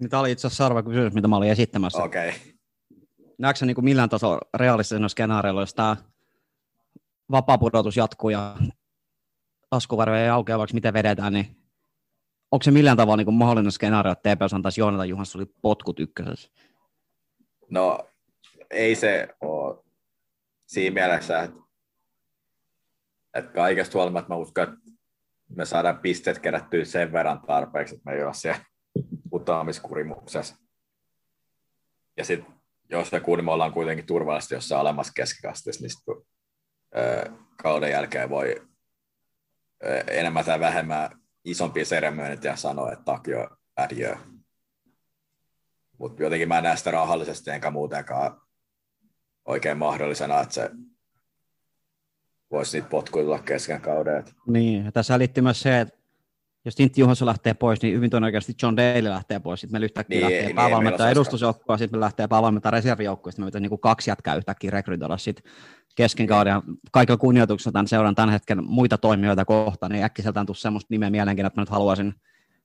Niin 0.00 0.10
Tämä 0.10 0.20
oli 0.20 0.32
itse 0.32 0.46
asiassa 0.46 0.64
seuraava 0.64 0.82
kysymys, 0.82 1.14
mitä 1.14 1.28
mä 1.28 1.36
olin 1.36 1.50
esittämässä. 1.50 2.02
okei, 2.02 2.28
okay. 2.28 2.40
Näetkö 3.38 3.66
niin 3.66 3.74
kuin 3.74 3.84
millään 3.84 4.08
tasolla 4.08 4.40
realistisena 4.54 5.08
skenaariolla, 5.08 5.62
jos 5.62 5.74
tämä 5.74 5.96
vapaapudotus 7.30 7.96
jatkuu 7.96 8.30
ja 8.30 8.56
taskuvarve 9.70 10.22
ei 10.22 10.28
aukea, 10.28 10.58
vaikka 10.58 10.74
miten 10.74 10.94
vedetään, 10.94 11.32
niin 11.32 11.57
onko 12.50 12.62
se 12.62 12.70
millään 12.70 12.96
tavalla 12.96 13.16
niin 13.16 13.34
mahdollinen 13.34 13.72
skenaario, 13.72 14.12
että 14.12 14.36
TPS 14.36 14.54
antaisi 14.54 14.80
Joonatan 14.80 15.08
Johanssonin 15.08 15.54
potkut 15.62 16.00
ykkösessä? 16.00 16.50
No 17.70 18.08
ei 18.70 18.94
se 18.94 19.28
ole 19.40 19.84
siinä 20.66 20.94
mielessä, 20.94 21.42
että, 21.42 21.60
että 23.34 23.52
kaikesta 23.52 23.98
huolimatta 23.98 24.28
mä 24.28 24.36
uskon, 24.36 24.64
että 24.64 24.76
me 25.48 25.64
saadaan 25.64 25.98
pisteet 25.98 26.38
kerättyä 26.38 26.84
sen 26.84 27.12
verran 27.12 27.40
tarpeeksi, 27.46 27.94
että 27.94 28.10
me 28.10 28.16
ei 28.16 28.24
ole 28.24 28.34
siellä 28.34 28.60
putoamiskurimuksessa. 29.30 30.56
Ja 32.16 32.24
sitten 32.24 32.54
jos 32.90 33.12
me 33.12 33.20
kuulemma 33.20 33.52
ollaan 33.52 33.72
kuitenkin 33.72 34.06
turvallisesti 34.06 34.54
jossain 34.54 34.80
alemmassa 34.80 35.12
keskikasteessa, 35.12 35.82
niin 35.82 35.90
sitten 35.90 36.14
kauden 37.62 37.90
jälkeen 37.90 38.30
voi 38.30 38.68
enemmän 40.06 40.44
tai 40.44 40.60
vähemmän 40.60 41.17
isompia 41.50 41.84
seremöinit 41.84 42.44
ja 42.44 42.56
sanoa, 42.56 42.92
että 42.92 43.04
takio 43.04 43.48
adieu. 43.76 44.16
Mutta 45.98 46.22
jotenkin 46.22 46.48
mä 46.48 46.58
en 46.58 46.64
näe 46.64 46.76
sitä 46.76 46.90
rahallisesti 46.90 47.50
enkä 47.50 47.70
muutenkaan 47.70 48.40
oikein 49.44 49.78
mahdollisena, 49.78 50.40
että 50.40 50.54
se 50.54 50.70
voisi 52.50 52.76
niitä 52.76 52.88
potkuilla 52.88 53.38
kesken 53.38 53.80
kauden. 53.80 54.24
Niin, 54.46 54.92
tässä 54.92 55.18
liittyy 55.18 55.42
myös 55.42 55.60
se, 55.60 55.80
että 55.80 55.97
jos 56.68 56.74
Tintti 56.74 57.00
Juhansson 57.00 57.26
lähtee 57.26 57.54
pois, 57.54 57.82
niin 57.82 57.94
hyvin 57.94 58.10
todennäköisesti 58.10 58.54
John 58.62 58.76
Daly 58.76 59.08
lähtee 59.08 59.38
pois. 59.38 59.60
Sitten 59.60 59.80
me 59.80 59.84
yhtäkkiä 59.84 60.18
Niin, 60.18 60.22
lähtee 60.22 60.46
niin, 60.46 60.56
päävalmentaja 60.56 61.10
edustusjoukkoa, 61.10 61.78
sitten 61.78 61.98
me 61.98 62.04
lähtee 62.04 62.28
päävalmentaja 62.28 62.70
reservijoukkoa, 62.70 63.30
sitten 63.32 63.44
me 63.44 63.48
pitäisi 63.48 63.68
niin 63.68 63.80
kaksi 63.80 64.10
jätkää 64.10 64.34
yhtäkkiä 64.34 64.70
rekrytoida 64.70 65.16
sitten 65.16 65.52
kesken 65.96 66.26
kauden. 66.26 66.50
Ja 66.50 66.62
kaikilla 66.92 67.16
kunnioituksella 67.16 67.72
tämän 67.72 67.88
seuran 67.88 68.14
tämän 68.14 68.30
hetken 68.30 68.64
muita 68.64 68.98
toimijoita 68.98 69.44
kohtaan, 69.44 69.92
niin 69.92 70.04
äkkiseltään 70.04 70.46
tule 70.46 70.56
semmoista 70.56 70.86
nimeä 70.90 71.10
mielenkiin, 71.10 71.46
että 71.46 71.60
mä 71.60 71.62
nyt 71.62 71.68
haluaisin 71.68 72.14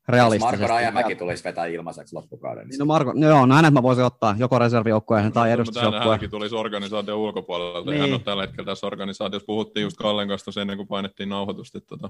realistisesti. 0.08 0.58
Marko 0.58 0.74
Rajamäki 0.74 1.16
tulisi 1.16 1.44
vetää 1.44 1.66
ilmaiseksi 1.66 2.16
loppukauden. 2.16 2.68
Niin 2.68 2.80
no 2.80 2.86
Marko, 2.86 3.14
no 3.16 3.28
joo, 3.28 3.46
no 3.46 3.56
hänet 3.56 3.74
mä 3.74 3.84
voisin 3.84 4.04
ottaa 4.04 4.36
joko 4.40 4.60
reservijoukkojen 4.60 5.24
tai 5.32 5.48
Mutta 5.50 5.54
edustusjoukkojen. 5.54 6.10
hänkin 6.10 6.30
tulisi 6.30 6.56
organisaation 6.56 7.18
ulkopuolelta. 7.18 7.90
Niin. 7.92 8.00
Hän 8.00 8.10
Niin. 8.10 8.16
on 8.16 8.24
tällä 8.24 8.44
hetkellä 8.44 8.66
tässä 8.66 8.88
organisaatiossa. 8.88 9.46
Puhuttiin 9.46 9.84
just 9.84 9.98
Kallen 9.98 10.28
kanssa 10.28 10.62
ennen 10.62 10.78
kuin 10.78 10.88
painettiin 10.88 11.30
nauhoitusta. 11.30 11.78
Että, 11.78 11.88
tota, 11.88 12.10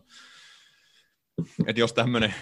että 1.67 1.79
jos 1.79 1.93
tämmöinen, 1.93 2.33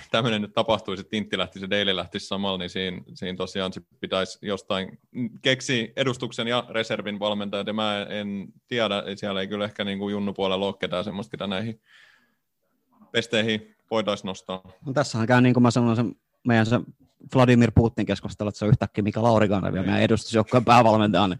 nyt 0.41 0.53
tapahtuisi, 0.53 1.01
että 1.01 1.09
Tintti 1.09 1.37
lähtisi 1.37 1.65
ja 1.65 1.69
Daily 1.69 1.95
lähtisi 1.95 2.27
samalla, 2.27 2.57
niin 2.57 2.69
siinä, 2.69 3.01
siinä 3.13 3.37
tosiaan 3.37 3.73
se 3.73 3.81
pitäisi 3.99 4.39
jostain 4.41 4.99
keksiä 5.41 5.87
edustuksen 5.95 6.47
ja 6.47 6.65
reservin 6.69 7.19
valmentajat. 7.19 7.67
Ja 7.67 7.73
mä 7.73 8.05
en 8.09 8.47
tiedä, 8.67 9.03
siellä 9.15 9.41
ei 9.41 9.47
kyllä 9.47 9.65
ehkä 9.65 9.83
niin 9.83 9.99
kuin 9.99 10.11
Junnu 10.11 10.33
puolella 10.33 10.65
ole 10.65 10.75
ketään 10.79 11.03
semmoista, 11.03 11.31
ketä 11.31 11.47
näihin 11.47 11.81
pesteihin 13.11 13.75
voitaisiin 13.91 14.27
nostaa. 14.27 14.63
No 14.85 14.93
tässähän 14.93 15.27
käy 15.27 15.41
niin 15.41 15.53
kuin 15.53 15.63
mä 15.63 15.71
sanoin, 15.71 15.95
se 15.95 16.03
meidän 16.47 16.65
se 16.65 16.79
Vladimir 17.35 17.71
Putin 17.75 18.05
keskustelu, 18.05 18.49
että 18.49 18.59
se 18.59 18.65
on 18.65 18.69
yhtäkkiä 18.69 19.03
Mika 19.03 19.23
Laurikainen 19.23 19.73
vielä 19.73 19.85
meidän 19.85 20.01
edustusjoukkojen 20.01 20.65
päävalmentaja, 20.65 21.27
niin 21.27 21.39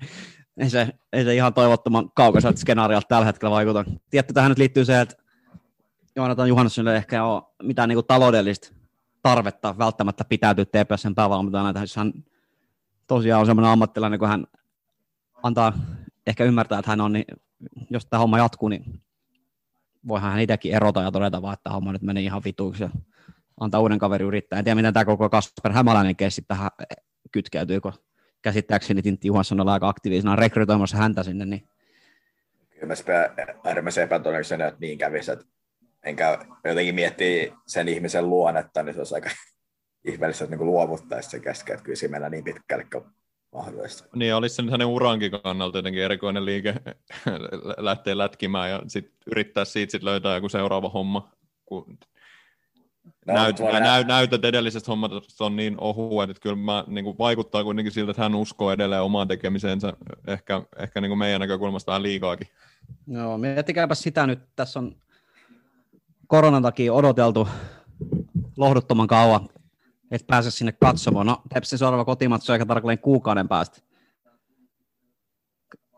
ei 0.57 0.69
se, 0.69 0.87
ei 1.13 1.23
se 1.23 1.35
ihan 1.35 1.53
toivottoman 1.53 2.11
kaukaiselta 2.15 2.59
skenaariolta 2.59 3.07
tällä 3.07 3.25
hetkellä 3.25 3.51
vaikuta. 3.51 3.85
Tietty 4.09 4.33
tähän 4.33 4.51
nyt 4.51 4.57
liittyy 4.57 4.85
se, 4.85 5.01
että 5.01 5.15
Joonatan 6.15 6.47
Johannssonille 6.47 6.97
ehkä 6.97 7.23
ole 7.23 7.43
mitään 7.63 7.89
niin 7.89 7.95
kuin 7.95 8.07
taloudellista 8.07 8.73
tarvetta 9.21 9.77
välttämättä 9.77 10.25
pitäytyä 10.25 10.65
TPSn 10.65 11.15
päävalmentajana, 11.15 11.81
jos 11.81 11.95
hän 11.95 12.13
tosiaan 13.07 13.39
on 13.39 13.45
sellainen 13.45 13.71
ammattilainen, 13.71 14.19
kun 14.19 14.27
hän 14.27 14.47
antaa 15.43 15.73
ehkä 16.27 16.43
ymmärtää, 16.43 16.79
että 16.79 16.91
hän 16.91 17.01
on, 17.01 17.13
niin 17.13 17.25
jos 17.89 18.05
tämä 18.05 18.19
homma 18.19 18.37
jatkuu, 18.37 18.69
niin 18.69 19.01
voihan 20.07 20.31
hän 20.31 20.41
itsekin 20.41 20.73
erota 20.73 21.01
ja 21.01 21.11
todeta 21.11 21.41
vaan, 21.41 21.53
että 21.53 21.69
homma 21.69 21.91
nyt 21.91 22.01
meni 22.01 22.23
ihan 22.23 22.41
vituiksi 22.45 22.83
ja 22.83 22.89
antaa 23.59 23.81
uuden 23.81 23.99
kaverin 23.99 24.27
yrittää. 24.27 24.59
En 24.59 24.65
tiedä, 24.65 24.75
miten 24.75 24.93
tämä 24.93 25.05
koko 25.05 25.29
Kasper 25.29 25.71
Hämäläinen 25.71 26.15
keissi 26.15 26.41
tähän 26.47 26.69
kytkeytyy, 27.31 27.81
kun 27.81 27.93
käsittääkseni 28.41 29.01
Tintti 29.01 29.27
Johansson 29.27 29.59
on 29.59 29.69
aika 29.69 29.87
aktiivisena 29.87 30.35
rekrytoimassa 30.35 30.97
häntä 30.97 31.23
sinne, 31.23 31.45
niin 31.45 31.67
Kyllä 32.69 32.93
mä 33.07 33.45
äärimmäisen 33.63 34.03
epätodennäköisenä, 34.03 34.67
että 34.67 34.79
niin 34.79 34.97
kävisi. 34.97 35.31
Että 35.31 35.45
enkä 36.05 36.45
jotenkin 36.63 36.95
miettii 36.95 37.53
sen 37.67 37.87
ihmisen 37.87 38.29
luonnetta, 38.29 38.83
niin 38.83 38.93
se 38.93 38.99
olisi 38.99 39.15
aika 39.15 39.29
ihmeellistä, 40.11 40.43
että 40.43 40.55
niin 40.55 40.65
luovuttaisi 40.65 41.29
se 41.29 41.39
kesken, 41.39 41.73
että 41.73 41.83
kyllä 41.83 41.95
siinä 41.95 42.11
mennään 42.11 42.31
niin 42.31 42.43
pitkälle 42.43 42.87
kuin 42.91 43.05
mahdollista. 43.51 44.07
Niin, 44.15 44.35
olisi 44.35 44.55
se 44.55 44.61
nyt 44.61 44.71
hänen 44.71 44.87
urankin 44.87 45.31
kannalta 45.43 45.77
jotenkin 45.77 46.03
erikoinen 46.03 46.45
liike 46.45 46.75
lähteä 47.77 48.17
lätkimään 48.17 48.69
ja 48.69 48.81
sitten 48.87 49.13
yrittää 49.31 49.65
siitä 49.65 49.91
sit 49.91 50.03
löytää 50.03 50.35
joku 50.35 50.49
seuraava 50.49 50.89
homma, 50.89 51.31
kun 51.65 51.97
No, 53.27 53.33
näyt, 53.33 53.59
nä, 53.59 53.71
nä- 53.71 53.79
näyt, 53.79 54.07
näytöt 54.07 54.45
edellisestä 54.45 54.91
hommasta 54.91 55.45
on 55.45 55.55
niin 55.55 55.75
ohuet, 55.81 56.29
että 56.29 56.41
kyllä 56.41 56.55
mä, 56.55 56.83
niin 56.87 57.05
kuin 57.05 57.17
vaikuttaa 57.17 57.63
kuitenkin 57.63 57.91
siltä, 57.91 58.11
että 58.11 58.23
hän 58.23 58.35
uskoo 58.35 58.71
edelleen 58.71 59.01
omaan 59.01 59.27
tekemiseensä 59.27 59.93
ehkä, 60.27 60.61
ehkä 60.77 61.01
niin 61.01 61.09
kuin 61.09 61.19
meidän 61.19 61.41
näkökulmasta 61.41 61.91
vähän 61.91 62.03
liikaakin. 62.03 62.47
Joo, 63.07 63.37
miettikääpä 63.37 63.95
sitä 63.95 64.27
nyt. 64.27 64.39
Tässä 64.55 64.79
on 64.79 64.95
koronan 66.31 66.63
takia 66.63 66.93
odoteltu 66.93 67.47
lohduttoman 68.57 69.07
kauan, 69.07 69.49
että 70.11 70.27
pääse 70.27 70.51
sinne 70.51 70.71
katsomaan. 70.71 71.25
No, 71.25 71.41
Tepsin 71.53 71.79
seuraava 71.79 72.05
kotimatso 72.05 72.53
ehkä 72.53 72.65
tarkalleen 72.65 72.99
kuukauden 72.99 73.47
päästä. 73.47 73.81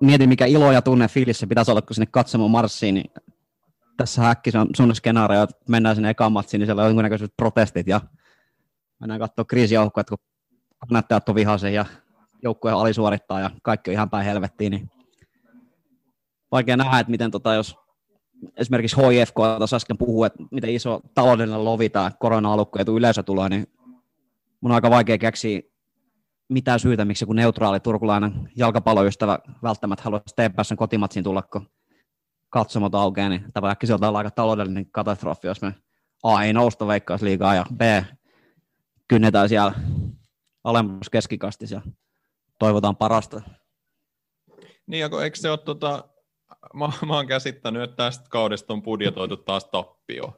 Mieti, 0.02 0.28
mikä 0.28 0.46
ilo 0.46 0.72
ja 0.72 0.82
tunne 0.82 1.08
fiilis 1.08 1.40
se 1.40 1.48
pitäisi 1.48 1.72
olla, 1.72 1.82
kun 1.82 1.96
sinne 1.96 2.06
katsomaan 2.06 2.52
marssiin, 2.52 2.96
niin 2.96 3.12
tässä 3.98 4.30
äkki 4.30 4.52
se 4.52 4.60
on 4.60 4.68
sun 4.78 4.96
skenaario, 4.96 5.44
että 5.44 5.56
mennään 5.70 5.96
sinne 5.96 6.10
ekaan 6.10 6.32
matsiin, 6.32 6.60
niin 6.60 6.68
siellä 6.68 6.82
on 6.82 6.88
jonkunnäköiset 6.88 7.34
protestit 7.38 7.88
ja 7.88 8.02
mennään 9.00 9.20
katsoa 9.20 9.46
kriisijoukkoja, 9.46 10.04
kun 10.04 10.18
kannattajat 10.80 11.30
on 11.30 11.36
vihaisen 11.36 11.74
ja 11.74 11.86
joukkueen 12.44 12.78
alisuorittaa 12.78 13.40
ja 13.40 13.50
kaikki 13.64 13.90
on 13.90 13.94
ihan 13.94 14.10
päin 14.10 14.26
helvettiin, 14.26 14.72
niin 14.72 14.92
vaikea 16.52 16.78
nähdä, 16.78 17.00
että 17.00 17.12
miten 17.12 17.32
tota, 17.32 17.54
jos 17.54 17.83
esimerkiksi 18.58 18.98
HIFK 18.98 19.36
tuossa 19.58 19.76
äsken 19.76 19.98
puhuu, 19.98 20.24
että 20.24 20.44
miten 20.52 20.70
iso 20.70 21.02
taloudellinen 21.14 21.66
lovi 21.66 21.90
tämä 21.90 22.12
korona-alukko 22.20 22.80
ja 22.80 22.86
yleisö 22.88 23.24
tulee, 23.24 23.50
niin 23.50 23.68
mun 24.62 24.72
on 24.72 24.76
aika 24.76 24.90
vaikea 24.90 25.18
keksiä 25.18 25.62
mitään 26.50 26.80
syytä, 26.80 27.06
miksi 27.06 27.24
joku 27.24 27.34
neutraali 27.34 27.80
turkulainen 27.80 28.50
jalkapalloystävä 28.56 29.40
välttämättä 29.64 30.04
haluaisi 30.04 30.36
TPSn 30.36 30.78
kotimatsiin 30.78 31.24
tulla, 31.24 31.42
kun 31.42 31.70
katsomot 32.50 32.96
aukeaa, 32.96 33.30
niin 33.30 33.46
tämä 33.54 33.70
äkkiseltä 33.70 34.08
olla 34.08 34.18
aika 34.18 34.32
taloudellinen 34.32 34.92
katastrofi, 34.92 35.48
jos 35.48 35.62
me 35.62 35.76
A 36.24 36.44
ei 36.44 36.54
nousta 36.54 36.88
veikkausliigaa 36.88 37.56
ja 37.56 37.66
B 37.76 37.82
kynnetään 39.08 39.50
siellä 39.50 39.74
alemmassa 40.64 41.12
keskikastissa 41.12 41.76
ja 41.76 41.82
toivotaan 42.60 42.96
parasta. 42.96 43.42
Niin, 44.88 45.06
eikö 45.24 45.38
se 45.38 45.50
ole, 45.50 45.58
tota, 45.58 46.04
mä, 46.74 46.90
mä 47.08 47.16
oon 47.16 47.28
käsittänyt, 47.28 47.84
että 47.84 47.96
tästä 47.96 48.26
kaudesta 48.30 48.74
on 48.74 48.84
budjetoitu 48.84 49.38
taas 49.38 49.66
tappio. 49.66 50.34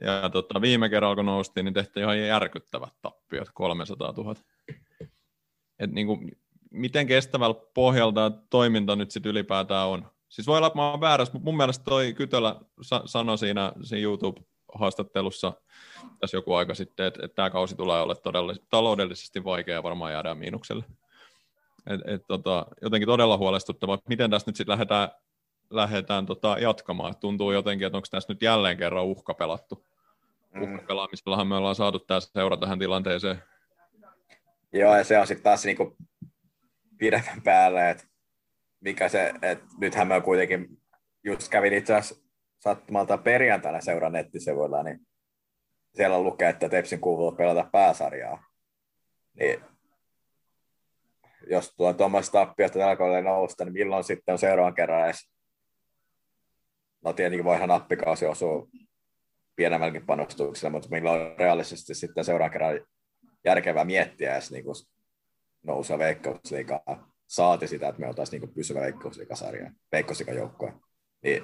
Ja 0.00 0.30
tota, 0.30 0.60
viime 0.60 0.88
kerralla, 0.88 1.16
kun 1.16 1.26
noustiin, 1.26 1.64
niin 1.64 1.74
tehtiin 1.74 2.04
ihan 2.04 2.20
järkyttävät 2.20 2.92
tappiot, 3.02 3.48
300 3.54 4.12
000. 4.12 4.34
Et 5.78 5.92
niin 5.92 6.06
kuin, 6.06 6.32
miten 6.70 7.06
kestävällä 7.06 7.54
pohjalta 7.74 8.30
toiminta 8.50 8.96
nyt 8.96 9.10
sitten 9.10 9.30
ylipäätään 9.30 9.88
on? 9.88 10.10
Siis 10.28 10.46
voi 10.46 10.56
olla, 10.56 10.66
että 10.66 10.78
mä 10.78 10.90
oon 10.90 11.00
väärässä, 11.00 11.32
mutta 11.32 11.44
mun 11.44 11.56
mielestä 11.56 11.84
toi 11.84 12.12
Kytölä 12.12 12.56
sa- 12.82 13.02
sanoi 13.04 13.38
siinä, 13.38 13.72
siinä 13.82 14.04
YouTube-haastattelussa 14.04 15.52
tässä 16.20 16.36
joku 16.36 16.54
aika 16.54 16.74
sitten, 16.74 17.06
että, 17.06 17.20
että 17.24 17.34
tämä 17.34 17.50
kausi 17.50 17.76
tulee 17.76 18.02
olla 18.02 18.14
todella 18.14 18.54
taloudellisesti 18.70 19.44
vaikea 19.44 19.74
ja 19.74 19.82
varmaan 19.82 20.12
jäädään 20.12 20.38
miinukselle. 20.38 20.84
Et, 21.86 22.00
et, 22.14 22.26
tota, 22.26 22.66
jotenkin 22.82 23.06
todella 23.06 23.36
huolestuttavaa, 23.36 23.94
että 23.94 24.08
miten 24.08 24.30
tässä 24.30 24.48
nyt 24.50 24.56
sitten 24.56 24.72
lähdetään, 24.72 25.08
lähdetään 25.70 26.26
tota, 26.26 26.56
jatkamaan. 26.60 27.10
Et 27.10 27.20
tuntuu 27.20 27.52
jotenkin, 27.52 27.86
että 27.86 27.96
onko 27.96 28.08
tässä 28.10 28.32
nyt 28.32 28.42
jälleen 28.42 28.76
kerran 28.76 29.04
uhka 29.04 29.34
pelattu. 29.34 29.86
Mm. 30.54 30.62
Uhkapelaamisellahan 30.62 31.46
me 31.46 31.56
ollaan 31.56 31.74
saatu 31.74 31.98
tässä 31.98 32.30
seura 32.32 32.56
tähän 32.56 32.78
tilanteeseen. 32.78 33.42
Joo, 34.72 34.96
ja 34.96 35.04
se 35.04 35.18
on 35.18 35.26
sitten 35.26 35.44
taas 35.44 35.64
niinku 35.64 35.96
pidemmän 36.98 37.42
päälle, 37.42 37.90
että 37.90 38.04
mikä 38.80 39.08
se, 39.08 39.34
että 39.42 39.64
nythän 39.80 40.08
mä 40.08 40.20
kuitenkin 40.20 40.80
just 41.24 41.48
kävin 41.48 41.72
itse 41.72 41.94
asiassa 41.94 42.24
sattumalta 42.58 43.18
perjantaina 43.18 43.80
seuran 43.80 44.12
nettisivuilla, 44.12 44.82
niin 44.82 45.00
siellä 45.94 46.22
lukee, 46.22 46.48
että 46.48 46.68
Tepsin 46.68 47.00
kuuluu 47.00 47.32
pelata 47.32 47.68
pääsarjaa. 47.72 48.44
Niin 49.40 49.60
jos 51.50 51.74
tuo 51.76 51.92
tuommoista 51.92 52.32
tappiosta 52.32 52.90
alkoi 52.90 53.22
nousta, 53.22 53.64
niin 53.64 53.72
milloin 53.72 54.04
sitten 54.04 54.32
on 54.32 54.38
seuraavan 54.38 54.74
kerran 54.74 55.04
edes 55.04 55.30
no 57.04 57.12
tietenkin 57.12 57.44
voihan 57.44 57.68
nappikausi 57.68 58.26
osua 58.26 58.68
pienemmälläkin 59.56 60.06
panostuksella, 60.06 60.70
mutta 60.70 60.88
milloin 60.90 61.20
on 61.20 61.38
realistisesti 61.38 61.94
sitten 61.94 62.24
seuraavan 62.24 62.50
kerran 62.50 62.80
järkevää 63.44 63.84
miettiä 63.84 64.32
edes 64.32 64.50
niin 64.50 64.64
nousua 65.62 65.98
veikkausliikaa. 65.98 67.10
Saati 67.26 67.66
sitä, 67.66 67.88
että 67.88 68.00
me 68.00 68.08
oltaisiin 68.08 68.42
niin 68.42 68.54
pysyvä 68.54 68.80
veikkausliikasarja, 68.80 69.70
veikkausliikajoukkue. 69.92 70.72
Niin 71.22 71.42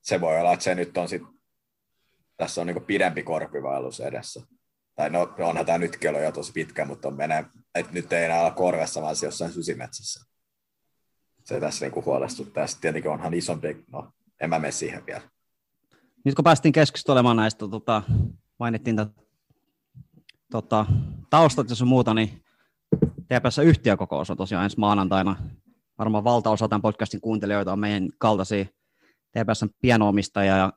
se 0.00 0.20
voi 0.20 0.40
olla, 0.40 0.52
että 0.52 0.64
se 0.64 0.74
nyt 0.74 0.98
on 0.98 1.08
sit, 1.08 1.22
tässä 2.36 2.60
on 2.60 2.66
niin 2.66 2.84
pidempi 2.84 3.22
korpivaellus 3.22 4.00
edessä. 4.00 4.40
Tai 4.98 5.10
no, 5.10 5.34
onhan 5.38 5.66
tämä 5.66 5.78
nytkin 5.78 6.10
ollut 6.10 6.22
jo 6.22 6.32
tosi 6.32 6.52
pitkä, 6.52 6.84
mutta 6.84 7.08
on 7.08 7.16
menee, 7.16 7.44
että 7.74 7.92
nyt 7.92 8.12
ei 8.12 8.24
enää 8.24 8.40
olla 8.40 8.50
korvessa, 8.50 9.02
vaan 9.02 9.14
jossain 9.22 9.52
sysimetsässä. 9.52 10.24
Se 11.44 11.60
tässä 11.60 11.86
niin 11.86 12.04
huolestuttaa. 12.04 12.66
Sitten 12.66 12.80
tietenkin 12.82 13.10
onhan 13.10 13.34
isompi, 13.34 13.84
no 13.92 14.12
en 14.40 14.50
mä 14.50 14.58
mene 14.58 14.72
siihen 14.72 15.06
vielä. 15.06 15.20
Nyt 16.24 16.34
kun 16.34 16.44
päästiin 16.44 16.72
keskustelemaan 16.72 17.36
näistä, 17.36 17.68
tota, 17.68 18.02
mainittiin 18.58 18.96
tätä 18.96 19.10
tota, 20.50 20.86
taustat 21.30 21.70
ja 21.70 21.76
sun 21.76 21.88
muuta, 21.88 22.14
niin 22.14 22.44
TPS 23.24 23.58
yhtiökokous 23.58 24.30
on 24.30 24.36
tosiaan 24.36 24.64
ensi 24.64 24.78
maanantaina. 24.78 25.36
Varmaan 25.98 26.24
valtaosa 26.24 26.68
tämän 26.68 26.82
podcastin 26.82 27.20
kuuntelijoita 27.20 27.72
on 27.72 27.78
meidän 27.78 28.08
kaltaisia 28.18 28.64
TPSn 29.30 29.68
pienomistajia 29.80 30.56
ja 30.56 30.72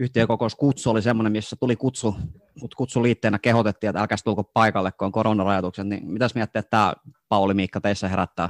yhtiökokous 0.00 0.54
kutsu 0.54 0.90
oli 0.90 1.02
semmoinen, 1.02 1.32
missä 1.32 1.56
tuli 1.56 1.76
kutsu, 1.76 2.16
mutta 2.60 2.76
kutsu 2.76 3.02
liitteenä 3.02 3.38
kehotettiin, 3.38 3.88
että 3.88 4.00
älkää 4.00 4.18
tulko 4.24 4.44
paikalle, 4.44 4.92
kun 4.92 5.06
on 5.06 5.12
koronarajoitukset, 5.12 5.86
niin 5.86 6.06
mitäs 6.06 6.34
miettii, 6.34 6.60
että 6.60 6.70
tämä 6.70 6.92
Pauli 7.28 7.54
Miikka 7.54 7.80
teissä 7.80 8.08
herättää? 8.08 8.48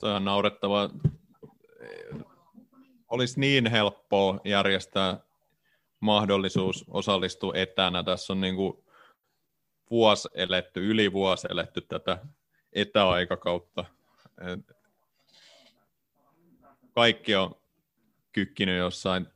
Toi 0.00 0.12
on 0.12 0.24
naurettava. 0.24 0.90
olisi 3.08 3.40
niin 3.40 3.66
helppoa 3.66 4.40
järjestää 4.44 5.20
mahdollisuus 6.00 6.84
osallistua 6.88 7.52
etänä. 7.54 8.02
Tässä 8.02 8.32
on 8.32 8.40
niin 8.40 8.56
kuin 8.56 8.84
vuosi 9.90 10.28
eletty, 10.34 10.90
yli 10.90 11.12
vuosi 11.12 11.46
eletty 11.50 11.80
tätä 11.80 12.18
etäaikakautta. 12.72 13.84
Et 14.52 14.72
kaikki 16.92 17.36
on 17.36 17.54
kykkinyt 18.32 18.78
jossain 18.78 19.26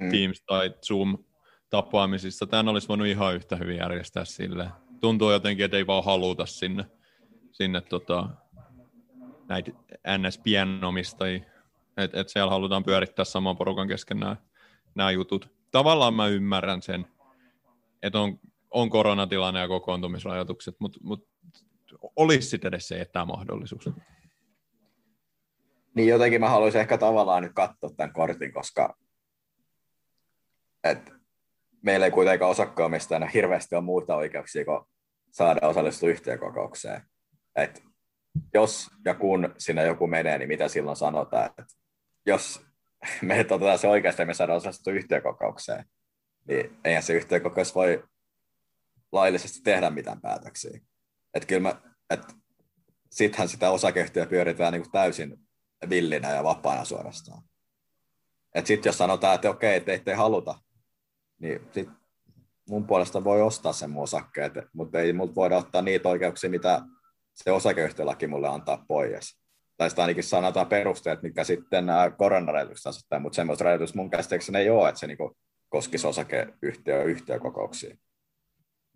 mm. 0.00 0.08
Teams- 0.08 0.44
tai 0.46 0.74
Zoom-tapaamisissa. 0.86 2.46
Tämän 2.46 2.68
olisi 2.68 2.88
voinut 2.88 3.06
ihan 3.06 3.34
yhtä 3.34 3.56
hyvin 3.56 3.76
järjestää 3.76 4.24
sille. 4.24 4.70
Tuntuu 5.00 5.30
jotenkin, 5.30 5.64
että 5.64 5.76
ei 5.76 5.86
vaan 5.86 6.04
haluta 6.04 6.46
sinne, 6.46 6.84
sinne 7.52 7.80
tota, 7.80 8.28
näitä 9.48 9.70
NS-pienomistajia. 10.18 11.44
Että 11.96 12.20
et 12.20 12.28
siellä 12.28 12.50
halutaan 12.50 12.84
pyörittää 12.84 13.24
saman 13.24 13.56
porukan 13.56 13.88
kesken 13.88 14.20
nämä, 14.20 14.36
nämä 14.94 15.10
jutut. 15.10 15.48
Tavallaan 15.70 16.14
mä 16.14 16.26
ymmärrän 16.26 16.82
sen, 16.82 17.06
että 18.02 18.20
on, 18.20 18.40
on 18.70 18.90
koronatilanne 18.90 19.60
ja 19.60 19.68
kokoontumisrajoitukset, 19.68 20.76
mutta 20.78 20.98
mut 21.02 21.28
olisi 22.16 22.48
sitten 22.48 22.68
edes 22.68 22.88
se 22.88 23.00
etämahdollisuus. 23.00 23.90
Niin 25.94 26.08
jotenkin 26.08 26.40
mä 26.40 26.48
haluaisin 26.48 26.80
ehkä 26.80 26.98
tavallaan 26.98 27.42
nyt 27.42 27.52
katsoa 27.54 27.90
tämän 27.96 28.12
kortin, 28.12 28.52
koska 28.52 28.96
et 30.84 31.12
meillä 31.82 32.06
ei 32.06 32.12
kuitenkaan 32.12 32.50
osakkaamistajana 32.50 33.26
hirveästi 33.26 33.74
ole 33.74 33.84
muuta 33.84 34.16
oikeuksia 34.16 34.64
kuin 34.64 34.80
saada 35.30 35.68
osallistua 35.68 36.08
yhtiökokoukseen. 36.08 37.02
Et 37.56 37.82
jos 38.54 38.90
ja 39.04 39.14
kun 39.14 39.54
sinne 39.58 39.86
joku 39.86 40.06
menee, 40.06 40.38
niin 40.38 40.48
mitä 40.48 40.68
silloin 40.68 40.96
sanotaan? 40.96 41.50
Et 41.58 41.66
jos 42.26 42.66
me 43.22 43.40
otetaan 43.40 43.78
se 43.78 43.88
oikeasti 43.88 44.24
me 44.24 44.34
saadaan 44.34 44.56
osallistua 44.56 44.92
yhtiökokoukseen, 44.92 45.84
niin 46.48 46.78
eihän 46.84 47.02
se 47.02 47.12
yhtiökokous 47.12 47.74
voi 47.74 48.04
laillisesti 49.12 49.60
tehdä 49.64 49.90
mitään 49.90 50.20
päätöksiä. 50.20 50.80
Että 51.34 51.46
kyllä 51.46 51.60
mä, 51.60 51.80
et 52.10 52.22
sittenhän 53.10 53.48
sitä 53.48 53.70
osakeyhtiöä 53.70 54.26
pyöritään 54.26 54.72
niin 54.72 54.90
täysin 54.92 55.36
villinä 55.88 56.30
ja 56.34 56.44
vapaana 56.44 56.84
suorastaan. 56.84 57.42
Et 58.54 58.66
sitten 58.66 58.88
jos 58.88 58.98
sanotaan, 58.98 59.34
että 59.34 59.50
okei, 59.50 59.82
ei, 59.86 60.02
ei 60.06 60.14
haluta, 60.14 60.58
niin 61.40 61.60
sit 61.72 61.88
mun 62.68 62.86
puolesta 62.86 63.24
voi 63.24 63.42
ostaa 63.42 63.72
sen 63.72 63.90
mun 63.90 64.02
osakkeet, 64.02 64.52
mutta 64.72 65.00
ei 65.00 65.12
multa 65.12 65.34
voida 65.34 65.56
ottaa 65.56 65.82
niitä 65.82 66.08
oikeuksia, 66.08 66.50
mitä 66.50 66.82
se 67.34 67.50
osakeyhtiölaki 67.50 68.26
mulle 68.26 68.48
antaa 68.48 68.84
pois. 68.88 69.40
Tai 69.76 69.90
sitä 69.90 70.02
ainakin 70.02 70.24
sanotaan 70.24 70.66
perusteet, 70.66 71.22
mitkä 71.22 71.44
sitten 71.44 71.86
koronarajoitukset 72.16 72.86
asettaa, 72.86 73.20
mutta 73.20 73.36
semmoista 73.36 73.64
rajoitusta 73.64 73.96
mun 73.96 74.10
käsittääkseni 74.10 74.58
ei 74.58 74.70
ole, 74.70 74.88
että 74.88 74.98
se 74.98 75.06
niinku 75.06 75.36
koskisi 75.68 76.06
osakeyhtiö 76.06 77.02
yhtiökokouksia. 77.02 77.96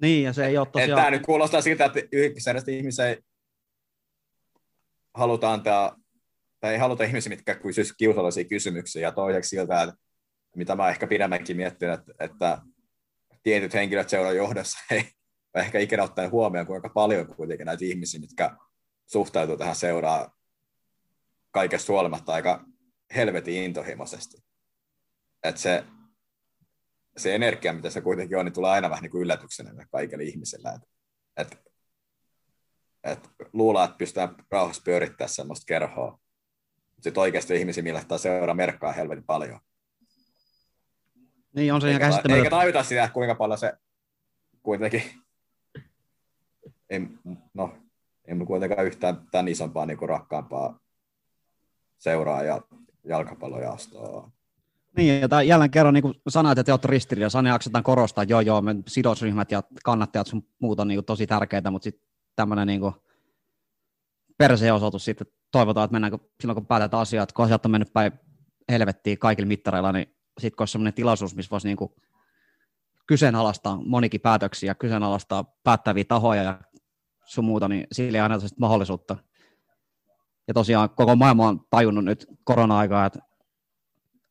Niin, 0.03 0.25
ja 0.25 0.33
se 0.33 0.47
ei 0.47 0.59
ole 0.59 0.67
tosiaan... 0.73 1.01
Tämä 1.01 1.11
nyt 1.11 1.23
kuulostaa 1.23 1.61
siltä, 1.61 1.85
että 1.85 2.01
yksinkertaisesti 2.13 2.79
ihmisiä 2.79 3.07
ei 3.07 3.19
haluta 5.15 5.53
antaa, 5.53 5.97
tai 6.61 6.73
ei 6.73 6.79
haluta 6.79 7.05
ihmisiä, 7.05 7.31
mitkä 7.31 7.55
kysyisivät 7.55 7.97
kiusallisia 7.99 8.45
kysymyksiä, 8.45 9.03
ja 9.03 9.13
toiseksi 9.13 9.49
siltä, 9.49 9.83
että 9.83 9.97
mitä 10.57 10.77
mä 10.77 10.89
ehkä 10.89 11.07
pidemmänkin 11.07 11.57
miettinyt, 11.57 12.01
että, 12.01 12.13
että 12.21 12.59
tietyt 13.43 13.75
henkilöt 13.75 14.09
seuran 14.09 14.37
johdossa 14.37 14.79
ei 14.91 15.09
ehkä 15.55 15.79
ikinä 15.79 16.03
ottaen 16.03 16.31
huomioon, 16.31 16.67
kuinka 16.67 16.89
paljon 16.89 17.35
kuitenkin 17.37 17.67
näitä 17.67 17.85
ihmisiä, 17.85 18.21
mitkä 18.21 18.57
suhtautuu 19.07 19.57
tähän 19.57 19.77
seuraa 19.77 20.37
kaikesta 21.51 21.93
huolimatta 21.93 22.33
aika 22.33 22.65
helvetin 23.17 23.65
intohimoisesti. 23.65 24.45
Että 25.43 25.61
se, 25.61 25.85
se 27.17 27.35
energia, 27.35 27.73
mitä 27.73 27.91
se 27.91 28.01
kuitenkin 28.01 28.39
on, 28.39 28.45
niin 28.45 28.53
tulee 28.53 28.71
aina 28.71 28.91
vähän 28.91 29.03
niin 29.03 29.11
kuin 29.11 29.23
yllätyksenä 29.23 29.87
kaikille 29.91 30.25
ihmisille. 30.25 30.69
Että 30.69 30.87
et, 31.37 31.59
et 33.05 33.31
luullaan, 33.53 33.85
että 33.85 33.99
pystytään 33.99 34.37
rauhassa 34.51 34.83
pyörittämään 34.85 35.29
sellaista 35.29 35.65
kerhoa. 35.67 36.21
Sitten 37.01 37.21
oikeasti 37.21 37.57
ihmisiä, 37.57 37.83
millä 37.83 38.05
tämä 38.09 38.19
seuraa 38.19 38.55
merkkaa 38.55 38.93
helvetin 38.93 39.25
paljon. 39.25 39.61
Niin, 41.55 41.75
on 41.75 41.81
se 41.81 41.89
ihan 41.89 42.01
käsittämätöntä. 42.01 42.37
Eikä 42.37 42.51
tajuta 42.51 42.83
sitä, 42.83 43.09
kuinka 43.09 43.35
paljon 43.35 43.59
se 43.59 43.73
kuitenkin, 44.63 45.03
ei, 46.91 47.01
no, 47.55 47.75
ei 48.25 48.37
kuitenkaan 48.47 48.87
yhtään 48.87 49.17
tämän 49.31 49.49
isompaa 49.49 49.87
niin 49.87 49.99
kuin 49.99 50.09
rakkaampaa 50.09 50.79
seuraa 51.99 52.43
ja 52.43 52.61
jalkapallojaostoa. 53.05 54.31
Niin, 54.97 55.21
ja 55.21 55.43
jälleen 55.43 55.71
kerran 55.71 55.95
niin 55.95 56.03
kuin 56.03 56.15
että 56.51 56.65
te 56.65 56.73
olette 56.73 56.89
ristiriidassa, 56.89 57.39
aina 57.39 57.49
jaksetaan 57.49 57.85
korostaa, 57.85 58.23
että 58.23 58.33
joo, 58.33 58.41
joo, 58.41 58.63
me 58.63 58.75
sidosryhmät 58.89 59.51
ja 59.51 59.63
kannattajat 59.85 60.27
sun 60.27 60.47
muut 60.59 60.81
on 60.81 60.89
niin 60.89 60.97
kuin 60.97 61.05
tosi 61.05 61.27
tärkeitä, 61.27 61.71
mutta 61.71 61.85
sitten 61.85 62.09
tämmöinen 62.37 62.67
niin 62.67 62.81
perseosoitus 64.39 65.05
sitten, 65.05 65.27
toivotaan, 65.51 65.85
että 65.85 65.93
mennään, 65.93 66.21
silloin 66.41 66.55
kun 66.55 66.67
päätetään 66.67 67.01
asiat, 67.01 67.33
kun 67.33 67.45
asiat 67.45 67.65
on 67.65 67.71
mennyt 67.71 67.93
päin 67.93 68.13
helvettiin 68.71 69.19
kaikilla 69.19 69.49
mittareilla, 69.49 69.93
niin 69.93 70.14
sitten 70.41 70.57
kun 70.57 70.63
olisi 70.63 70.73
sellainen 70.73 70.95
tilaisuus, 70.95 71.37
missä 71.37 71.51
voisi 71.51 71.69
niin 71.69 71.91
kyseenalaistaa 73.07 73.81
monikin 73.87 74.21
päätöksiä, 74.21 74.75
kyseenalaistaa 74.75 75.45
päättäviä 75.65 76.05
tahoja 76.05 76.43
ja 76.43 76.61
sun 77.25 77.45
muuta, 77.45 77.69
niin 77.69 77.87
sille 77.93 78.19
ei 78.19 78.23
aina 78.23 78.39
mahdollisuutta. 78.59 79.17
Ja 80.49 80.55
tosiaan 80.55 80.91
koko 80.91 81.17
maailma 81.17 81.49
on 81.49 81.61
tajunnut 81.71 82.05
nyt 82.05 82.27
korona-aikaa, 82.45 83.07
että 83.07 83.19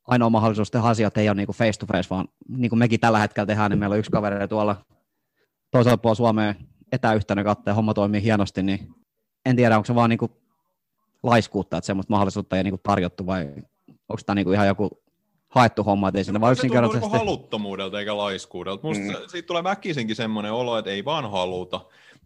ainoa 0.06 0.30
mahdollisuus 0.30 0.70
tehdä 0.70 0.86
asiat 0.86 1.16
ei 1.16 1.28
ole 1.28 1.34
niin 1.34 1.48
face 1.48 1.78
to 1.78 1.86
face, 1.86 2.10
vaan 2.10 2.28
niin 2.48 2.68
kuin 2.68 2.78
mekin 2.78 3.00
tällä 3.00 3.18
hetkellä 3.18 3.46
tehdään, 3.46 3.70
niin 3.70 3.78
meillä 3.78 3.94
on 3.94 3.98
yksi 3.98 4.10
kaveri 4.10 4.48
tuolla 4.48 4.84
toisella 5.70 5.96
puolella 5.96 6.16
Suomeen 6.16 6.56
etäyhtänä 6.92 7.44
katsoa 7.44 7.70
ja 7.70 7.74
homma 7.74 7.94
toimii 7.94 8.22
hienosti, 8.22 8.62
niin 8.62 8.94
en 9.46 9.56
tiedä, 9.56 9.76
onko 9.76 9.86
se 9.86 9.94
vaan 9.94 10.10
niin 10.10 10.18
kuin 10.18 10.32
laiskuutta, 11.22 11.76
että 11.76 11.86
semmoista 11.86 12.12
mahdollisuutta 12.12 12.56
ei 12.56 12.62
niin 12.62 12.72
kuin 12.72 12.80
tarjottu 12.82 13.26
vai 13.26 13.54
onko 13.88 14.22
tämä 14.26 14.34
niin 14.34 14.44
kuin 14.44 14.54
ihan 14.54 14.66
joku 14.66 15.03
haettu 15.54 15.82
homma, 15.82 16.08
että 16.08 16.18
ei 16.18 16.24
no, 16.32 16.40
vaan 16.40 16.52
yksinkertaisesti... 16.52 17.10
Se 17.10 17.18
haluttomuudelta 17.18 18.00
eikä 18.00 18.16
laiskuudelta. 18.16 18.86
Musta 18.86 19.04
mm. 19.04 19.28
siitä 19.28 19.46
tulee 19.46 19.64
väkisinkin 19.64 20.16
semmoinen 20.16 20.52
olo, 20.52 20.78
että 20.78 20.90
ei 20.90 21.04
vaan 21.04 21.30
haluta. 21.30 21.80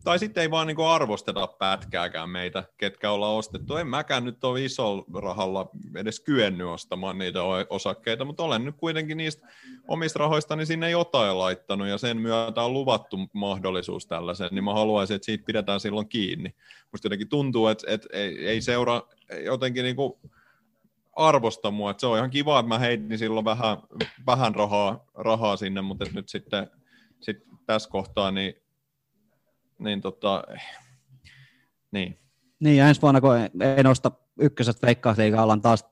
Tai 0.04 0.18
sitten 0.18 0.42
ei 0.42 0.50
vaan 0.50 0.66
niinku 0.66 0.84
arvosteta 0.84 1.46
pätkääkään 1.46 2.30
meitä, 2.30 2.64
ketkä 2.76 3.10
ollaan 3.10 3.34
ostettu. 3.34 3.76
En 3.76 3.86
mäkään 3.86 4.24
nyt 4.24 4.44
ole 4.44 4.64
isolla 4.64 5.04
rahalla 5.20 5.70
edes 5.96 6.20
kyennyt 6.20 6.66
ostamaan 6.66 7.18
niitä 7.18 7.42
osakkeita, 7.70 8.24
mutta 8.24 8.42
olen 8.42 8.64
nyt 8.64 8.74
kuitenkin 8.78 9.16
niistä 9.16 9.48
omista 9.88 10.18
rahoistani 10.18 10.66
sinne 10.66 10.90
jotain 10.90 11.38
laittanut, 11.38 11.88
ja 11.88 11.98
sen 11.98 12.16
myötä 12.16 12.62
on 12.62 12.72
luvattu 12.72 13.18
mahdollisuus 13.32 14.06
tällaiseen, 14.06 14.50
niin 14.52 14.64
mä 14.64 14.74
haluaisin, 14.74 15.16
että 15.16 15.26
siitä 15.26 15.44
pidetään 15.44 15.80
silloin 15.80 16.08
kiinni. 16.08 16.54
Musta 16.92 17.06
jotenkin 17.06 17.28
tuntuu, 17.28 17.66
että, 17.66 17.86
että 17.88 18.08
ei, 18.12 18.48
ei 18.48 18.60
seura 18.60 19.02
jotenkin 19.44 19.84
niinku 19.84 20.18
arvosta 21.18 21.70
mua. 21.70 21.90
Että 21.90 22.00
se 22.00 22.06
on 22.06 22.16
ihan 22.16 22.30
kiva, 22.30 22.60
että 22.60 22.68
mä 22.68 22.78
heitin 22.78 23.18
silloin 23.18 23.44
vähän, 23.44 23.76
vähän 24.26 24.54
rahaa, 24.54 25.04
rahaa 25.14 25.56
sinne, 25.56 25.80
mutta 25.80 26.06
nyt 26.14 26.28
sitten 26.28 26.70
sit 27.20 27.36
tässä 27.66 27.90
kohtaa 27.90 28.30
niin, 28.30 28.54
niin, 29.78 30.00
tota, 30.00 30.42
niin. 31.92 32.18
Niin, 32.60 32.76
ja 32.76 32.88
ensi 32.88 33.02
vuonna, 33.02 33.20
kun 33.20 33.36
ei 33.76 33.82
nosta 33.82 34.10
ykkösestä 34.40 34.86
veikkausliigaa, 34.86 35.42
ollaan 35.42 35.62
taas 35.62 35.84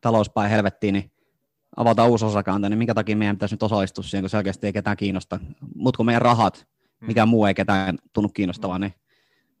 talouspäin 0.00 0.50
helvettiin, 0.50 0.92
niin 0.92 1.12
avataan 1.76 2.10
uusi 2.10 2.24
osakanta, 2.24 2.68
niin 2.68 2.78
minkä 2.78 2.94
takia 2.94 3.16
meidän 3.16 3.36
pitäisi 3.36 3.54
nyt 3.54 3.62
osallistua 3.62 4.04
siihen, 4.04 4.22
kun 4.22 4.30
selkeästi 4.30 4.66
ei 4.66 4.72
ketään 4.72 4.96
kiinnosta. 4.96 5.40
Mutta 5.74 5.96
kun 5.96 6.06
meidän 6.06 6.22
rahat, 6.22 6.66
mikä 7.00 7.22
hmm. 7.22 7.30
muu 7.30 7.46
ei 7.46 7.54
ketään 7.54 7.98
tunnu 8.12 8.28
kiinnostavaa, 8.28 8.78
niin 8.78 8.94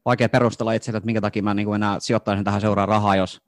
vaikea 0.04 0.28
perustella 0.28 0.72
itselle, 0.72 0.96
että 0.96 1.06
minkä 1.06 1.20
takia 1.20 1.42
mä 1.42 1.54
niin 1.54 1.74
enää 1.74 2.00
sijoittaisin 2.00 2.44
tähän 2.44 2.60
seuraa 2.60 2.86
rahaa, 2.86 3.16
jos 3.16 3.42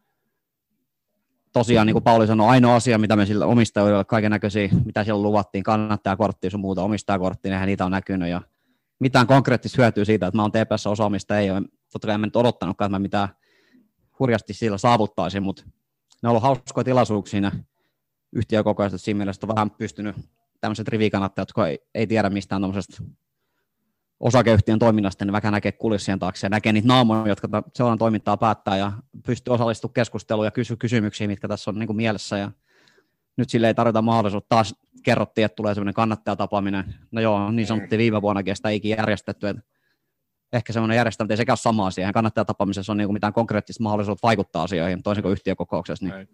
tosiaan, 1.53 1.87
niin 1.87 1.95
kuin 1.95 2.03
Pauli 2.03 2.27
sanoi, 2.27 2.49
ainoa 2.49 2.75
asia, 2.75 2.99
mitä 2.99 3.17
me 3.17 3.27
sillä 3.27 3.47
omistajille 3.47 4.05
kaiken 4.05 4.31
näköisiä, 4.31 4.69
mitä 4.85 5.05
siellä 5.05 5.23
luvattiin, 5.23 5.65
kannattaa 5.65 6.17
kortti 6.17 6.51
sun 6.51 6.61
muuta, 6.61 6.83
omistajakortti, 6.83 7.51
nehän 7.51 7.67
niitä 7.67 7.85
on 7.85 7.91
näkynyt. 7.91 8.29
Ja 8.29 8.43
mitään 8.99 9.27
konkreettista 9.27 9.83
hyötyä 9.83 10.05
siitä, 10.05 10.27
että 10.27 10.39
mä 10.39 10.43
oon 10.43 10.53
TPS 10.53 10.87
osaamista, 10.87 11.39
ei 11.39 11.51
ole, 11.51 11.63
totta 11.93 12.07
kai 12.07 12.15
en 12.15 12.23
nyt 12.23 12.37
odottanutkaan, 12.37 12.87
että 12.89 12.99
mä 12.99 13.03
mitään 13.03 13.29
hurjasti 14.19 14.55
sillä 14.55 14.79
saavuttaisin, 14.79 15.43
mutta 15.43 15.63
ne 16.23 16.29
on 16.29 16.31
ollut 16.31 16.43
hauskoja 16.43 16.85
tilaisuuksia 16.85 17.31
siinä 17.31 17.53
yhtiökokoista, 18.33 18.99
siinä 18.99 19.19
mielessä 19.19 19.47
on 19.47 19.55
vähän 19.55 19.71
pystynyt 19.71 20.17
tämmöiset 20.61 20.89
rivikannattajat, 20.89 21.49
jotka 21.49 21.69
ei, 21.69 21.79
ei 21.95 22.07
tiedä 22.07 22.31
mistään 22.31 22.63
tuommoisesta 22.63 23.03
osakeyhtiön 24.21 24.79
toiminnasta, 24.79 25.25
niin 25.25 25.33
vähän 25.33 25.53
näkee 25.53 25.73
kulissien 25.73 26.19
taakse 26.19 26.47
ja 26.47 26.51
näkee 26.51 26.73
niitä 26.73 26.89
naamoja, 26.89 27.29
jotka 27.29 27.49
seuran 27.75 27.99
toimintaa 27.99 28.37
päättää 28.37 28.77
ja 28.77 28.93
pystyy 29.27 29.55
osallistumaan 29.55 29.95
keskusteluun 29.95 30.45
ja 30.47 30.51
kysyä 30.51 30.77
kysymyksiä, 30.77 31.27
mitkä 31.29 31.49
tässä 31.49 31.71
on 31.71 31.79
niin 31.79 31.87
kuin 31.87 31.97
mielessä. 31.97 32.39
Ja 32.39 32.51
nyt 33.37 33.51
sille 33.51 33.67
ei 33.67 33.75
tarvita 33.75 34.03
mahdollisuutta. 34.03 34.47
Taas 34.49 34.75
kerrottiin, 35.03 35.45
että 35.45 35.57
tulee 35.57 35.75
sellainen 35.75 35.95
kannattajatapaaminen. 35.95 36.95
No 37.11 37.21
joo, 37.21 37.51
niin 37.51 37.67
sanottiin 37.67 37.99
viime 37.99 38.23
vuonna 38.23 38.43
kestä 38.43 38.69
ikinä 38.69 38.97
järjestetty. 39.01 39.49
Että 39.49 39.63
ehkä 40.53 40.73
semmoinen 40.73 40.97
järjestäminen 40.97 41.33
ei 41.33 41.37
sekään 41.37 41.57
sama 41.57 41.87
asia. 41.87 42.13
Kannattajatapaamisessa 42.13 42.93
on 42.93 42.97
niin 42.97 43.09
kuin 43.09 43.15
mitään 43.15 43.33
konkreettista 43.33 43.83
mahdollisuutta 43.83 44.27
vaikuttaa 44.27 44.63
asioihin, 44.63 45.03
toisin 45.03 45.23
kuin 45.23 45.33
yhtiökokouksessa. 45.33 46.07
Niin 46.07 46.29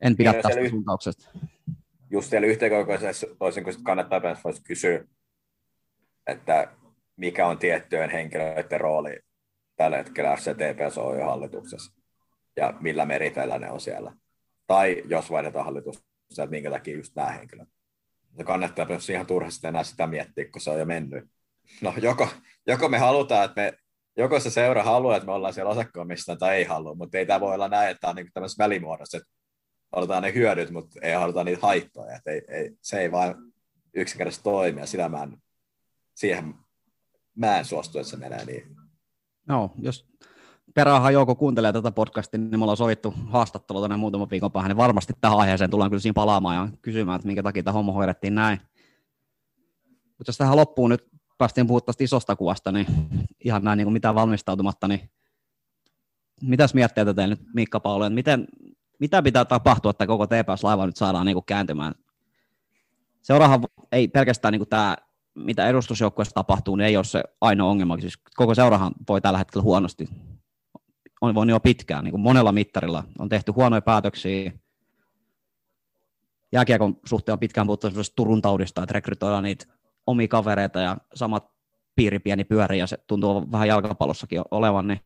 En 0.00 0.16
pidä 0.16 0.32
Niin, 0.32 0.42
tästä 0.42 0.54
siellä- 0.54 0.70
suuntauksesta. 0.70 1.30
just 2.10 2.30
siellä 2.30 2.46
yhteenkokoisessa 2.46 3.26
toisin 3.38 3.64
kuin 3.64 3.84
kannattaa 3.84 4.20
voisi 4.44 4.62
kysyä, 4.62 5.04
että 6.26 6.68
mikä 7.16 7.46
on 7.46 7.58
tiettyjen 7.58 8.10
henkilöiden 8.10 8.80
rooli 8.80 9.18
tällä 9.76 9.96
hetkellä 9.96 10.36
FCTPS 10.36 10.96
hallituksessa 11.24 11.92
ja 12.56 12.74
millä 12.80 13.06
meriteillä 13.06 13.58
ne 13.58 13.70
on 13.70 13.80
siellä. 13.80 14.12
Tai 14.66 15.02
jos 15.08 15.30
vaihdetaan 15.30 15.64
hallitusta, 15.64 16.04
että 16.30 16.46
minkä 16.46 16.70
takia 16.70 16.96
just 16.96 17.16
nämä 17.16 17.28
henkilöt. 17.28 17.68
Se 18.36 18.44
kannattaa 18.44 18.86
myös 18.86 19.10
ihan 19.10 19.26
turhasti 19.26 19.66
enää 19.66 19.84
sitä 19.84 20.06
miettiä, 20.06 20.50
kun 20.52 20.60
se 20.60 20.70
on 20.70 20.78
jo 20.78 20.84
mennyt. 20.84 21.24
No 21.80 21.94
joko, 22.02 22.28
joko 22.66 22.88
me 22.88 22.98
halutaan, 22.98 23.44
että 23.44 23.60
me, 23.60 23.72
joko 24.16 24.40
se 24.40 24.50
seura 24.50 24.82
haluaa, 24.82 25.16
että 25.16 25.26
me 25.26 25.32
ollaan 25.32 25.54
siellä 25.54 25.70
osakkeenomistajana 25.70 26.38
tai 26.38 26.56
ei 26.56 26.64
halua, 26.64 26.94
mutta 26.94 27.18
ei 27.18 27.26
tämä 27.26 27.40
voi 27.40 27.54
olla 27.54 27.68
näin, 27.68 27.90
että 27.90 28.00
tämä 28.00 28.10
on 28.10 28.16
niin 28.16 28.30
tämmöisessä 28.34 28.64
välimuodossa, 28.64 29.18
että 29.18 29.30
halutaan 29.92 30.22
ne 30.22 30.34
hyödyt, 30.34 30.70
mutta 30.70 31.00
ei 31.02 31.12
haluta 31.12 31.44
niitä 31.44 31.66
haittoja. 31.66 32.16
Että 32.16 32.30
ei, 32.30 32.42
ei, 32.48 32.70
se 32.82 33.00
ei 33.00 33.12
vaan 33.12 33.34
yksinkertaisesti 33.94 34.44
toimi, 34.44 34.80
ja 34.80 34.86
sitä 34.86 35.08
mä 35.08 35.22
en, 35.22 35.36
siihen 36.14 36.54
mä 37.34 37.58
en 37.58 37.64
suostu, 37.64 37.98
että 37.98 38.10
se 38.10 38.16
menee 38.16 38.44
niin. 38.44 38.76
No, 39.48 39.70
jos 39.78 40.06
Perähän 40.74 41.12
Jouko 41.12 41.34
kuuntelee 41.34 41.72
tätä 41.72 41.90
podcastia, 41.90 42.40
niin 42.40 42.58
me 42.58 42.64
ollaan 42.64 42.76
sovittu 42.76 43.14
haastattelu 43.26 43.80
tänne 43.80 43.96
muutaman 43.96 44.30
viikon 44.30 44.52
päähän, 44.52 44.68
niin 44.68 44.76
varmasti 44.76 45.12
tähän 45.20 45.38
aiheeseen 45.38 45.70
tullaan 45.70 45.90
kyllä 45.90 46.00
siinä 46.00 46.14
palaamaan 46.14 46.56
ja 46.56 46.76
kysymään, 46.82 47.16
että 47.16 47.26
minkä 47.26 47.42
takia 47.42 47.62
tämä 47.62 47.72
homma 47.72 47.92
hoidettiin 47.92 48.34
näin. 48.34 48.60
Mutta 50.18 50.28
jos 50.28 50.38
tähän 50.38 50.56
loppuun 50.56 50.90
nyt 50.90 51.08
päästiin 51.38 51.66
puhua 51.66 51.80
tästä 51.80 52.04
isosta 52.04 52.36
kuvasta, 52.36 52.72
niin 52.72 52.86
ihan 53.44 53.64
näin 53.64 53.76
niin 53.76 53.86
kuin 53.86 53.92
mitään 53.92 54.14
valmistautumatta, 54.14 54.88
niin 54.88 55.10
mitäs 56.42 56.74
mietteitä 56.74 57.14
teillä 57.14 57.34
nyt 57.34 57.46
Miikka 57.54 57.80
Pauli, 57.80 58.06
että 58.06 58.14
miten, 58.14 58.48
mitä 58.98 59.22
pitää 59.22 59.44
tapahtua, 59.44 59.90
että 59.90 60.06
koko 60.06 60.26
TPS-laiva 60.26 60.86
nyt 60.86 60.96
saadaan 60.96 61.26
niin 61.26 61.34
kuin 61.34 61.46
kääntymään? 61.46 61.94
Seurahan 63.22 63.64
ei 63.92 64.08
pelkästään 64.08 64.52
niin 64.52 64.60
kuin 64.60 64.68
tämä, 64.68 64.96
mitä 65.34 65.68
edustusjoukkueessa 65.68 66.34
tapahtuu, 66.34 66.76
niin 66.76 66.86
ei 66.86 66.96
ole 66.96 67.04
se 67.04 67.22
ainoa 67.40 67.70
ongelma. 67.70 68.00
Siis 68.00 68.18
koko 68.36 68.54
seurahan 68.54 68.92
voi 69.08 69.20
tällä 69.20 69.38
hetkellä 69.38 69.62
huonosti. 69.62 70.08
On 71.20 71.34
voinut 71.34 71.54
jo 71.54 71.60
pitkään, 71.60 72.04
niin 72.04 72.12
kuin 72.12 72.20
monella 72.20 72.52
mittarilla. 72.52 73.04
On 73.18 73.28
tehty 73.28 73.52
huonoja 73.52 73.82
päätöksiä. 73.82 74.52
Jääkiekon 76.52 76.96
suhteen 77.04 77.32
on 77.32 77.38
pitkään 77.38 77.66
puhuttu 77.66 77.88
Turun 78.16 78.42
taudista, 78.42 78.82
että 78.82 78.92
rekrytoidaan 78.92 79.44
niitä 79.44 79.66
omia 80.06 80.28
kavereita 80.28 80.80
ja 80.80 80.96
samat 81.14 81.50
piiri 81.96 82.18
pieni 82.18 82.44
pyöri 82.44 82.78
ja 82.78 82.86
se 82.86 82.98
tuntuu 83.06 83.52
vähän 83.52 83.68
jalkapallossakin 83.68 84.42
olevan, 84.50 84.88
niin 84.88 85.00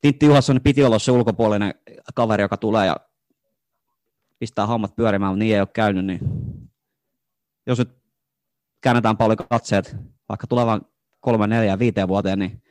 Tintti 0.00 0.26
Juhasson 0.26 0.60
piti 0.60 0.84
olla 0.84 0.98
se 0.98 1.12
ulkopuolinen 1.12 1.74
kaveri, 2.14 2.42
joka 2.42 2.56
tulee 2.56 2.86
ja 2.86 2.96
pistää 4.38 4.66
hommat 4.66 4.96
pyörimään, 4.96 5.32
mutta 5.32 5.38
niin 5.38 5.54
ei 5.54 5.60
ole 5.60 5.68
käynyt, 5.72 6.06
niin 6.06 6.20
jos 7.66 7.78
nyt 7.78 7.99
käännetään 8.80 9.16
paljon 9.16 9.38
katseet 9.50 9.96
vaikka 10.28 10.46
tulevan 10.46 10.80
kolme, 11.20 11.46
neljä, 11.46 11.78
viiteen 11.78 12.08
vuoteen, 12.08 12.38
niin 12.38 12.62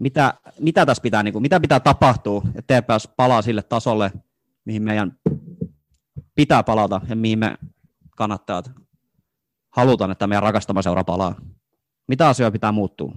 mitä, 0.00 0.34
mitä 0.60 0.86
tässä 0.86 1.02
pitää, 1.02 1.22
niin 1.22 1.32
kuin, 1.32 1.42
mitä 1.42 1.60
pitää 1.60 1.80
tapahtua, 1.80 2.42
että 2.54 2.82
TPS 2.82 3.08
palaa 3.16 3.42
sille 3.42 3.62
tasolle, 3.62 4.12
mihin 4.64 4.82
meidän 4.82 5.18
pitää 6.34 6.62
palata 6.62 7.00
ja 7.08 7.16
mihin 7.16 7.38
me 7.38 7.56
kannattajat 8.16 8.70
halutaan, 9.70 10.10
että 10.10 10.26
meidän 10.26 10.42
rakastama 10.42 10.82
seura 10.82 11.04
palaa. 11.04 11.34
Mitä 12.08 12.28
asioita 12.28 12.52
pitää 12.52 12.72
muuttua? 12.72 13.12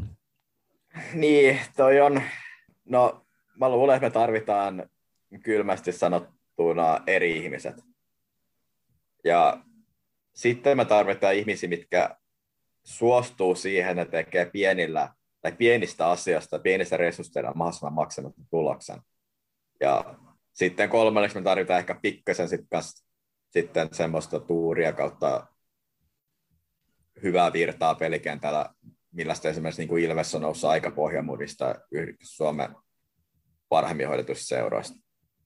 Niin, 1.14 1.60
toi 1.76 2.02
on, 2.02 2.22
no 2.86 3.26
mä 3.60 3.70
luulen, 3.70 3.96
että 3.96 4.08
me 4.08 4.12
tarvitaan 4.12 4.90
kylmästi 5.44 5.92
sanottuna 5.92 7.00
eri 7.08 7.38
ihmiset. 7.38 7.84
Ja 9.24 9.58
sitten 10.38 10.78
me 10.78 10.86
tarvitaan 10.86 11.36
ihmisiä, 11.36 11.70
mitkä 11.70 12.18
suostuu 12.84 13.56
siihen, 13.56 14.00
että 14.00 14.12
tekee 14.12 14.46
pienillä 14.46 15.14
tai 15.42 15.52
pienistä 15.52 16.10
asioista, 16.10 16.60
pienistä 16.60 16.98
resursseilla 16.98 17.54
mahdollisimman 17.56 17.94
maksamatta 17.94 18.42
tuloksen. 18.50 19.02
Ja 19.80 20.16
sitten 20.54 20.90
kolmanneksi 20.90 21.38
me 21.38 21.44
tarvitaan 21.44 21.80
ehkä 21.80 22.00
pikkasen 22.02 22.50
sit 22.50 22.66
sitten 23.50 23.90
semmoista 23.92 24.40
tuuria 24.40 24.94
kautta 24.94 25.48
hyvää 27.24 27.54
virtaa 27.54 27.96
pelikentällä, 27.96 28.70
millaista 29.12 29.50
esimerkiksi 29.50 29.82
niin 29.82 29.90
kuin 29.90 30.04
Ilves 30.04 30.36
on 30.36 30.42
noussut 30.42 30.70
aika 30.70 30.92
pohjamudista 30.92 31.76
Suomen 32.22 32.76
parhaimmin 33.70 34.08
hoidetuista 34.08 34.46
seuroista. 34.46 34.98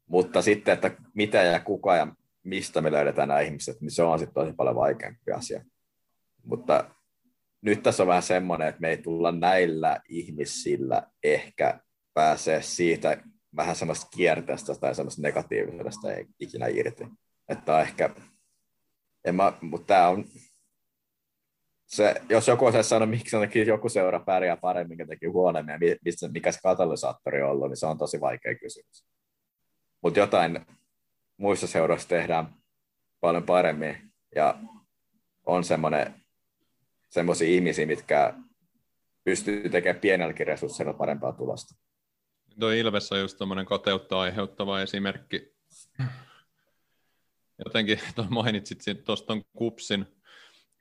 Mutta 0.08 0.42
sitten, 0.42 0.74
että 0.74 0.92
mitä 1.14 1.44
ja 1.44 1.60
kuka 1.60 1.96
ja 1.96 2.08
mistä 2.44 2.82
me 2.82 2.92
löydetään 2.92 3.28
nämä 3.28 3.40
ihmiset, 3.40 3.82
niin 3.82 3.92
se 3.92 4.04
on 4.04 4.20
sitten 4.20 4.34
tosi 4.34 4.54
paljon 4.54 4.76
vaikeampi 4.76 5.32
asia. 5.32 5.66
Mutta 6.44 6.96
nyt 7.62 7.84
tässä 7.84 8.04
on 8.04 8.08
vähän 8.08 8.24
semmoinen, 8.24 8.68
että 8.68 8.82
me 8.82 8.90
ei 8.90 8.98
tulla 8.98 9.32
näillä 9.32 10.02
ihmisillä 10.10 11.08
ehkä 11.24 11.80
pääsee 12.14 12.62
siitä 12.62 13.24
vähän 13.56 13.76
semmoista 13.76 14.08
kierteestä 14.16 14.76
tai 14.76 14.96
semmoista 14.96 15.22
negatiivisesta 15.22 16.14
ei 16.14 16.26
ikinä 16.40 16.68
irti. 16.68 17.08
Että 17.50 17.76
on 17.76 17.82
ehkä, 17.82 18.10
en 19.26 19.36
mä, 19.36 19.54
mutta 19.62 19.88
tämä 19.88 20.08
on, 20.08 20.26
se, 21.88 22.22
jos 22.30 22.48
joku 22.48 22.66
osaisi 22.66 22.90
sanoa, 22.90 23.06
miksi 23.06 23.36
ainakin 23.36 23.68
joku 23.68 23.90
seura 23.90 24.20
pärjää 24.20 24.58
paremmin, 24.58 24.90
mikä 24.90 25.08
teki 25.08 25.26
huonommin 25.26 25.74
ja 25.74 26.30
mikä 26.32 26.52
se 26.52 26.60
katalysaattori 26.64 27.42
on 27.42 27.50
ollut, 27.50 27.70
niin 27.70 27.78
se 27.78 27.86
on 27.86 27.98
tosi 27.98 28.22
vaikea 28.22 28.56
kysymys. 28.56 29.06
Mutta 30.02 30.20
jotain 30.20 30.66
muissa 31.42 31.68
seuroissa 31.68 32.10
tehdään 32.10 32.56
paljon 33.20 33.44
paremmin 33.44 34.12
ja 34.36 34.60
on 35.46 35.64
semmoisia 37.10 37.48
ihmisiä, 37.48 37.86
mitkä 37.86 38.34
pystyy 39.24 39.70
tekemään 39.70 40.02
pienelläkin 40.02 40.48
resursseilla 40.48 40.94
parempaa 40.94 41.34
tulosta. 41.34 41.76
Tuo 42.60 42.70
Ilves 42.70 43.12
on 43.12 43.20
just 43.20 43.38
tämmöinen 43.38 43.66
kateutta 43.66 44.20
aiheuttava 44.20 44.82
esimerkki. 44.82 45.54
Jotenkin 47.66 48.00
mainitsit 48.30 49.04
tuosta 49.04 49.34
kupsin 49.58 50.06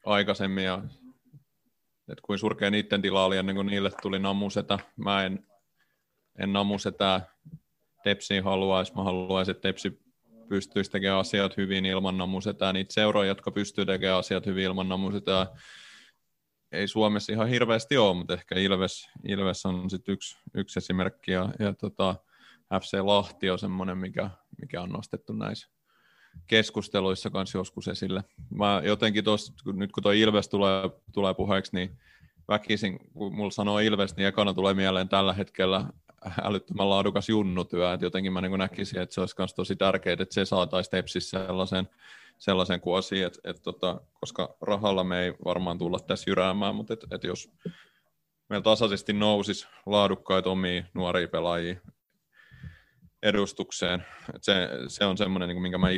aikaisemmin 0.06 0.64
ja 0.64 0.82
että 2.08 2.22
kuin 2.22 2.38
surkea 2.38 2.70
niiden 2.70 3.02
tila 3.02 3.24
oli 3.24 3.36
ennen 3.36 3.54
kuin 3.54 3.66
niille 3.66 3.90
tuli 4.02 4.18
namusetä. 4.18 4.78
Mä 4.96 5.24
en, 5.24 5.46
en 6.38 6.52
namusetää 6.52 7.20
Tepsiin 8.04 8.44
haluaisi. 8.44 8.94
Mä 8.94 9.04
haluaisin, 9.04 9.52
että 9.52 9.68
Tepsi 9.68 10.09
pystyisi 10.50 10.90
tekemään 10.90 11.20
asiat 11.20 11.56
hyvin 11.56 11.86
ilman 11.86 12.18
namusetää. 12.18 12.72
Niitä 12.72 12.92
seuroja, 12.92 13.28
jotka 13.28 13.50
pystyy 13.50 13.86
tekemään 13.86 14.18
asiat 14.18 14.46
hyvin 14.46 14.64
ilman 14.64 14.88
namusetää, 14.88 15.46
ei 16.72 16.88
Suomessa 16.88 17.32
ihan 17.32 17.48
hirveästi 17.48 17.96
ole, 17.96 18.16
mutta 18.16 18.34
ehkä 18.34 18.54
Ilves, 18.54 19.08
Ilves 19.28 19.66
on 19.66 19.90
sitten 19.90 20.12
yksi, 20.12 20.38
yksi 20.54 20.78
esimerkki, 20.78 21.32
ja, 21.32 21.48
ja 21.58 21.72
tota, 21.72 22.14
FC 22.80 22.98
Lahti 23.02 23.50
on 23.50 23.58
semmoinen, 23.58 23.98
mikä, 23.98 24.30
mikä 24.60 24.82
on 24.82 24.90
nostettu 24.90 25.32
näissä 25.32 25.68
keskusteluissa 26.46 27.30
kanssa 27.30 27.58
joskus 27.58 27.88
esille. 27.88 28.24
Mä 28.54 28.82
jotenkin 28.84 29.24
tuossa, 29.24 29.52
nyt 29.72 29.92
kun 29.92 30.02
tuo 30.02 30.12
Ilves 30.12 30.48
tulee, 30.48 30.90
tulee 31.12 31.34
puheeksi, 31.34 31.76
niin 31.76 31.98
väkisin, 32.48 32.98
kun 33.12 33.34
mulla 33.34 33.50
sanoo 33.50 33.78
Ilves, 33.78 34.16
niin 34.16 34.26
ekana 34.26 34.54
tulee 34.54 34.74
mieleen 34.74 35.08
tällä 35.08 35.32
hetkellä 35.32 35.84
älyttömän 36.48 36.90
laadukas 36.90 37.28
junnutyö, 37.28 37.92
että 37.92 38.06
jotenkin 38.06 38.32
mä 38.32 38.40
niin 38.40 38.58
näkisin, 38.58 39.00
että 39.00 39.14
se 39.14 39.20
olisi 39.20 39.34
myös 39.38 39.54
tosi 39.54 39.76
tärkeää, 39.76 40.16
että 40.20 40.34
se 40.34 40.44
saataisiin 40.44 40.90
Tepsissä 40.90 41.46
sellaisen, 41.46 41.88
sellaisen 42.38 42.80
kuosiin, 42.80 43.26
että, 43.26 43.38
että 43.44 43.62
tota, 43.62 44.00
koska 44.20 44.56
rahalla 44.60 45.04
me 45.04 45.24
ei 45.24 45.34
varmaan 45.44 45.78
tulla 45.78 45.98
tässä 45.98 46.30
jyräämään, 46.30 46.74
mutta 46.74 46.92
että, 46.94 47.06
että 47.10 47.26
jos 47.26 47.52
meillä 48.48 48.64
tasaisesti 48.64 49.12
nousisi 49.12 49.68
laadukkaita 49.86 50.50
omia 50.50 50.84
nuoria 50.94 51.28
pelaajia 51.28 51.76
edustukseen, 53.22 54.04
että 54.34 54.44
se, 54.44 54.68
se 54.88 55.04
on 55.04 55.18
semmoinen, 55.18 55.48
niin 55.48 55.62
minkä 55.62 55.78
mä 55.78 55.90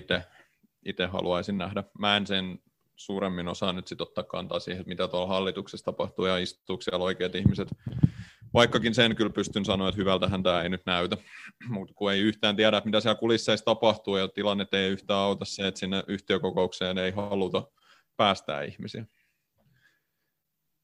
itse 0.84 1.06
haluaisin 1.06 1.58
nähdä. 1.58 1.84
Mä 1.98 2.16
en 2.16 2.26
sen 2.26 2.58
suuremmin 2.96 3.48
osaa 3.48 3.72
nyt 3.72 3.86
sitten 3.86 4.06
ottaa 4.06 4.24
kantaa 4.24 4.60
siihen, 4.60 4.80
että 4.80 4.88
mitä 4.88 5.08
tuolla 5.08 5.26
hallituksessa 5.26 5.84
tapahtuu 5.84 6.26
ja 6.26 6.38
istuuko 6.38 6.82
siellä 6.82 7.04
oikeat 7.04 7.34
ihmiset. 7.34 7.68
Vaikkakin 8.54 8.94
sen 8.94 9.16
kyllä 9.16 9.30
pystyn 9.30 9.64
sanoa, 9.64 9.88
että 9.88 10.00
hyvältähän 10.00 10.42
tämä 10.42 10.62
ei 10.62 10.68
nyt 10.68 10.82
näytä, 10.86 11.16
mutta 11.68 11.94
kun 11.94 12.12
ei 12.12 12.20
yhtään 12.20 12.56
tiedä, 12.56 12.82
mitä 12.84 13.00
siellä 13.00 13.18
kulisseissa 13.18 13.64
tapahtuu 13.64 14.16
ja 14.16 14.28
tilanne 14.28 14.66
ei 14.72 14.90
yhtään 14.90 15.20
auta 15.20 15.44
se, 15.44 15.66
että 15.66 15.80
sinne 15.80 16.02
yhtiökokoukseen 16.08 16.98
ei 16.98 17.10
haluta 17.10 17.62
päästää 18.16 18.62
ihmisiä. 18.62 19.04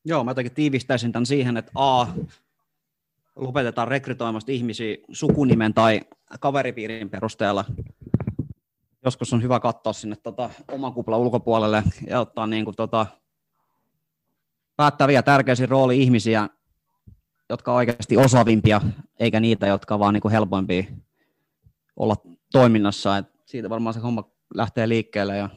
Joo, 0.05 0.25
mä 0.25 0.31
jotenkin 0.31 0.55
tiivistäisin 0.55 1.13
tämän 1.13 1.27
siihen, 1.27 1.57
että 1.57 1.73
A, 1.75 2.07
lopetetaan 3.37 3.89
rekrytoimasta 3.89 4.53
ihmisiä 4.53 4.97
sukunimen 5.13 5.75
tai 5.75 6.01
kaveripiirin 6.41 7.11
perusteella. 7.11 7.65
Joskus 9.05 9.33
on 9.33 9.43
hyvä 9.43 9.61
katsoa 9.61 9.93
sinne 9.93 10.17
tota, 10.17 10.51
oman 10.73 10.93
kuplan 10.93 11.21
ulkopuolelle 11.21 11.83
ja 12.07 12.21
ottaa 12.21 12.47
niin 12.47 12.65
kuin, 12.65 12.77
tota, 12.77 13.07
päättäviä 14.77 15.23
tärkeisiä 15.23 15.67
rooli 15.67 16.03
ihmisiä, 16.03 16.49
jotka 17.51 17.73
on 17.73 17.77
oikeasti 17.77 18.17
osaavimpia, 18.17 18.81
eikä 19.21 19.41
niitä, 19.41 19.67
jotka 19.67 19.95
on 19.95 20.01
vaan 20.01 20.15
niin 20.15 20.23
kuin 20.23 20.33
helpoimpia 20.33 20.85
olla 21.97 22.17
toiminnassa. 22.53 23.17
Et 23.17 23.27
siitä 23.47 23.71
varmaan 23.71 23.95
se 23.95 24.01
homma 24.01 24.31
lähtee 24.55 24.89
liikkeelle 24.89 25.37
ja 25.37 25.49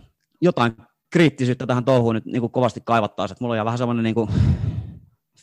jotain 0.42 0.74
kriittisyyttä 1.10 1.68
tähän 1.68 1.86
touhuun 1.86 2.16
nyt 2.16 2.26
niin 2.26 2.40
kuin 2.40 2.52
kovasti 2.52 2.82
kaivattaisiin. 2.84 3.38
Mulla 3.42 3.60
on 3.60 3.66
vähän 3.66 3.78
semmoinen 3.78 4.04
niin 4.04 4.16
kuin 4.16 4.30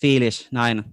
fiilis 0.01 0.49
näin 0.53 0.85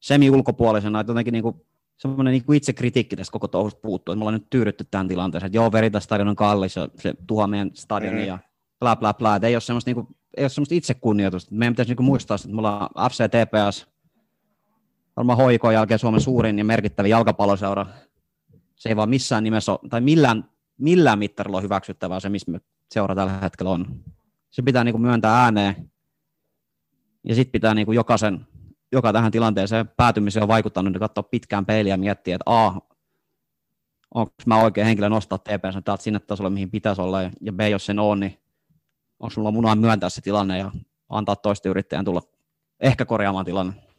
semi-ulkopuolisena, 0.00 1.00
että 1.00 1.10
jotenkin 1.10 1.32
niin 1.32 1.42
kuin 1.42 1.56
semmoinen 1.96 2.32
niin 2.32 2.54
itse 2.54 2.72
kritiikki 2.72 3.16
tästä 3.16 3.32
koko 3.32 3.48
touhusta 3.48 3.80
puuttuu, 3.80 4.12
että 4.12 4.18
me 4.18 4.22
ollaan 4.22 4.34
nyt 4.34 4.50
tyydytty 4.50 4.84
tämän 4.90 5.08
tilanteeseen, 5.08 5.46
että 5.46 5.58
joo, 5.58 5.72
Veritas 5.72 6.04
stadion 6.04 6.28
on 6.28 6.36
kallis 6.36 6.76
ja 6.76 6.88
se 6.98 7.14
tuhoaa 7.26 7.46
meidän 7.46 7.70
stadionin 7.74 8.20
mm. 8.20 8.26
ja 8.26 8.38
bla 8.80 8.96
bla 8.96 9.14
bla, 9.14 9.36
että 9.36 9.48
ei 9.48 9.54
ole 9.54 9.60
semmoista, 9.60 9.88
niin 9.88 9.94
kuin, 9.94 10.06
ei 10.36 10.44
ole 10.44 10.48
semmoista 10.48 10.74
itsekunnioitusta. 10.74 11.54
Meidän 11.54 11.72
pitäisi 11.74 11.90
niin 11.90 11.96
kuin 11.96 12.06
muistaa, 12.06 12.34
että 12.34 12.48
me 12.48 12.58
ollaan 12.58 12.88
FC 13.10 13.24
TPS, 13.28 13.91
varmaan 15.16 15.50
HIK 15.50 15.62
jälkeen 15.72 15.98
Suomen 15.98 16.20
suurin 16.20 16.58
ja 16.58 16.64
merkittävin 16.64 17.10
jalkapalloseura. 17.10 17.86
Se 18.74 18.88
ei 18.88 18.96
vaan 18.96 19.08
missään 19.08 19.44
nimessä 19.44 19.72
ole, 19.72 19.80
tai 19.90 20.00
millään, 20.00 20.50
millään 20.78 21.18
mittarilla 21.18 21.56
ole 21.56 21.62
hyväksyttävää 21.62 22.20
se, 22.20 22.28
missä 22.28 22.60
seura 22.90 23.14
tällä 23.14 23.38
hetkellä 23.38 23.70
on. 23.70 24.00
Se 24.50 24.62
pitää 24.62 24.84
niin 24.84 24.92
kuin 24.92 25.02
myöntää 25.02 25.42
ääneen. 25.42 25.90
Ja 27.24 27.34
sitten 27.34 27.52
pitää 27.52 27.74
niin 27.74 27.86
kuin 27.86 27.96
jokaisen, 27.96 28.46
joka 28.92 29.12
tähän 29.12 29.32
tilanteeseen 29.32 29.88
päätymiseen 29.96 30.42
on 30.42 30.48
vaikuttanut, 30.48 30.92
niin 30.92 31.00
katsoa 31.00 31.22
pitkään 31.22 31.66
peiliä 31.66 31.92
ja 31.92 31.98
miettiä, 31.98 32.34
että 32.34 32.52
A, 32.52 32.72
onko 34.14 34.32
mä 34.46 34.62
oikein 34.62 34.86
henkilö 34.86 35.08
nostaa 35.08 35.38
TPS 35.38 35.84
täältä 35.84 36.02
sinne 36.02 36.18
tasolle, 36.18 36.50
mihin 36.50 36.70
pitäisi 36.70 37.02
olla, 37.02 37.22
ja 37.22 37.52
B, 37.52 37.60
jos 37.70 37.86
sen 37.86 37.98
on, 37.98 38.20
niin 38.20 38.38
onko 39.20 39.30
sulla 39.30 39.50
munaa 39.50 39.76
myöntää 39.76 40.08
se 40.08 40.20
tilanne 40.20 40.58
ja 40.58 40.70
antaa 41.08 41.36
toisten 41.36 41.70
yrittäjän 41.70 42.04
tulla 42.04 42.22
ehkä 42.80 43.04
korjaamaan 43.04 43.44
tilanne. 43.44 43.91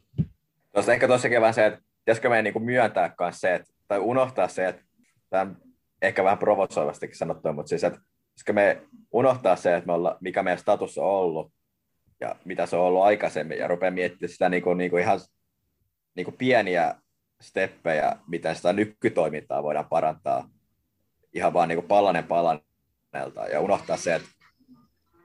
Tuossa 0.74 0.94
ehkä 0.94 1.08
tosiaankin 1.08 1.42
vähän 1.42 1.54
se, 1.54 1.66
että 1.66 1.82
pitäisikö 2.00 2.30
meidän 2.30 2.44
niin 2.44 2.64
myöntää 2.64 3.16
myös 3.20 3.42
se, 3.42 3.56
että, 3.56 3.74
tai 3.88 4.00
unohtaa 4.00 4.48
se, 4.48 4.68
että 4.68 4.84
tämä 5.30 5.56
ehkä 6.02 6.24
vähän 6.24 6.38
provosoivastikin 6.38 7.18
sanottu, 7.18 7.54
mutta 7.54 7.70
siis, 7.70 7.84
että 7.84 8.00
pitäisikö 8.00 8.54
me 8.54 8.82
unohtaa 9.12 9.56
se, 9.56 9.76
että 9.76 9.88
me 9.88 9.94
olla, 9.94 10.18
mikä 10.22 10.44
meidän 10.44 10.60
status 10.60 10.98
on 10.98 11.06
ollut 11.06 11.54
ja 12.20 12.36
mitä 12.46 12.66
se 12.66 12.76
on 12.76 12.84
ollut 12.84 13.04
aikaisemmin 13.04 13.58
ja 13.58 13.68
rupeaa 13.68 13.92
miettimään 13.92 14.30
sitä 14.30 14.50
niin 14.50 14.64
kuin, 14.64 14.78
niin 14.78 14.92
kuin 14.92 15.04
ihan 15.04 15.20
niin 16.16 16.26
kuin 16.26 16.38
pieniä 16.38 16.96
steppejä, 17.42 18.16
miten 18.28 18.56
sitä 18.56 18.74
nykytoimintaa 18.74 19.64
voidaan 19.64 19.90
parantaa 19.90 20.50
ihan 21.34 21.54
vaan 21.54 21.70
niin 21.70 21.78
kuin 21.78 21.88
palanen 21.88 22.24
palanelta 22.24 23.48
ja 23.52 23.60
unohtaa 23.60 23.98
se, 23.98 24.16
että 24.16 24.30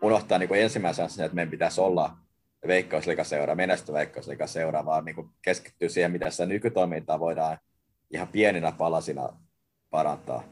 unohtaa 0.02 0.38
niin 0.38 0.48
kuin 0.48 0.60
ensimmäisenä 0.60 1.08
sen, 1.08 1.24
että 1.24 1.34
meidän 1.34 1.50
pitäisi 1.50 1.80
olla 1.80 2.16
veikkausliikaseura, 2.66 3.54
menestyvä 3.54 3.98
veikkausliikaseura, 3.98 4.84
vaan 4.86 5.04
niin 5.04 5.30
keskittyy 5.42 5.88
siihen, 5.88 6.12
miten 6.12 6.32
sitä 6.32 6.46
nykytoimintaa 6.46 7.20
voidaan 7.20 7.58
ihan 8.10 8.28
pieninä 8.28 8.72
palasina 8.72 9.28
parantaa. 9.90 10.44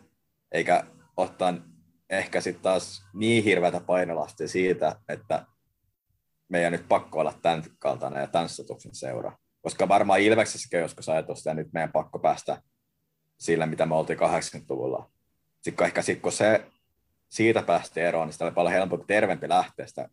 Eikä 0.53 0.85
ottaa 1.17 1.55
ehkä 2.11 2.41
sitten 2.41 2.63
taas 2.63 3.03
niin 3.15 3.45
hirveätä 3.45 3.81
painolasti 3.81 4.49
siitä, 4.49 4.97
että 5.09 5.47
meidän 6.49 6.73
nyt 6.73 6.89
pakko 6.89 7.21
olla 7.21 7.35
tämän 7.43 7.65
kaltainen 7.79 8.21
ja 8.21 8.27
tämän 8.27 8.49
statuksen 8.49 8.95
seura. 8.95 9.33
Koska 9.63 9.89
varmaan 9.89 10.21
Ilveksessäkin 10.21 10.81
joskus 10.81 11.09
ajatusta, 11.09 11.49
ja 11.49 11.55
nyt 11.55 11.73
meidän 11.73 11.93
pakko 11.93 12.19
päästä 12.19 12.63
sillä, 13.39 13.67
mitä 13.67 13.87
me 13.87 13.95
oltiin 13.95 14.19
80-luvulla. 14.19 15.11
Sitten 15.61 15.87
ehkä 15.87 16.03
sit, 16.03 16.21
kun 16.21 16.33
se 16.33 16.67
siitä 17.29 17.63
päästi 17.63 18.01
eroon, 18.01 18.27
niin 18.27 18.33
sitä 18.33 18.45
oli 18.45 18.53
paljon 18.53 18.73
helpompi, 18.73 19.05
tervempi 19.07 19.49
lähteä 19.49 19.87
sitä 19.87 20.09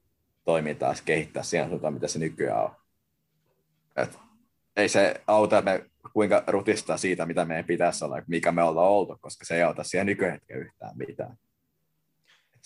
toimintaa 0.46 0.94
kehittää 1.06 1.44
siihen 1.44 1.70
suuntaan, 1.70 1.94
mitä 1.94 2.08
se 2.08 2.20
nykyään 2.20 2.64
on. 2.64 2.72
Et 3.96 4.20
ei 4.76 4.90
se 4.90 5.22
auta, 5.28 5.62
me 5.62 5.86
kuinka 6.14 6.44
rutistaa 6.48 6.98
siitä, 6.98 7.26
mitä 7.26 7.46
meidän 7.46 7.66
pitäisi 7.66 8.06
olla, 8.06 8.22
mikä 8.28 8.52
me 8.52 8.64
ollaan 8.64 8.90
oltu, 8.90 9.18
koska 9.22 9.46
se 9.46 9.56
ei 9.56 9.64
auta 9.64 9.84
siihen 9.84 10.06
nykyhetkeen 10.06 10.60
yhtään 10.60 10.98
mitään. 10.98 11.38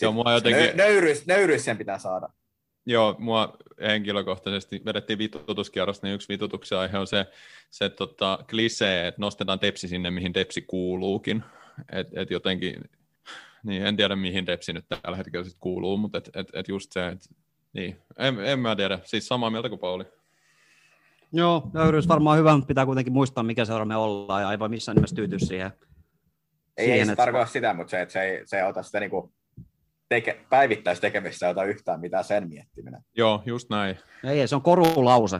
Joo, 0.01 0.11
mua 0.11 0.33
jotenkin... 0.33 0.77
nöyryys, 0.77 1.27
nöyryys 1.27 1.65
sen 1.65 1.77
pitää 1.77 1.99
saada. 1.99 2.29
Joo, 2.85 3.15
mua 3.19 3.57
henkilökohtaisesti 3.81 4.81
vedettiin 4.85 5.19
vitutuskierrosta, 5.19 6.07
niin 6.07 6.15
yksi 6.15 6.29
vitutuksen 6.29 6.77
aihe 6.77 6.97
on 6.97 7.07
se, 7.07 7.25
se 7.69 7.89
tota, 7.89 8.39
klisee, 8.49 9.07
että 9.07 9.21
nostetaan 9.21 9.59
tepsi 9.59 9.87
sinne, 9.87 10.11
mihin 10.11 10.33
tepsi 10.33 10.61
kuuluukin. 10.61 11.43
Et, 11.91 12.07
et 12.13 12.31
jotenkin, 12.31 12.89
niin 13.63 13.85
en 13.85 13.97
tiedä 13.97 14.15
mihin 14.15 14.45
tepsi 14.45 14.73
nyt 14.73 14.85
tällä 14.89 15.17
hetkellä 15.17 15.45
sit 15.45 15.57
kuuluu, 15.59 15.97
mutta 15.97 16.17
et, 16.17 16.29
et, 16.35 16.47
et 16.53 16.67
just 16.67 16.91
se, 16.91 17.07
että 17.07 17.29
niin, 17.73 18.01
en, 18.17 18.39
en 18.39 18.59
mä 18.59 18.75
tiedä, 18.75 18.99
siis 19.03 19.27
samaa 19.27 19.49
mieltä 19.49 19.69
kuin 19.69 19.79
Pauli. 19.79 20.05
Joo, 21.33 21.69
nöyryys 21.73 22.07
varmaan 22.07 22.39
hyvä, 22.39 22.55
mutta 22.55 22.67
pitää 22.67 22.85
kuitenkin 22.85 23.13
muistaa, 23.13 23.43
mikä 23.43 23.65
seura 23.65 23.85
me 23.85 23.95
ollaan, 23.95 24.41
ja 24.41 24.51
ei 24.51 24.59
voi 24.59 24.69
missään 24.69 24.95
nimessä 24.95 25.15
tyytyä 25.15 25.39
siihen. 25.39 25.71
Ei, 26.77 26.85
siihen, 26.85 26.99
ei 26.99 27.05
se 27.05 27.11
että... 27.11 27.23
tarkoita 27.23 27.51
sitä, 27.51 27.73
mutta 27.73 27.91
se, 27.91 28.01
että 28.01 28.13
se 28.13 28.21
ei, 28.21 28.41
se 28.45 28.57
ei 28.57 28.63
ota 28.63 28.83
sitä 28.83 28.99
niinku 28.99 29.33
teke, 30.09 30.45
päivittäistekemistä 30.49 31.49
ota 31.49 31.63
yhtään 31.63 31.99
mitään 31.99 32.23
sen 32.23 32.49
miettiminen. 32.49 33.01
Joo, 33.17 33.43
just 33.45 33.69
näin. 33.69 33.97
Ei, 34.23 34.47
se 34.47 34.55
on 34.55 34.61
korulause. 34.61 35.39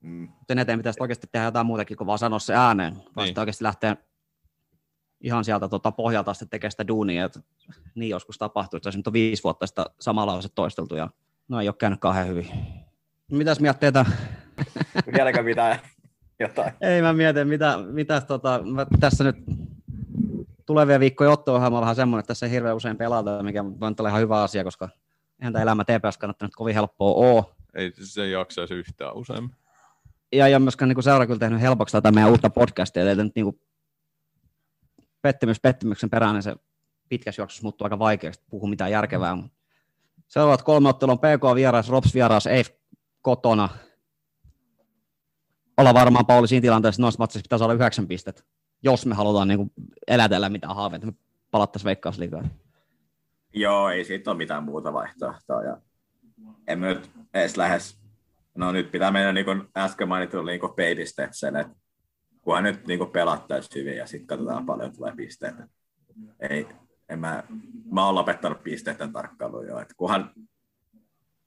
Mm. 0.00 0.28
Sen 0.48 0.58
eteen 0.58 0.78
pitäisi 0.78 1.02
oikeasti 1.02 1.26
tehdä 1.32 1.46
jotain 1.46 1.66
muutakin 1.66 1.96
kuin 1.96 2.06
vaan 2.06 2.18
sanoa 2.18 2.38
se 2.38 2.54
ääneen. 2.54 2.96
Vasta 2.96 3.22
niin. 3.22 3.38
oikeasti 3.38 3.64
lähteä 3.64 3.96
ihan 5.20 5.44
sieltä 5.44 5.68
tota, 5.68 5.92
pohjalta 5.92 6.30
asti 6.30 6.46
tekemään 6.46 6.70
sitä 6.70 6.88
duunia. 6.88 7.24
Että 7.24 7.40
niin 7.94 8.10
joskus 8.10 8.38
tapahtuu, 8.38 8.76
että 8.76 8.90
se 8.90 8.98
on 9.06 9.12
viisi 9.12 9.44
vuotta 9.44 9.66
sitä 9.66 9.86
samalla 10.00 10.32
lause 10.32 10.48
toisteltu 10.54 10.96
ja 10.96 11.10
no 11.50 11.60
ei 11.60 11.68
ole 11.68 11.74
käynyt 11.78 12.00
kauhean 12.00 12.28
hyvin. 12.28 12.48
Mitäs 13.30 13.60
mietteitä? 13.60 14.06
Vieläkö 15.16 15.42
mitään 15.42 15.78
jotain? 16.38 16.72
Ei 16.80 17.02
mä 17.02 17.12
mietin, 17.12 17.48
mitä, 17.48 17.78
mitä 17.90 18.20
tota, 18.20 18.62
mä 18.64 18.86
tässä 19.00 19.24
nyt 19.24 19.36
tulevia 20.66 21.00
viikkoja 21.00 21.30
otto 21.30 21.54
on 21.54 21.72
vähän 21.72 21.96
semmoinen, 21.96 22.20
että 22.20 22.28
tässä 22.28 22.46
ei 22.46 22.52
hirveän 22.52 22.76
usein 22.76 22.96
pelata, 22.96 23.42
mikä 23.42 23.60
on 23.62 23.94
olla 23.98 24.08
ihan 24.08 24.20
hyvä 24.20 24.42
asia, 24.42 24.64
koska 24.64 24.88
eihän 25.40 25.52
tämä 25.52 25.62
elämä 25.62 25.84
TPS 25.84 26.18
kannattanut 26.18 26.56
kovin 26.56 26.74
helppoa 26.74 27.14
ole. 27.14 27.44
Ei 27.74 27.92
se 27.92 28.28
jaksaisi 28.28 28.74
yhtään 28.74 29.14
usein. 29.14 29.50
Ja 30.32 30.46
ei 30.46 30.54
ole 30.54 30.62
myöskään 30.62 30.88
niin 30.88 31.02
seura 31.02 31.26
kyllä 31.26 31.38
tehnyt 31.38 31.60
helpoksi 31.60 31.92
tätä 31.92 32.12
meidän 32.12 32.30
uutta 32.30 32.50
podcastia, 32.50 33.10
että 33.10 33.24
nyt 33.24 33.34
niin 33.34 33.44
kuin 33.44 33.60
pettymys 35.22 35.60
pettymyksen 35.60 36.10
perään, 36.10 36.34
niin 36.34 36.42
se 36.42 36.56
pitkässä 37.08 37.42
juoksussa 37.42 37.62
muuttuu 37.62 37.84
aika 37.84 37.98
vaikeaksi 37.98 38.40
puhua 38.50 38.70
mitään 38.70 38.90
järkevää. 38.90 39.36
Seuraavat 40.30 40.62
kolme 40.62 40.88
ottelua 40.88 41.12
on 41.12 41.18
PK 41.18 41.54
vieras, 41.54 41.88
Rops 41.88 42.14
vieras, 42.14 42.46
EIF 42.46 42.68
kotona. 43.22 43.68
Olla 45.76 45.94
varmaan 45.94 46.26
Pauli 46.26 46.48
siinä 46.48 46.62
tilanteessa, 46.62 47.08
että 47.08 47.22
noissa 47.22 47.40
pitäisi 47.42 47.64
olla 47.64 47.74
yhdeksän 47.74 48.06
pistettä 48.06 48.42
jos 48.82 49.06
me 49.06 49.14
halutaan 49.14 49.48
niin 49.48 49.58
kuin 49.58 49.72
elätellä 50.06 50.48
mitään 50.48 50.76
haaveita, 50.76 51.06
me 51.06 51.12
palattaisiin 51.50 51.86
veikkausliigaan. 51.86 52.50
Joo, 53.54 53.90
ei 53.90 54.04
siitä 54.04 54.30
ole 54.30 54.38
mitään 54.38 54.64
muuta 54.64 54.92
vaihtoehtoa. 54.92 55.62
Ja 55.62 55.80
emme 56.68 56.86
nyt 56.86 57.10
edes 57.34 57.56
lähes, 57.56 58.00
no 58.54 58.72
nyt 58.72 58.90
pitää 58.90 59.10
mennä 59.10 59.32
niin 59.32 59.44
kuin 59.44 59.62
äsken 59.76 60.08
mainitun 60.08 60.46
niin 60.46 60.60
peilistetsen, 60.76 61.56
että 61.56 61.74
kunhan 62.42 62.64
nyt 62.64 62.86
niin 62.86 63.10
pelattaisiin 63.12 63.80
hyvin 63.80 63.96
ja 63.96 64.06
sitten 64.06 64.26
katsotaan 64.26 64.66
paljon 64.66 64.92
tulee 64.92 65.12
pisteitä. 65.16 65.68
Ei, 66.50 66.66
en 67.10 67.18
mä, 67.18 67.42
mä 67.92 68.06
oon 68.06 68.14
lopettanut 68.14 68.62
pisteiden 68.62 69.12
tarkkailuun 69.12 69.66
jo, 69.66 69.78
että 69.78 69.94
kunhan 69.96 70.30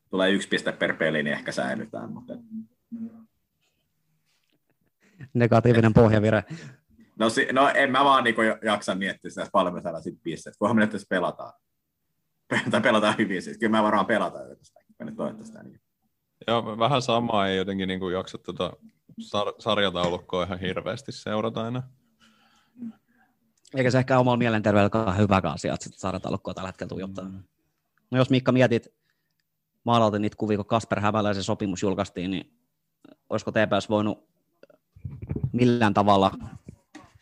tulee 0.10 0.32
yksi 0.32 0.48
piste 0.48 0.72
per 0.72 0.96
peli, 0.96 1.24
niin 1.24 1.34
ehkä 1.34 1.52
säilytään. 1.52 2.12
Mutta... 2.12 2.34
Negatiivinen 5.34 5.94
pohjavire. 5.94 6.44
No, 7.20 7.30
si- 7.30 7.48
no 7.52 7.72
en 7.76 7.92
mä 7.92 8.04
vaan 8.04 8.24
niin 8.24 8.36
jaksa 8.66 8.96
miettiä 8.96 9.30
sitä, 9.30 9.48
paljon 9.52 9.82
sitten 10.02 10.24
pisteet, 10.24 10.58
kunhan 10.58 10.76
me 10.76 10.86
nyt 10.86 11.06
pelataan. 11.10 11.54
tai 12.72 12.82
pelataan 12.82 13.16
hyvin 13.18 13.42
siis. 13.42 13.58
Kyllä 13.58 13.78
mä 13.78 13.84
varmaan 13.84 14.06
pelataan 14.06 14.50
jotain, 14.50 14.66
me 15.00 15.32
nyt 15.32 15.46
sitä 15.46 15.64
niin. 15.64 15.82
Joo, 16.48 16.80
vähän 16.80 17.02
samaa 17.02 17.48
ei 17.48 17.58
jotenkin 17.58 17.88
niin 17.88 18.00
kuin 18.00 18.14
jaksa 18.14 18.38
tuota 18.38 18.74
sar- 19.22 19.56
sarjataulukkoa 19.60 20.44
ihan 20.44 20.60
hirveästi 20.60 21.12
seurata 21.12 21.68
enää. 21.68 21.84
Eikä 23.76 23.92
se 23.92 24.00
ehkä 24.00 24.20
omalla 24.20 24.38
mielenterveydellä 24.38 25.14
hyvä 25.14 25.42
asia, 25.44 25.74
että 25.74 25.90
sarjataulukkoa 25.92 26.54
tällä 26.54 26.68
hetkellä 26.68 26.90
tuijottaa. 26.90 27.26
Mm. 27.26 27.44
No 28.12 28.18
jos 28.18 28.30
Mikka 28.30 28.52
mietit, 28.52 28.88
maalautin 29.84 30.22
niitä 30.22 30.38
kuvia, 30.38 30.58
kun 30.58 30.66
Kasper 30.66 31.00
Hämäläisen 31.00 31.44
sopimus 31.44 31.82
julkaistiin, 31.82 32.32
niin 32.32 32.54
olisiko 33.30 33.52
TPS 33.52 33.90
voinut 33.90 34.28
millään 35.52 35.94
tavalla 35.94 36.32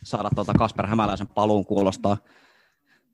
saada 0.04 0.30
tuota 0.36 0.54
Kasper 0.54 0.88
Hämäläisen 0.88 1.28
paluun 1.28 1.66
kuulostaa 1.66 2.18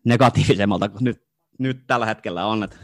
negatiivisemmalta 0.04 0.90
kuin 0.90 1.04
nyt, 1.04 1.24
nyt 1.60 1.88
tällä 1.88 2.06
hetkellä 2.06 2.46
on. 2.46 2.64
Et 2.64 2.80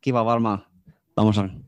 kiva 0.00 0.24
varmaan 0.24 0.66
tuommoisen 1.14 1.64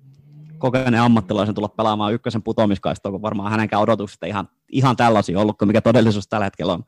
kokeneen 0.59 1.03
ammattilaisen 1.03 1.55
tulla 1.55 1.69
pelaamaan 1.69 2.15
ykkösen 2.15 2.43
putoamiskaistoa, 2.43 3.13
kun 3.13 3.23
varmaan 3.23 3.51
hänenkään 3.51 3.83
odotukset 3.83 4.23
ihan, 4.23 4.49
ihan 4.69 4.97
tällaisia 4.97 5.41
ollut 5.41 5.59
kuin 5.59 5.69
mikä 5.69 5.81
todellisuus 5.81 6.29
tällä 6.29 6.45
hetkellä 6.45 6.73
on. 6.73 6.85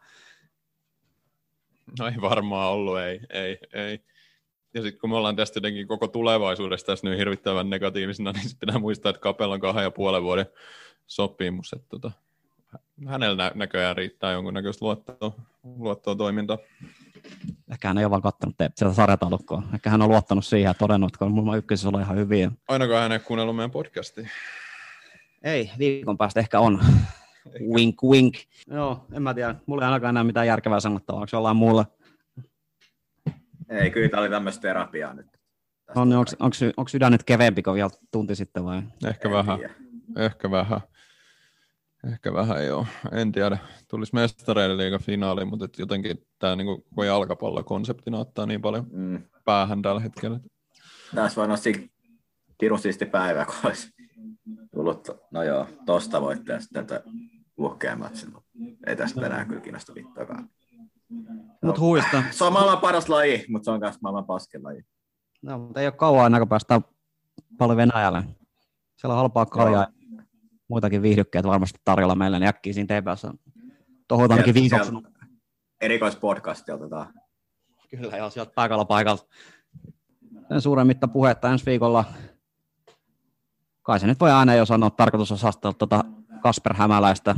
No 1.99 2.07
ei 2.07 2.21
varmaan 2.21 2.73
ollut, 2.73 2.99
ei, 2.99 3.21
ei, 3.31 3.59
ei. 3.73 4.01
Ja 4.75 4.83
sitten 4.83 5.01
kun 5.01 5.11
me 5.11 5.17
ollaan 5.17 5.37
tästä 5.37 5.57
jotenkin 5.57 5.89
koko 5.89 6.09
tulevaisuudesta 6.09 6.87
tässä 6.93 7.09
nyt 7.09 7.19
hirvittävän 7.19 7.71
negatiivisena, 7.71 8.33
niin 8.33 8.51
pitää 8.61 8.79
muistaa, 8.79 9.11
että 9.11 9.21
Kapella 9.21 9.55
on 9.55 9.61
kahden 9.61 9.83
ja 9.83 9.91
puolen 9.91 10.23
vuoden 10.23 10.47
sopimus. 11.07 11.73
Että 11.73 11.89
tota, 11.89 12.11
hänellä 13.07 13.37
nä- 13.45 13.53
näköjään 13.55 13.97
riittää 13.97 14.33
jonkunnäköistä 14.33 14.85
luottoa, 14.85 15.33
luottoa 15.65 16.17
toimintaa. 16.17 16.59
Ehkä 17.73 17.89
hän 17.89 17.99
ei 17.99 18.05
ole 18.05 18.11
vaan 18.11 18.23
kattonut 18.23 18.57
te- 18.59 18.71
sitä 18.75 18.93
sarjataulukkoa. 18.93 19.63
Ehkä 19.75 19.91
hän 19.91 20.03
on 20.03 20.09
luottanut 20.09 20.45
siihen 20.47 20.69
ja 20.69 20.75
todennut, 20.75 21.15
että 21.15 21.25
mulla 21.25 21.57
ykkösessä 21.57 21.89
on 21.89 22.01
ihan 22.01 22.17
hyviä. 22.17 22.51
Ainakaan 22.69 23.03
hän 23.03 23.13
ei 23.13 23.19
kuunnellut 23.19 23.57
meidän 23.57 23.71
podcastia. 23.71 24.29
Ei, 25.43 25.71
viikon 25.79 26.19
päästä 26.19 26.41
ehkä 26.41 26.61
on. 26.61 26.81
Wink, 27.75 28.03
wink. 28.03 28.35
Joo, 28.67 29.07
en 29.13 29.23
mä 29.23 29.35
tiedä. 29.35 29.55
Mulla 29.67 29.83
ei 29.83 29.87
ainakaan 29.87 30.13
enää 30.13 30.25
mitään 30.25 30.47
järkevää 30.47 30.81
sanottavaa. 30.81 31.21
Onko 31.21 31.31
jollain 31.33 31.57
muulla? 31.57 31.87
Ei, 33.69 33.91
kyllä 33.91 34.09
tämä 34.09 34.21
oli 34.21 34.31
tämmöistä 34.31 34.63
terapiaa 34.63 35.15
nyt. 35.15 35.27
Tästä 35.87 36.01
On, 36.01 36.13
onko, 36.13 36.31
onko, 36.41 36.57
onko 36.77 36.89
sydän 36.89 37.13
nyt 37.13 37.25
keveempi 37.25 37.63
kuin 37.63 37.75
vielä 37.75 37.91
tunti 38.13 38.35
sitten 38.37 38.65
vai? 38.65 38.83
Ehkä 39.07 39.29
en 39.29 39.35
vähän. 39.35 39.59
tiedä. 39.59 39.75
Ehkä 40.17 40.51
vähän. 40.51 40.81
Ehkä 42.13 42.33
vähän 42.33 42.67
joo. 42.67 42.87
En 43.13 43.33
tiedä. 43.33 43.59
Tulisi 43.91 44.15
mestareiden 44.15 44.77
liiga 44.77 44.99
finaali, 44.99 45.45
mutta 45.45 45.65
et 45.65 45.79
jotenkin 45.79 46.27
tämä 46.39 46.57
niinku, 46.57 46.77
koko 46.91 47.05
jalkapallokonseptina 47.05 48.19
ottaa 48.19 48.47
niin 48.47 48.63
paljon 48.63 48.87
Mm. 48.93 49.23
päähän 49.45 49.83
tällä 49.83 50.01
hetkellä. 50.01 50.41
Tässä 51.15 51.41
voi 51.41 51.49
nostaa 51.49 51.73
pirun 52.61 52.79
siisti 52.79 53.07
päivä, 53.07 53.45
kun 53.45 53.55
olisi 53.65 53.89
tullut, 54.75 55.09
no 55.31 55.43
joo, 55.43 55.67
tosta 55.87 56.21
voitte 56.21 56.53
ja 56.53 56.61
sitten 56.61 56.87
matsin, 57.99 58.33
mutta 58.33 58.49
ei 58.87 58.97
tästä 58.97 59.27
enää 59.27 59.45
kyllä 59.45 59.61
kiinnosta 59.61 59.95
vittuakaan. 59.95 60.51
Mut 61.63 61.79
huista. 61.79 62.23
Se 62.31 62.45
on 62.45 62.53
maailman 62.53 62.79
paras 62.79 63.09
laji, 63.09 63.45
mutta 63.49 63.65
se 63.65 63.71
on 63.71 63.81
myös 63.81 64.01
maailman 64.01 64.25
paskin 64.27 64.65
laji. 64.65 64.83
No, 65.43 65.59
mutta 65.59 65.81
ei 65.81 65.87
ole 65.87 65.93
kauan 65.93 66.25
aina, 66.25 66.39
kun 66.39 66.49
päästään 66.49 66.85
paljon 67.59 67.77
Venäjälle. 67.77 68.25
Siellä 68.97 69.13
on 69.15 69.19
halpaa 69.19 69.47
kaljaa 69.47 69.83
ja 69.83 69.89
muitakin 70.69 71.03
viihdykkeitä 71.03 71.49
varmasti 71.49 71.81
tarjolla 71.85 72.15
meille, 72.15 72.39
niin 72.39 72.49
äkkiä 72.49 72.73
siinä 72.73 73.01
TPS 73.01 73.27
tohot 74.09 74.31
ainakin 74.31 74.55
Sieltä- 74.55 74.77
viikoksi. 74.77 74.91
sieltä 75.03 75.27
Erikoispodcasti 75.81 76.73
otetaan. 76.73 77.15
Kyllä, 77.91 78.17
joo, 78.17 78.31
sieltä 78.31 78.53
paikalla 78.55 78.85
paikalta. 78.85 79.27
Sen 80.49 80.61
suuremmitta 80.61 81.09
puhetta 81.09 81.51
ensi 81.51 81.67
viikolla. 81.67 82.05
Kai 83.83 84.01
se 84.01 84.07
nyt 84.07 84.21
voi 84.21 84.31
aina 84.31 84.55
jo 84.55 84.67
sanoa, 84.67 84.87
että 84.87 84.97
tarkoitus 84.97 85.33
on 85.33 85.39
saastella 85.39 85.73
tuota 85.73 86.05
Kasper 86.43 86.77
Hämäläistä. 86.77 87.37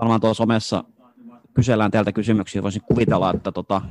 Varmaan 0.00 0.20
tuossa 0.20 0.42
somessa 0.42 0.84
kysellään 1.54 1.90
teiltä 1.90 2.12
kysymyksiä. 2.12 2.62
Voisin 2.62 2.82
kuvitella, 2.82 3.30
että 3.30 3.52
tota 3.52 3.82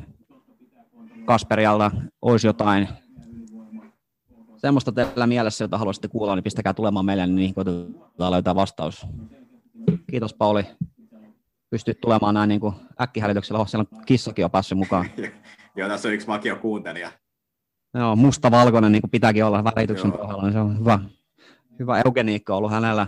Kasperialta 1.25 1.91
olisi 2.21 2.47
jotain 2.47 2.87
semmoista 4.57 4.91
teillä 4.91 5.27
mielessä, 5.27 5.63
jota 5.63 5.77
haluaisitte 5.77 6.07
kuulla, 6.07 6.35
niin 6.35 6.43
pistäkää 6.43 6.73
tulemaan 6.73 7.05
meille, 7.05 7.27
niin 7.27 7.35
niihin 7.35 7.55
koitetaan 7.55 8.31
löytää 8.31 8.55
vastaus. 8.55 9.07
Kiitos 10.11 10.33
Pauli. 10.33 10.65
Pystyt 11.69 12.01
tulemaan 12.01 12.33
näin 12.33 12.49
niin 12.49 12.61
kuin 12.61 12.75
äkkihälytyksellä. 13.01 13.59
Oh, 13.59 13.67
siellä 13.67 13.85
on 13.91 14.01
kissakin 14.05 14.45
on 14.45 14.51
päässyt 14.51 14.77
mukaan. 14.77 15.05
Joo, 15.75 15.89
tässä 15.89 16.07
on 16.07 16.13
yksi 16.13 16.27
makio 16.27 16.55
kuuntelija. 16.55 17.11
Joo, 17.93 18.15
musta-valkoinen, 18.15 18.91
niin 18.91 19.01
kuin 19.01 19.11
pitääkin 19.11 19.45
olla 19.45 19.63
värityksen 19.63 20.11
pohjalla, 20.11 20.43
niin 20.43 20.53
se 20.53 20.59
on 20.59 20.79
hyvä, 20.79 20.99
hyvä 21.79 22.01
eugeniikka 22.05 22.55
ollut 22.55 22.71
hänellä. 22.71 23.07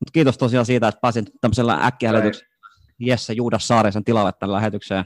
Mut 0.00 0.10
kiitos 0.12 0.38
tosiaan 0.38 0.66
siitä, 0.66 0.88
että 0.88 1.00
pääsin 1.00 1.24
tämmöisellä 1.40 1.86
äkkihälytyksellä 1.86 2.54
Jesse 2.98 3.32
Juudas 3.32 3.68
Saarisen 3.68 4.04
tilalle 4.04 4.32
tämän 4.38 4.52
lähetykseen. 4.52 5.04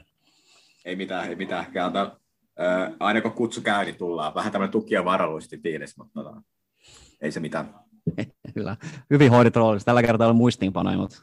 Ei 0.84 0.96
mitään, 0.96 1.28
ei 1.28 1.36
mitään. 1.36 1.66
Anta, 1.84 2.02
äh, 2.60 2.92
aina 3.00 3.20
kun 3.20 3.32
kutsu 3.32 3.60
käy, 3.60 3.84
niin 3.84 3.96
tullaan. 3.96 4.34
Vähän 4.34 4.52
tämmöinen 4.52 4.72
tuki- 4.72 4.94
ja 4.94 5.04
varalluisesti 5.04 5.58
tiilis, 5.58 5.96
mutta 5.96 6.22
tota, 6.22 6.42
ei 7.20 7.32
se 7.32 7.40
mitään. 7.40 7.74
Kyllä, 8.54 8.76
hyvin 9.10 9.30
hoidit 9.30 9.56
roolissa. 9.56 9.86
Tällä 9.86 10.02
kertaa 10.02 10.24
ei 10.24 10.30
ole 10.30 10.36
muistiinpanoja, 10.36 10.98
mutta 10.98 11.22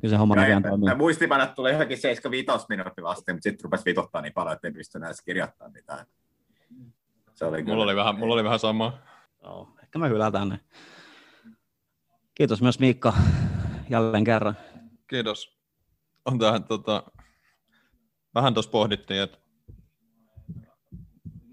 kyllä 0.00 0.12
se 0.12 0.16
homma 0.16 0.34
näköjään 0.34 0.62
toimii. 0.62 0.88
Mä 0.88 0.94
muistipanat 0.94 1.54
tuli 1.54 1.70
johonkin 1.70 1.98
75 1.98 2.66
minuuttia 2.68 3.08
asti, 3.08 3.32
mutta 3.32 3.42
sitten 3.42 3.64
rupesi 3.64 3.84
vituttaa 3.84 4.22
niin 4.22 4.32
paljon, 4.32 4.54
että 4.54 4.68
ei 4.68 4.72
pysty 4.72 4.98
edes 4.98 5.22
kirjoittamaan 5.22 5.72
mitään. 5.72 6.06
Se 7.34 7.44
oli 7.44 7.62
Mulla 7.62 7.82
oli 7.82 7.96
vähän, 7.96 8.18
mulla 8.18 8.34
oli 8.34 8.44
vähän 8.44 8.58
sama. 8.58 8.98
Joo, 9.42 9.68
ehkä 9.82 9.98
me 9.98 10.08
hylätään 10.08 10.48
ne. 10.48 10.60
Kiitos 12.42 12.62
myös 12.62 12.78
Miikka 12.78 13.12
jälleen 13.90 14.24
kerran. 14.24 14.56
Kiitos. 15.10 15.58
On 16.24 16.38
tähän, 16.38 16.64
tota, 16.64 17.02
vähän 18.34 18.54
tuossa 18.54 18.70
pohdittiin, 18.70 19.22
että, 19.22 19.38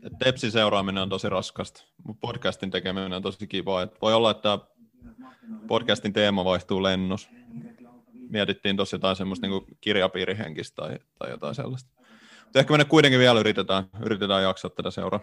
että 0.04 0.18
Tepsin 0.20 0.52
seuraaminen 0.52 1.04
on 1.04 1.10
tosi 1.10 1.30
raskasta, 1.30 1.84
mutta 2.04 2.20
podcastin 2.28 2.72
tekeminen 2.72 3.14
on 3.14 3.22
tosi 3.22 3.48
kivaa. 3.48 3.82
Että 3.82 3.98
voi 4.02 4.14
olla, 4.14 4.32
että 4.32 4.60
podcastin 5.68 6.14
teema 6.14 6.46
vaihtuu 6.46 6.84
lennos. 6.84 7.30
Mietittiin 8.30 8.76
tuossa 8.76 8.96
jotain 8.96 9.16
semmoista 9.16 9.48
niin 9.48 9.78
kirjapiirihenkistä 9.82 10.76
tai, 10.76 11.00
tai 11.20 11.30
jotain 11.30 11.56
sellaista. 11.56 11.90
Mutta 12.44 12.60
ehkä 12.60 12.78
me 12.78 12.86
kuitenkin 12.86 13.20
vielä 13.20 13.40
yritetään, 13.40 13.84
yritetään 14.06 14.44
jaksaa 14.44 14.72
tätä 14.72 14.92
seuraa. 14.92 15.20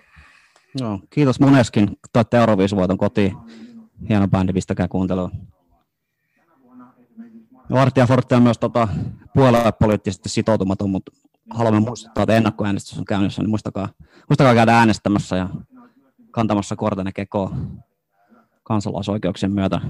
Joo, 0.81 1.01
kiitos 1.11 1.41
moneskin. 1.41 1.89
Toitte 2.13 2.37
Euroviisuvoiton 2.37 2.99
kotiin. 2.99 3.37
Hieno 4.09 4.29
bändi, 4.29 4.53
pistäkää 4.53 4.89
kuuntelua. 4.89 5.31
Vartija 7.71 8.07
Forte 8.07 8.37
on 8.37 8.43
myös 8.43 8.59
tota, 8.59 8.89
puoluepoliittisesti 9.35 10.29
sitoutumaton, 10.29 10.91
mutta 10.91 11.13
haluamme 11.51 11.81
muistuttaa, 11.81 12.23
että 12.23 12.37
ennakkoäänestys 12.37 12.99
on 12.99 13.05
käynnissä, 13.05 13.43
niin 13.43 13.51
muistakaa, 13.51 13.89
muistakaa 14.29 14.55
käydä 14.55 14.79
äänestämässä 14.79 15.37
ja 15.37 15.49
kantamassa 16.31 16.77
kortenne 16.77 17.13
kekoon 17.13 17.83
kansalaisoikeuksien 18.63 19.53
myötä. 19.53 19.81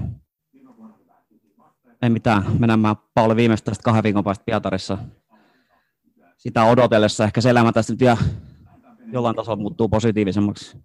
Ei 2.01 2.09
mitään, 2.09 2.43
mennään 2.59 2.95
Pauli 3.13 3.35
viimeistä 3.35 3.71
tästä 3.71 3.83
kahden 3.83 4.03
viikon 4.03 4.23
päästä 4.23 4.43
Pietarissa. 4.45 4.97
Sitä 6.37 6.63
odotellessa 6.63 7.23
ehkä 7.23 7.41
se 7.41 7.49
elämä 7.49 7.71
tästä 7.71 7.93
nyt 7.93 7.99
vielä 7.99 8.17
jollain 9.11 9.35
tasolla 9.35 9.61
muuttuu 9.61 9.89
positiivisemmaksi. 9.89 10.77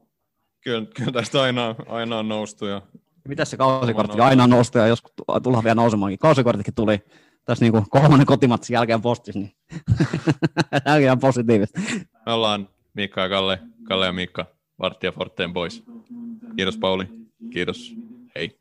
Kyllä, 0.64 0.86
kyllä 0.97 1.12
tästä 1.12 1.43
aina, 1.43 1.74
aina 1.88 2.18
on 2.18 2.28
noustu 2.28 2.66
ja 2.66 2.82
Mitäs 3.29 3.51
se 3.51 3.57
kausikortti 3.57 4.20
aina 4.20 4.45
on 4.45 4.51
noustu 4.51 4.79
ja 4.79 4.87
joskus 4.87 5.12
tu- 5.16 5.25
tullaan 5.43 5.64
vielä 5.64 5.75
nousemaankin. 5.75 6.18
Kausikorttikin 6.18 6.75
tuli 6.75 7.03
tässä 7.45 7.64
niinku 7.64 7.85
kolmannen 7.91 8.27
kotimatsin 8.27 8.75
jälkeen 8.75 9.03
postissa, 9.03 9.41
niin 9.41 9.53
on 11.12 11.18
positiivista. 11.18 11.81
me 12.27 12.33
ollaan 12.33 12.68
Miikka 12.95 13.20
ja 13.20 13.29
Kalle, 13.29 13.59
Kalle 13.85 14.07
ja 14.07 14.12
Miikka, 14.12 14.47
Vartija 14.79 15.12
Forteen 15.12 15.53
pois. 15.53 15.83
Kiitos 16.57 16.79
Pauli, 16.79 17.05
kiitos 17.53 17.95